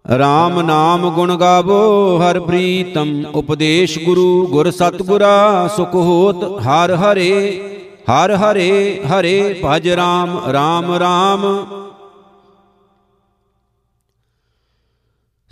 RAM 0.06 0.62
ਨਾਮ 0.62 1.10
ਗੁਣ 1.10 1.36
ਗਾਵੋ, 1.38 2.18
ਹਰ 2.20 2.40
ਪ੍ਰੀਤਮ 2.40 3.24
ਉਪਦੇਸ਼ 3.36 3.98
ਗੁਰੂ, 4.00 4.48
ਗੁਰ 4.48 4.72
ਸਤਗੁਰਾ, 4.72 5.68
ਸੁਖ 5.68 5.96
ਹੋਤ 5.96 6.44
ਹਰ 6.62 6.96
ਹਰੇ 6.96 7.62
ਹਰ 8.10 8.32
ਹਰੇ 8.36 9.02
ਹਰੇ 9.06 9.62
ਭਜ 9.66 9.88
RAM 9.90 10.34
RAM 10.56 10.90
RAM 11.02 11.46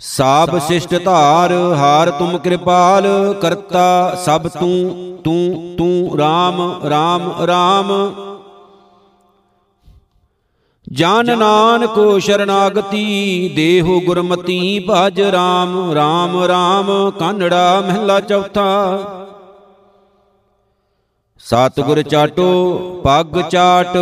ਸਾਬ 0.00 0.58
ਸਿਸ਼ਟ 0.58 0.94
ਧਾਰ, 1.04 1.52
ਹਾਰ 1.52 2.10
ਤੁਮ 2.10 2.38
ਕਿਰਪਾਲ, 2.38 3.34
ਕਰਤਾ 3.42 4.14
ਸਭ 4.14 4.48
ਤੂੰ 4.48 5.18
ਤੂੰ 5.24 5.74
ਤੂੰ 5.78 6.18
RAM 6.18 6.60
RAM 6.90 7.30
RAM 7.48 7.90
ਜਨ 10.90 11.38
ਨਾਨਕੋ 11.38 12.18
ਸ਼ਰਨਾਗਤੀ 12.18 13.48
ਦੇਹੋ 13.56 14.00
ਗੁਰਮਤੀ 14.00 14.86
ਭਜ 14.88 15.20
RAM 15.22 15.76
RAM 15.96 16.32
RAM 16.50 16.88
ਕਾਨੜਾ 17.18 17.80
ਮਹਿਲਾ 17.80 18.18
ਚੌਥਾ। 18.20 18.66
ਸਤਿਗੁਰ 21.40 22.02
ਚਾਟੋ 22.02 22.48
ਪੱਗ 23.04 23.40
ਚਾਟ 23.50 23.96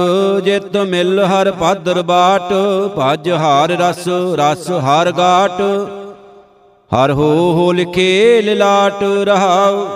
ਜਿਤ 0.45 0.77
ਮਿਲ 0.77 1.21
ਹਰ 1.25 1.51
ਪਾਦਰ 1.53 2.03
ਬਾਟ 2.03 2.53
ਭਜ 2.99 3.31
ਹਾਰ 3.31 3.71
ਰਸ 3.71 4.09
ਰਸ 4.35 4.71
ਹਰ 4.87 5.13
ਗਾਟ। 5.13 5.61
ਹਰ 6.91 7.13
ਹੋ 7.13 7.31
ਹੋ 7.55 7.73
ਲਿਖੇ 7.73 8.43
ਲਿਲਾਟ 8.43 9.03
ਰਹਾਉ 9.03 9.87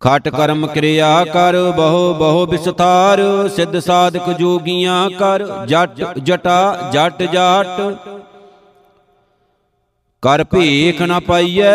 ਖਟ 0.00 0.28
ਕਰਮ 0.28 0.66
ਕਿਰਿਆ 0.66 1.24
ਕਰ, 1.24 1.56
ਬਹੁ 1.76 2.14
ਬਹੁ 2.14 2.46
ਵਿਸਥਾਰ, 2.46 3.20
ਸਿੱਧ 3.48 3.78
ਸਾਧਕ 3.78 4.30
ਜੋਗੀਆਂ 4.38 5.10
ਕਰ, 5.10 5.44
ਜਟ 5.66 6.18
ਜਟਾ, 6.18 6.90
ਜਟ 6.92 7.22
ਜਾਟ। 7.22 7.80
ਕਰ 10.22 10.44
ਭੇਖ 10.44 11.02
ਨ 11.02 11.20
ਪਾਈਐ, 11.20 11.72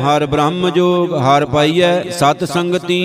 ਹਰ 0.00 0.26
ਬ੍ਰਹਮ 0.26 0.68
ਜੋਗ 0.70 1.14
ਹਰ 1.14 1.46
ਪਾਈਐ, 1.46 2.02
ਸਤ 2.10 2.44
ਸੰਗਤੀ। 2.44 3.00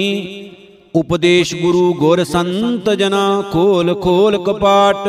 ਉਪਦੇਸ਼ 0.96 1.56
ਗੁਰੂ 1.56 1.94
ਗੁਰ 1.94 2.24
ਸੰਤ 2.24 2.90
ਜਨਾ, 2.90 3.44
ਖੋਲ 3.52 3.96
ਖੋਲ 4.02 4.44
ਕਪਾਟ। 4.44 5.08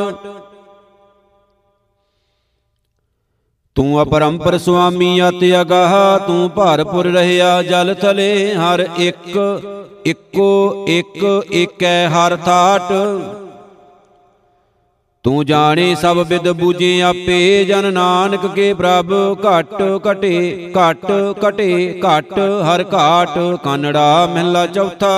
ਤੂੰ 3.79 4.03
ਅਪਰੰਪਰ 4.03 4.57
ਸੁਆਮੀ 4.59 5.09
ਅਤਿ 5.29 5.61
ਅਗਾਹ, 5.61 5.93
ਤੂੰ 6.19 6.49
ਭਰਪੁਰ 6.51 7.07
ਰਹਿਆ 7.07 7.63
ਜਲ 7.63 7.95
ਥਲੇ, 7.95 8.55
ਹਰ 8.55 8.85
ਇੱਕ, 8.99 9.37
ਇੱਕੋ, 10.07 10.87
ਇੱਕ, 10.89 11.45
ਏਕੈ 11.53 12.09
ਹਰ 12.09 12.37
ਥਾਟ। 12.37 12.93
ਤੂੰ 15.25 15.45
ਜਾਣੇ 15.47 15.95
ਸਭ 15.95 16.19
ਵਿਦ 16.29 16.49
ਬੂਝੇ 16.53 17.01
ਆਪੇ, 17.03 17.65
ਜਨ 17.65 17.93
ਨਾਨਕ 17.93 18.47
ਕੇ 18.47 18.73
ਪ੍ਰਭ, 18.75 19.13
ਘਟ 19.47 19.75
ਘਟੇ 20.09 20.73
ਘਟ 20.79 21.07
ਘਟੇ, 21.49 22.01
ਘਟ 22.01 22.39
ਹਰ 22.67 22.85
ਘਾਟ, 22.95 23.39
ਕਾਨੜਾ 23.65 24.27
ਮਹਿਲਾ 24.27 24.67
ਚੌਥਾ। 24.67 25.15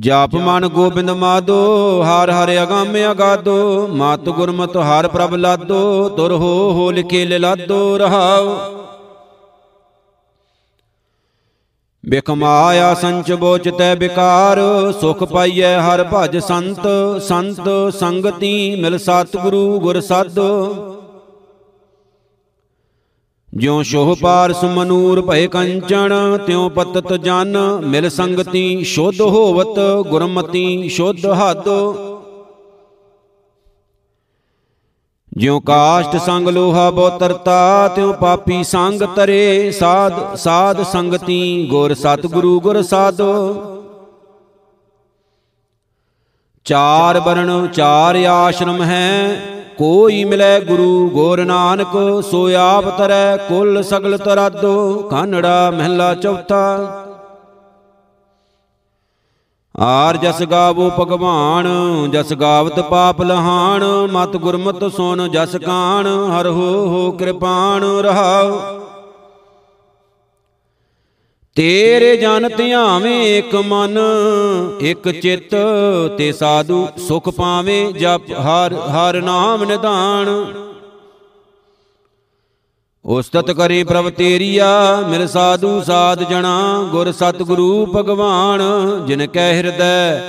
ਜਾਪ 0.00 0.34
ਮਨ 0.34 0.68
ਗੋਬਿੰਦ 0.68 1.10
ਮਾਦੋ, 1.10 2.02
ਹਰ 2.02 2.30
ਹਰ 2.30 2.62
ਅਗੰਮ 2.62 3.10
ਅਗਾਦੋ, 3.10 3.88
ਮਤ 3.88 4.20
ਗੁਰਮਤਿ 4.20 4.78
ਹਰ 4.78 5.08
ਪ੍ਰਭ 5.08 5.34
ਲਾਦੋ, 5.34 6.08
ਤੁਰ 6.08 6.32
ਹੋ 6.32 6.70
ਹੋ 6.72 6.90
ਲਿਖੇ 6.90 7.38
ਲਾਦੋ, 7.38 7.98
ਰਹਾਉ। 7.98 8.56
ਬਿਕਮਾਇਆ 12.06 12.94
ਸੰਚ 12.94 13.32
ਬੋਚ 13.32 13.68
ਤੈ 13.68 13.94
ਬਿਕਾਰ, 13.94 14.60
ਸੁਖ 15.00 15.24
ਪਾਈਐ 15.24 15.78
ਹਰ 15.78 16.04
ਭਜ 16.12 16.38
ਸੰਤ 16.38 16.80
ਸੰਤ 17.22 17.94
ਸੰਗਤੀ 17.94 18.76
ਮਿਲ 18.80 18.98
ਸਤਿਗੁਰੂ 18.98 19.80
ਗੁਰ 19.80 20.00
ਸਾਧੋ 20.00 20.76
ਜਿਉ 23.56 23.82
ਸ਼ੋਹ 23.82 24.16
ਪਾਰ 24.16 24.52
ਸੁਮਨੂਰ 24.52 25.20
ਭਏ 25.22 25.46
ਕੰਚਣ, 25.46 26.38
ਤਿਉ 26.38 26.68
ਪਤਤ 26.68 27.12
ਜਨ, 27.12 27.56
ਮਿਲ 27.84 28.08
ਸੰਗਤੀ 28.10 28.84
ਸ਼ੁੱਧ 28.84 29.20
ਹੋਵਤ, 29.20 29.78
ਗੁਰਮਤੀ 30.08 30.88
ਸ਼ੁੱਧ 30.88 31.26
ਹੱਦੋ। 31.26 31.94
ਜਿਉ 35.36 35.60
ਕਾਸ਼ਟ 35.60 36.16
ਸੰਗ 36.16 36.48
ਲੋਹਾ 36.48 36.90
ਬੋਤਰਤਾ, 36.90 37.88
ਤਿਉ 37.88 38.12
ਪਾਪੀ 38.12 38.64
ਸੰਗ 38.64 39.02
ਤਰੇ, 39.16 39.70
ਸਾਧ 39.70 40.36
ਸਾਧ 40.36 40.82
ਸੰਗਤੀ, 40.82 41.66
ਗੁਰ 41.70 41.94
ਸਤਿਗੁਰੂ 41.94 42.60
ਗੁਰ 42.60 42.82
ਸਾਧੋ। 42.82 43.54
ਚਾਰ 46.66 47.20
ਬਰਨ 47.20 47.66
ਚਾਰ 47.66 48.16
ਆਸ਼ਰਮ 48.24 48.82
ਹੈ 48.82 49.36
ਕੋਈ 49.78 50.24
ਮਿਲੈ 50.24 50.58
ਗੁਰੂ 50.60 51.08
ਗੋਰ 51.10 51.44
ਨਾਨਕ, 51.44 51.96
ਸੋ 52.30 52.48
ਆਪ 52.58 52.88
ਤਰੈ 52.98 53.36
ਕੁੱਲ 53.36 53.82
ਸਗਲ 53.82 54.16
ਤਰਾਦੋ, 54.18 55.02
ਕਾਨੜਾ 55.10 55.70
ਮਹਿਲਾ 55.70 56.14
ਚੌਥਾ। 56.14 57.00
ਆਰ 59.74 60.16
ਜਸ 60.16 60.42
ਗਾਵੋ 60.42 60.90
ਭਗਵਾਨ, 60.98 61.66
ਜਸ 62.10 62.32
ਗਾਵਤ 62.32 62.80
ਪਾਪ 62.80 63.22
ਲਹਾਨ, 63.22 63.84
ਮਤ 64.12 64.36
ਗੁਰਮਤ 64.36 64.84
ਸੁਨ 64.92 65.28
ਜਸ 65.30 65.56
ਕਾਣ, 65.56 66.06
ਹਰ 66.30 66.46
ਹੋ 66.46 66.86
ਹੋ 66.86 67.10
ਕਿਰਪਾਨ 67.10 67.84
ਰਹਾਉ। 68.00 68.83
ਤੇਰੇ 71.56 72.16
ਜਨ 72.16 72.48
ਧਿਆਵੇਂ 72.56 73.38
ਇੱਕ 73.38 73.54
ਮਨ, 73.56 73.98
ਇੱਕ 74.80 75.08
ਚਿੱਤ 75.10 75.54
ਤੇ 76.18 76.32
ਸਾਧੂ 76.32 76.86
ਸੁਖ 77.08 77.28
ਪਾਵੇਂ 77.28 77.92
ਜਪ 77.92 78.30
ਹਰ 78.30 78.74
ਹਰ 78.74 79.20
ਨਾਮ 79.22 79.64
ਨਿਧਾਨ। 79.64 80.28
ਉਸਤਤ 83.04 83.50
ਕਰੇ 83.50 83.82
ਪ੍ਰਭ 83.84 84.10
ਤੇਰੀਆ, 84.10 85.00
ਮਿਲ 85.08 85.26
ਸਾਧੂ 85.26 85.80
ਸਾਧ 85.82 86.22
ਜਣਾ, 86.30 86.88
ਗੁਰ 86.92 87.12
ਸਤਿਗੁਰੂ 87.12 87.86
ਭਗਵਾਨ, 87.86 88.62
ਜਿਨ 89.06 89.26
ਕੈ 89.26 89.52
ਹਿਰਦੈ, 89.52 90.20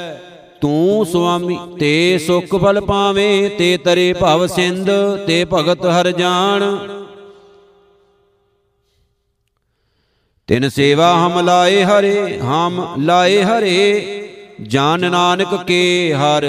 ਤੂੰ 0.61 1.05
ਸੁਆਮੀ 1.05 1.57
ਤੇ 1.79 2.17
ਸੁਖ 2.17 2.55
ਫਲ 2.55 2.81
ਪਾਵੇਂ, 2.81 3.49
ਤੇ 3.49 3.77
ਤਰੇ 3.77 4.13
ਭਵ 4.13 4.45
ਸਿੰਧ, 4.47 4.89
ਤੇ 5.27 5.45
ਭਗਤ 5.53 5.85
ਹਰ 5.85 6.11
ਜਾਣ। 6.11 6.63
ਤਿਨ 10.47 10.69
ਸੇਵਾ 10.69 11.13
ਹਮ 11.13 11.39
ਲਾਏ 11.39 11.83
ਹਰੇ 11.83 12.39
ਹਮ 12.39 12.95
ਲਾਏ 12.97 13.43
ਹਰੇ। 13.43 14.11
ਜਾਨ 14.63 15.11
ਨਾਨਕ 15.11 15.63
ਕੇ 15.67 16.13
ਹਰ। 16.13 16.41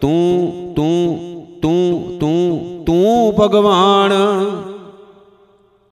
ਤੂੰ 0.00 0.72
ਤੂੰ 0.76 1.18
ਤੂੰ 1.62 2.18
ਤੂੰ 2.20 2.82
ਤੂੰ 2.86 3.34
ਭਗਵਾਨ। 3.40 4.12